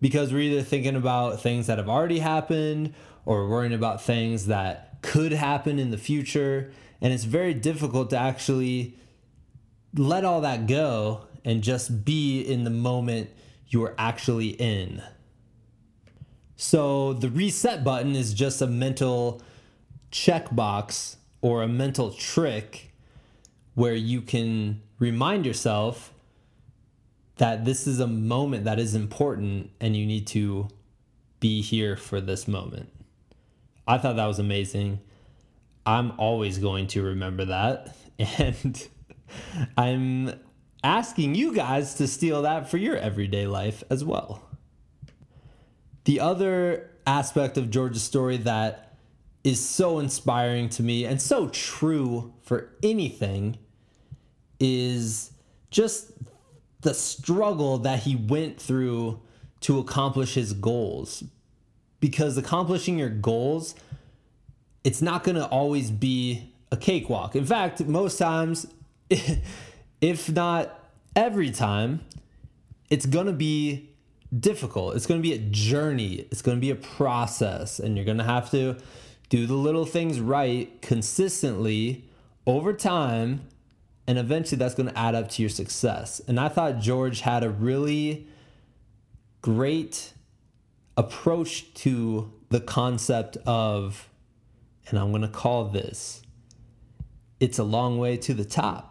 because 0.00 0.32
we're 0.32 0.40
either 0.40 0.62
thinking 0.62 0.96
about 0.96 1.40
things 1.40 1.66
that 1.66 1.78
have 1.78 1.88
already 1.88 2.18
happened 2.18 2.92
or 3.24 3.48
worrying 3.48 3.72
about 3.72 4.02
things 4.02 4.46
that 4.46 4.98
could 5.02 5.32
happen 5.32 5.78
in 5.78 5.90
the 5.90 5.98
future. 5.98 6.72
And 7.00 7.12
it's 7.12 7.24
very 7.24 7.54
difficult 7.54 8.10
to 8.10 8.18
actually 8.18 8.98
let 9.94 10.24
all 10.24 10.40
that 10.42 10.66
go 10.66 11.26
and 11.44 11.62
just 11.62 12.04
be 12.04 12.40
in 12.40 12.64
the 12.64 12.70
moment 12.70 13.30
you're 13.68 13.94
actually 13.98 14.48
in. 14.48 15.02
So 16.56 17.14
the 17.14 17.30
reset 17.30 17.82
button 17.82 18.14
is 18.14 18.34
just 18.34 18.60
a 18.60 18.66
mental 18.66 19.40
checkbox 20.12 21.16
or 21.40 21.62
a 21.62 21.68
mental 21.68 22.10
trick 22.10 22.92
where 23.74 23.94
you 23.94 24.20
can 24.20 24.82
remind 24.98 25.46
yourself 25.46 26.12
that 27.36 27.64
this 27.64 27.86
is 27.86 28.00
a 28.00 28.06
moment 28.06 28.64
that 28.64 28.78
is 28.78 28.94
important 28.94 29.70
and 29.80 29.96
you 29.96 30.04
need 30.04 30.26
to 30.26 30.68
be 31.38 31.62
here 31.62 31.96
for 31.96 32.20
this 32.20 32.46
moment. 32.46 32.90
I 33.88 33.96
thought 33.96 34.16
that 34.16 34.26
was 34.26 34.38
amazing. 34.38 35.00
I'm 35.86 36.12
always 36.18 36.58
going 36.58 36.86
to 36.88 37.02
remember 37.02 37.46
that. 37.46 37.96
And 38.38 38.86
I'm 39.76 40.32
asking 40.82 41.34
you 41.34 41.54
guys 41.54 41.94
to 41.94 42.06
steal 42.06 42.42
that 42.42 42.68
for 42.68 42.76
your 42.76 42.96
everyday 42.96 43.46
life 43.46 43.82
as 43.90 44.04
well. 44.04 44.42
The 46.04 46.20
other 46.20 46.90
aspect 47.06 47.56
of 47.58 47.70
George's 47.70 48.02
story 48.02 48.38
that 48.38 48.96
is 49.44 49.64
so 49.66 49.98
inspiring 49.98 50.68
to 50.68 50.82
me 50.82 51.04
and 51.04 51.20
so 51.20 51.48
true 51.48 52.32
for 52.42 52.70
anything 52.82 53.58
is 54.58 55.32
just 55.70 56.12
the 56.82 56.94
struggle 56.94 57.78
that 57.78 58.00
he 58.00 58.16
went 58.16 58.60
through 58.60 59.20
to 59.60 59.78
accomplish 59.78 60.34
his 60.34 60.52
goals. 60.52 61.24
Because 62.00 62.36
accomplishing 62.36 62.98
your 62.98 63.10
goals, 63.10 63.74
it's 64.84 65.02
not 65.02 65.22
going 65.24 65.36
to 65.36 65.46
always 65.46 65.90
be 65.90 66.52
a 66.72 66.76
cakewalk. 66.76 67.36
In 67.36 67.44
fact, 67.44 67.84
most 67.84 68.16
times, 68.18 68.66
if 70.00 70.30
not 70.30 70.78
every 71.16 71.50
time, 71.50 72.00
it's 72.88 73.06
going 73.06 73.26
to 73.26 73.32
be 73.32 73.90
difficult. 74.38 74.96
It's 74.96 75.06
going 75.06 75.20
to 75.20 75.28
be 75.28 75.34
a 75.34 75.38
journey, 75.38 76.26
it's 76.30 76.42
going 76.42 76.56
to 76.56 76.60
be 76.60 76.70
a 76.70 76.76
process, 76.76 77.78
and 77.80 77.96
you're 77.96 78.04
going 78.04 78.18
to 78.18 78.24
have 78.24 78.50
to 78.52 78.76
do 79.28 79.46
the 79.46 79.54
little 79.54 79.84
things 79.84 80.20
right 80.20 80.80
consistently 80.82 82.04
over 82.46 82.72
time. 82.72 83.42
And 84.06 84.18
eventually 84.18 84.58
that's 84.58 84.74
going 84.74 84.88
to 84.88 84.98
add 84.98 85.14
up 85.14 85.28
to 85.30 85.42
your 85.42 85.48
success. 85.48 86.20
And 86.26 86.40
I 86.40 86.48
thought 86.48 86.80
George 86.80 87.20
had 87.20 87.44
a 87.44 87.50
really 87.50 88.26
great 89.40 90.12
approach 90.96 91.72
to 91.74 92.32
the 92.48 92.60
concept 92.60 93.36
of, 93.46 94.08
and 94.88 94.98
I'm 94.98 95.10
going 95.10 95.22
to 95.22 95.28
call 95.28 95.66
this, 95.66 96.22
it's 97.38 97.58
a 97.58 97.64
long 97.64 97.98
way 97.98 98.16
to 98.16 98.34
the 98.34 98.44
top 98.44 98.89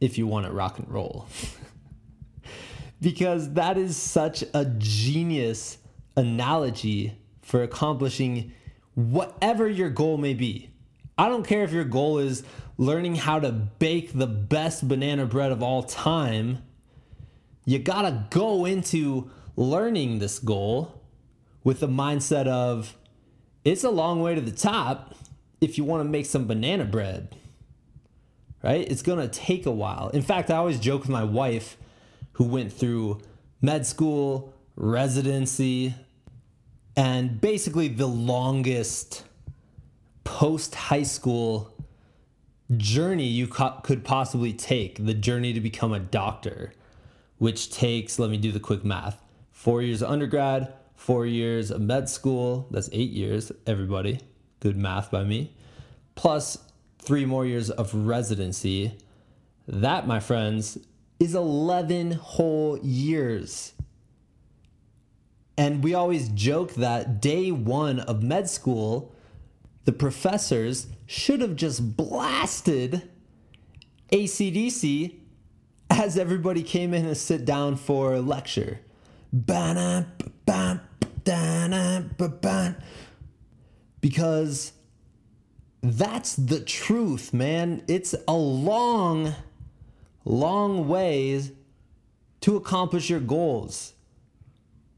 if 0.00 0.18
you 0.18 0.26
want 0.26 0.46
to 0.46 0.52
rock 0.52 0.78
and 0.78 0.88
roll. 0.90 1.26
because 3.00 3.52
that 3.54 3.76
is 3.76 3.96
such 3.96 4.44
a 4.54 4.64
genius 4.78 5.78
analogy 6.16 7.16
for 7.42 7.62
accomplishing 7.62 8.52
whatever 8.94 9.68
your 9.68 9.90
goal 9.90 10.16
may 10.16 10.34
be. 10.34 10.70
I 11.18 11.28
don't 11.28 11.46
care 11.46 11.62
if 11.62 11.72
your 11.72 11.84
goal 11.84 12.18
is 12.18 12.42
learning 12.78 13.16
how 13.16 13.40
to 13.40 13.52
bake 13.52 14.12
the 14.12 14.26
best 14.26 14.86
banana 14.86 15.26
bread 15.26 15.52
of 15.52 15.62
all 15.62 15.82
time. 15.82 16.62
You 17.64 17.78
gotta 17.78 18.26
go 18.30 18.64
into 18.64 19.30
learning 19.56 20.18
this 20.18 20.38
goal 20.38 21.02
with 21.64 21.80
the 21.80 21.88
mindset 21.88 22.46
of 22.46 22.96
it's 23.64 23.84
a 23.84 23.90
long 23.90 24.22
way 24.22 24.34
to 24.34 24.40
the 24.40 24.52
top 24.52 25.14
if 25.60 25.78
you 25.78 25.84
wanna 25.84 26.04
make 26.04 26.26
some 26.26 26.46
banana 26.46 26.84
bread, 26.84 27.34
right? 28.66 28.90
It's 28.90 29.02
gonna 29.02 29.28
take 29.28 29.64
a 29.64 29.70
while. 29.70 30.08
In 30.08 30.22
fact, 30.22 30.50
I 30.50 30.56
always 30.56 30.80
joke 30.80 31.02
with 31.02 31.10
my 31.10 31.22
wife 31.22 31.76
who 32.32 32.44
went 32.44 32.72
through 32.72 33.20
med 33.62 33.86
school, 33.86 34.52
residency, 34.74 35.94
and 36.96 37.40
basically 37.40 37.86
the 37.86 38.08
longest 38.08 39.22
post 40.24 40.74
high 40.74 41.04
school 41.04 41.72
journey 42.76 43.26
you 43.26 43.46
co- 43.46 43.78
could 43.84 44.02
possibly 44.04 44.52
take 44.52 45.06
the 45.06 45.14
journey 45.14 45.52
to 45.52 45.60
become 45.60 45.92
a 45.92 46.00
doctor, 46.00 46.72
which 47.38 47.70
takes, 47.70 48.18
let 48.18 48.30
me 48.30 48.36
do 48.36 48.50
the 48.50 48.58
quick 48.58 48.84
math, 48.84 49.22
four 49.52 49.80
years 49.80 50.02
of 50.02 50.10
undergrad, 50.10 50.72
four 50.96 51.24
years 51.24 51.70
of 51.70 51.80
med 51.80 52.08
school, 52.08 52.66
that's 52.72 52.90
eight 52.92 53.10
years, 53.10 53.52
everybody. 53.64 54.18
Good 54.58 54.76
math 54.76 55.12
by 55.12 55.22
me. 55.22 55.54
Plus 56.16 56.58
three 56.98 57.24
more 57.24 57.46
years 57.46 57.70
of 57.70 57.94
residency. 57.94 58.96
That, 59.66 60.06
my 60.06 60.20
friends, 60.20 60.78
is 61.18 61.34
11 61.34 62.12
whole 62.12 62.78
years. 62.78 63.72
And 65.58 65.82
we 65.82 65.94
always 65.94 66.28
joke 66.28 66.74
that 66.74 67.20
day 67.20 67.50
one 67.50 68.00
of 68.00 68.22
med 68.22 68.48
school, 68.50 69.14
the 69.84 69.92
professors 69.92 70.88
should 71.06 71.40
have 71.40 71.56
just 71.56 71.96
blasted 71.96 73.08
ACDC 74.12 75.14
as 75.90 76.18
everybody 76.18 76.62
came 76.62 76.92
in 76.92 77.04
to 77.04 77.14
sit 77.14 77.44
down 77.44 77.76
for 77.76 78.14
a 78.14 78.20
lecture. 78.20 78.80
Because 84.00 84.72
that's 85.82 86.34
the 86.36 86.60
truth, 86.60 87.32
man. 87.32 87.82
It's 87.88 88.14
a 88.26 88.34
long, 88.34 89.34
long 90.24 90.88
ways 90.88 91.52
to 92.40 92.56
accomplish 92.56 93.10
your 93.10 93.20
goals. 93.20 93.92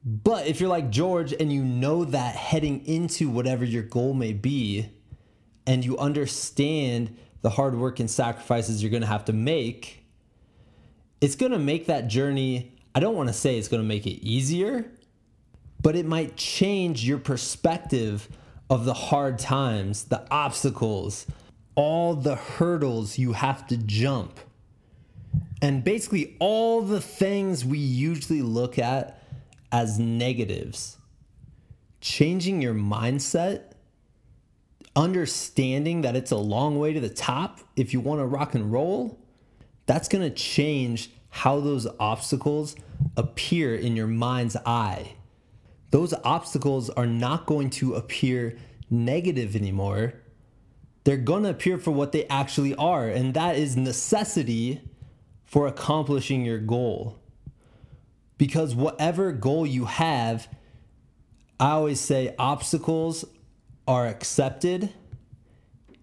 But 0.04 0.46
if 0.46 0.60
you're 0.60 0.70
like 0.70 0.90
George 0.90 1.32
and 1.32 1.52
you 1.52 1.64
know 1.64 2.04
that 2.04 2.34
heading 2.36 2.86
into 2.86 3.28
whatever 3.28 3.64
your 3.64 3.82
goal 3.82 4.14
may 4.14 4.32
be, 4.32 4.90
and 5.68 5.84
you 5.84 5.98
understand 5.98 7.14
the 7.42 7.50
hard 7.50 7.76
work 7.76 8.00
and 8.00 8.10
sacrifices 8.10 8.82
you're 8.82 8.90
gonna 8.90 9.04
have 9.04 9.26
to 9.26 9.34
make, 9.34 10.02
it's 11.20 11.36
gonna 11.36 11.58
make 11.58 11.86
that 11.86 12.08
journey. 12.08 12.72
I 12.94 13.00
don't 13.00 13.14
wanna 13.14 13.34
say 13.34 13.58
it's 13.58 13.68
gonna 13.68 13.82
make 13.82 14.06
it 14.06 14.24
easier, 14.26 14.90
but 15.82 15.94
it 15.94 16.06
might 16.06 16.36
change 16.36 17.04
your 17.04 17.18
perspective 17.18 18.30
of 18.70 18.84
the 18.84 18.94
hard 18.94 19.38
times, 19.38 20.04
the 20.04 20.26
obstacles, 20.30 21.26
all 21.74 22.14
the 22.14 22.34
hurdles 22.34 23.18
you 23.18 23.32
have 23.32 23.66
to 23.68 23.76
jump. 23.76 24.40
And 25.60 25.82
basically, 25.82 26.36
all 26.38 26.82
the 26.82 27.00
things 27.00 27.64
we 27.64 27.78
usually 27.78 28.42
look 28.42 28.78
at 28.78 29.22
as 29.72 29.98
negatives. 29.98 30.98
Changing 32.00 32.62
your 32.62 32.74
mindset, 32.74 33.72
understanding 34.94 36.02
that 36.02 36.14
it's 36.14 36.30
a 36.30 36.36
long 36.36 36.78
way 36.78 36.92
to 36.92 37.00
the 37.00 37.08
top 37.08 37.60
if 37.76 37.92
you 37.92 38.00
want 38.00 38.20
to 38.20 38.26
rock 38.26 38.54
and 38.54 38.72
roll, 38.72 39.18
that's 39.86 40.08
going 40.08 40.22
to 40.22 40.34
change 40.34 41.10
how 41.30 41.60
those 41.60 41.86
obstacles 41.98 42.76
appear 43.16 43.74
in 43.74 43.96
your 43.96 44.06
mind's 44.06 44.56
eye. 44.64 45.14
Those 45.90 46.12
obstacles 46.24 46.90
are 46.90 47.06
not 47.06 47.46
going 47.46 47.70
to 47.70 47.94
appear 47.94 48.58
negative 48.90 49.56
anymore. 49.56 50.14
They're 51.04 51.16
going 51.16 51.44
to 51.44 51.50
appear 51.50 51.78
for 51.78 51.90
what 51.90 52.12
they 52.12 52.26
actually 52.26 52.74
are, 52.74 53.08
and 53.08 53.32
that 53.34 53.56
is 53.56 53.76
necessity 53.76 54.82
for 55.44 55.66
accomplishing 55.66 56.44
your 56.44 56.58
goal. 56.58 57.18
Because 58.36 58.74
whatever 58.74 59.32
goal 59.32 59.66
you 59.66 59.86
have, 59.86 60.48
I 61.58 61.70
always 61.70 62.00
say 62.00 62.34
obstacles 62.38 63.24
are 63.86 64.06
accepted 64.06 64.92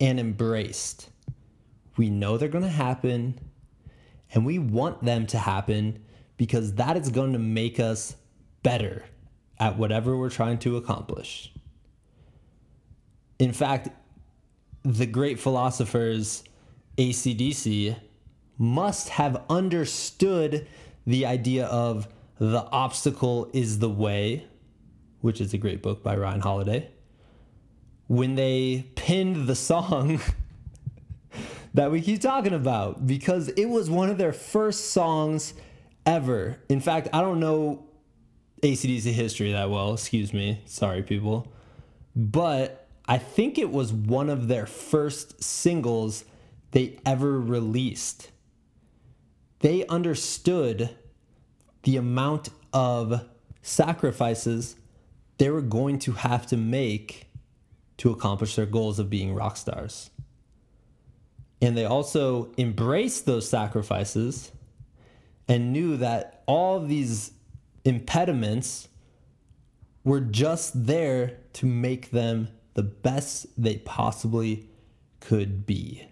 and 0.02 0.20
embraced. 0.20 1.10
We 1.96 2.10
know 2.10 2.38
they're 2.38 2.50
going 2.50 2.64
to 2.64 2.70
happen 2.70 3.40
and 4.34 4.46
we 4.46 4.60
want 4.60 5.04
them 5.04 5.28
to 5.28 5.38
happen 5.38 6.04
because 6.36 6.74
that 6.74 6.98
is 6.98 7.10
going 7.10 7.34
to 7.34 7.40
make 7.40 7.80
us 7.80 8.16
better 8.64 9.06
at 9.60 9.78
whatever 9.78 10.18
we're 10.18 10.30
trying 10.30 10.58
to 10.60 10.78
accomplish. 10.78 11.52
In 13.40 13.54
fact, 13.54 13.90
the 14.84 15.06
great 15.06 15.40
philosophers, 15.40 16.44
ACDC, 16.98 17.96
must 18.58 19.10
have 19.10 19.44
understood 19.50 20.68
the 21.06 21.26
idea 21.26 21.66
of 21.66 22.08
the 22.38 22.64
Obstacle 22.72 23.50
is 23.54 23.80
the 23.80 23.90
Way, 23.90 24.46
which 25.22 25.42
is 25.42 25.54
a 25.54 25.58
great 25.58 25.82
book 25.82 26.04
by 26.04 26.16
Ryan 26.16 26.42
Holiday, 26.42 26.90
when 28.08 28.36
they 28.36 28.86
pinned 28.96 29.48
the 29.48 29.56
song 29.56 30.20
that 31.74 31.92
we 31.92 32.02
keep 32.02 32.22
talking 32.22 32.54
about 32.54 33.06
because 33.06 33.50
it 33.50 33.66
was 33.66 33.90
one 33.90 34.10
of 34.10 34.18
their 34.18 34.34
first 34.34 34.92
songs 34.92 35.54
ever. 36.06 36.60
In 36.70 36.80
fact, 36.80 37.10
I 37.12 37.22
don't 37.22 37.40
know 37.40 37.86
ACDC 38.62 39.12
history 39.12 39.52
that 39.52 39.70
well, 39.70 39.94
excuse 39.94 40.34
me. 40.34 40.62
Sorry, 40.66 41.04
people. 41.04 41.52
But 42.16 42.88
I 43.06 43.18
think 43.18 43.58
it 43.58 43.72
was 43.72 43.94
one 43.94 44.30
of 44.30 44.48
their 44.48 44.66
first 44.66 45.44
singles 45.44 46.26
they 46.72 47.00
ever 47.06 47.40
released. 47.40 48.32
they 49.60 49.86
understood 49.88 50.96
the 51.84 51.98
amount 51.98 52.50
of 52.74 53.26
sacrifices 53.62 54.76
they 55.38 55.50
were 55.50 55.62
going 55.62 55.98
to 56.00 56.12
have 56.12 56.46
to 56.48 56.58
make 56.58 57.28
to 57.98 58.12
accomplish 58.12 58.56
their 58.56 58.66
goals 58.66 59.00
of 59.00 59.10
being 59.10 59.34
rock 59.34 59.58
stars. 59.58 60.10
And 61.62 61.76
they 61.76 61.86
also 61.86 62.52
embraced 62.58 63.26
those 63.26 63.50
sacrifices 63.50 64.52
and 65.48 65.72
knew 65.72 65.98
that 65.98 66.44
all 66.46 66.80
these 66.80 67.32
impediments 67.86 68.90
were 70.04 70.20
just 70.20 70.86
there 70.86 71.38
to 71.54 71.66
make 71.66 72.12
them 72.12 72.50
the 72.74 72.84
best 72.84 73.48
they 73.62 73.78
possibly 73.78 74.68
could 75.22 75.66
be. 75.66 76.08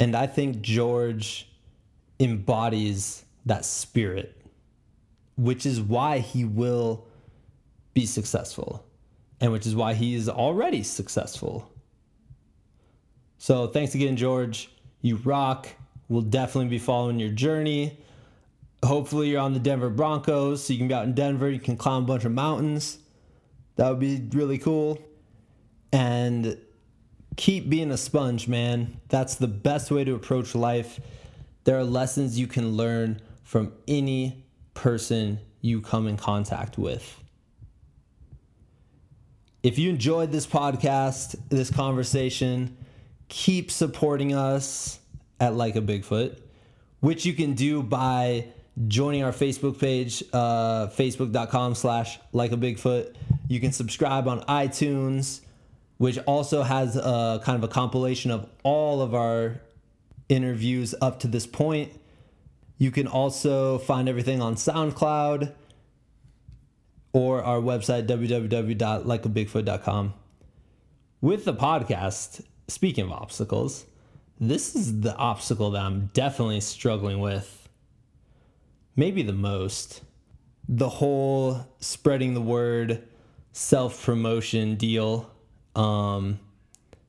And 0.00 0.16
I 0.16 0.26
think 0.26 0.60
George 0.60 1.48
embodies 2.18 3.24
that 3.46 3.64
spirit, 3.64 4.42
which 5.36 5.64
is 5.64 5.80
why 5.80 6.18
he 6.18 6.44
will 6.44 7.06
be 7.94 8.06
successful 8.06 8.84
and 9.40 9.52
which 9.52 9.66
is 9.66 9.74
why 9.74 9.94
he 9.94 10.14
is 10.14 10.28
already 10.28 10.82
successful. 10.82 11.70
So 13.38 13.66
thanks 13.66 13.94
again, 13.94 14.16
George. 14.16 14.70
You 15.00 15.16
rock. 15.16 15.68
We'll 16.08 16.22
definitely 16.22 16.68
be 16.68 16.78
following 16.78 17.18
your 17.18 17.30
journey. 17.30 17.98
Hopefully, 18.84 19.30
you're 19.30 19.40
on 19.40 19.52
the 19.52 19.60
Denver 19.60 19.90
Broncos, 19.90 20.64
so 20.64 20.72
you 20.72 20.78
can 20.78 20.88
be 20.88 20.94
out 20.94 21.04
in 21.04 21.14
Denver. 21.14 21.50
You 21.50 21.60
can 21.60 21.76
climb 21.76 22.04
a 22.04 22.06
bunch 22.06 22.24
of 22.24 22.32
mountains. 22.32 22.98
That 23.76 23.88
would 23.90 24.00
be 24.00 24.26
really 24.32 24.58
cool. 24.58 24.98
And 25.92 26.58
keep 27.36 27.68
being 27.68 27.90
a 27.90 27.96
sponge, 27.96 28.48
man. 28.48 29.00
That's 29.08 29.34
the 29.34 29.48
best 29.48 29.90
way 29.90 30.04
to 30.04 30.14
approach 30.14 30.54
life. 30.54 31.00
There 31.64 31.78
are 31.78 31.84
lessons 31.84 32.38
you 32.38 32.46
can 32.46 32.72
learn 32.76 33.20
from 33.42 33.72
any 33.86 34.44
person 34.74 35.40
you 35.60 35.80
come 35.80 36.06
in 36.06 36.16
contact 36.16 36.78
with. 36.78 37.22
If 39.62 39.78
you 39.78 39.90
enjoyed 39.90 40.32
this 40.32 40.46
podcast, 40.46 41.36
this 41.50 41.70
conversation, 41.70 42.78
keep 43.28 43.70
supporting 43.70 44.34
us 44.34 44.98
at 45.38 45.54
Like 45.54 45.76
a 45.76 45.82
Bigfoot, 45.82 46.38
which 47.00 47.26
you 47.26 47.34
can 47.34 47.52
do 47.52 47.82
by 47.82 48.46
joining 48.88 49.22
our 49.22 49.32
Facebook 49.32 49.78
page, 49.78 50.24
uh, 50.32 50.86
facebook.com 50.88 51.74
slash 51.74 52.18
like 52.32 52.52
a 52.52 52.56
Bigfoot. 52.56 53.14
You 53.48 53.60
can 53.60 53.72
subscribe 53.72 54.26
on 54.28 54.40
iTunes, 54.42 55.40
which 55.98 56.18
also 56.26 56.62
has 56.62 56.96
a 56.96 57.42
kind 57.44 57.56
of 57.56 57.64
a 57.68 57.72
compilation 57.72 58.30
of 58.30 58.48
all 58.62 59.02
of 59.02 59.14
our 59.14 59.60
interviews 60.28 60.94
up 61.00 61.20
to 61.20 61.28
this 61.28 61.46
point. 61.46 61.92
You 62.78 62.90
can 62.90 63.06
also 63.06 63.78
find 63.78 64.08
everything 64.08 64.40
on 64.40 64.54
SoundCloud 64.54 65.52
or 67.12 67.42
our 67.42 67.60
website, 67.60 68.06
www.likeabigfoot.com. 68.06 70.14
With 71.20 71.44
the 71.44 71.52
podcast, 71.52 72.42
speaking 72.68 73.04
of 73.04 73.12
obstacles, 73.12 73.84
this 74.38 74.74
is 74.74 75.02
the 75.02 75.14
obstacle 75.16 75.72
that 75.72 75.82
I'm 75.82 76.06
definitely 76.14 76.60
struggling 76.60 77.20
with. 77.20 77.59
Maybe 79.00 79.22
the 79.22 79.32
most. 79.32 80.02
The 80.68 80.90
whole 80.90 81.66
spreading 81.78 82.34
the 82.34 82.42
word, 82.42 83.08
self 83.50 84.04
promotion 84.04 84.74
deal 84.74 85.30
um, 85.74 86.38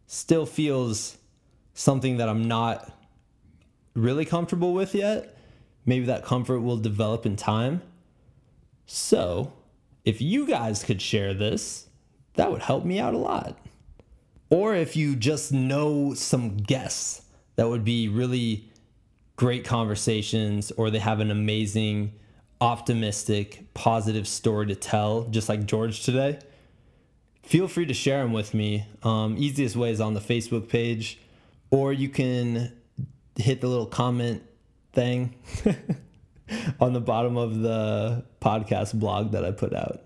still 0.08 0.46
feels 0.46 1.18
something 1.74 2.16
that 2.16 2.30
I'm 2.30 2.48
not 2.48 2.98
really 3.94 4.24
comfortable 4.24 4.74
with 4.74 4.96
yet. 4.96 5.36
Maybe 5.86 6.06
that 6.06 6.24
comfort 6.24 6.62
will 6.62 6.78
develop 6.78 7.26
in 7.26 7.36
time. 7.36 7.82
So, 8.86 9.52
if 10.06 10.22
you 10.22 10.48
guys 10.48 10.86
could 10.86 11.02
share 11.02 11.34
this, 11.34 11.90
that 12.36 12.50
would 12.54 12.62
help 12.62 12.86
me 12.86 13.00
out 13.00 13.16
a 13.16 13.18
lot. 13.18 13.58
Or 14.50 14.74
if 14.74 14.96
you 14.96 15.18
just 15.18 15.52
know 15.52 16.14
some 16.14 16.56
guests 16.56 17.24
that 17.58 17.68
would 17.68 17.84
be 17.84 18.08
really 18.08 18.71
great 19.36 19.66
conversations, 19.66 20.72
or 20.72 20.90
they 20.90 21.00
have 21.00 21.20
an 21.20 21.32
amazing, 21.32 22.14
optimistic, 22.60 23.66
positive 23.74 24.28
story 24.28 24.68
to 24.68 24.76
tell, 24.76 25.24
just 25.26 25.50
like 25.50 25.66
George 25.66 26.04
today, 26.04 26.40
feel 27.44 27.68
free 27.68 27.86
to 27.86 27.94
share 27.94 28.22
them 28.24 28.34
with 28.34 28.54
me. 28.54 28.86
Um, 29.04 29.36
easiest 29.38 29.76
way 29.76 29.92
is 29.92 30.00
on 30.00 30.14
the 30.14 30.20
Facebook 30.20 30.70
page, 30.70 31.20
or 31.72 31.92
you 31.92 32.10
can 32.10 32.74
hit 33.36 33.62
the 33.62 33.68
little 33.68 33.86
comment 33.86 34.44
thing 34.94 35.36
on 36.80 36.94
the 36.94 37.02
bottom 37.02 37.38
of 37.38 37.60
the 37.62 38.26
podcast 38.42 38.94
blog 38.94 39.32
that 39.32 39.46
I 39.46 39.52
put 39.52 39.74
out. 39.74 40.02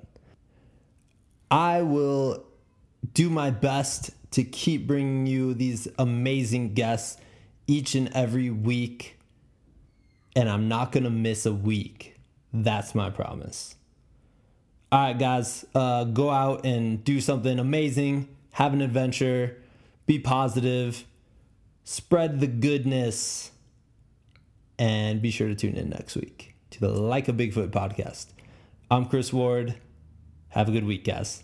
I 1.50 1.82
will 1.82 2.46
do 3.14 3.30
my 3.30 3.52
best 3.52 4.12
to 4.32 4.44
keep 4.44 4.88
bringing 4.88 5.28
you 5.28 5.54
these 5.54 5.88
amazing 5.98 6.74
guests 6.74 7.18
each 7.68 7.96
and 7.96 8.10
every 8.14 8.50
week, 8.50 9.15
and 10.36 10.50
I'm 10.50 10.68
not 10.68 10.92
going 10.92 11.04
to 11.06 11.10
miss 11.10 11.46
a 11.46 11.54
week. 11.54 12.16
That's 12.54 12.94
my 12.94 13.10
promise. 13.10 13.76
All 14.92 15.00
right, 15.00 15.18
guys, 15.18 15.66
uh, 15.74 16.06
go 16.06 16.30
out 16.30 16.66
and 16.66 17.04
do 17.04 17.20
something 17.20 17.60
amazing, 17.60 18.30
have 18.52 18.74
an 18.74 18.82
adventure, 18.82 19.58
be 20.06 20.20
positive, 20.20 21.06
spread 21.84 22.40
the 22.40 22.48
goodness 22.48 23.52
and 24.78 25.22
be 25.22 25.32
sure 25.32 25.48
to 25.48 25.56
tune 25.56 25.76
in 25.76 25.90
next 25.90 26.16
week 26.16 26.56
to 26.72 26.80
the 26.80 26.90
Like 26.90 27.28
a 27.28 27.34
Bigfoot 27.34 27.70
podcast. 27.70 28.28
I'm 28.92 29.06
Chris 29.06 29.34
Ward. 29.34 29.76
Have 30.50 30.70
a 30.70 30.72
good 30.72 30.86
week, 30.86 31.04
guys. 31.04 31.44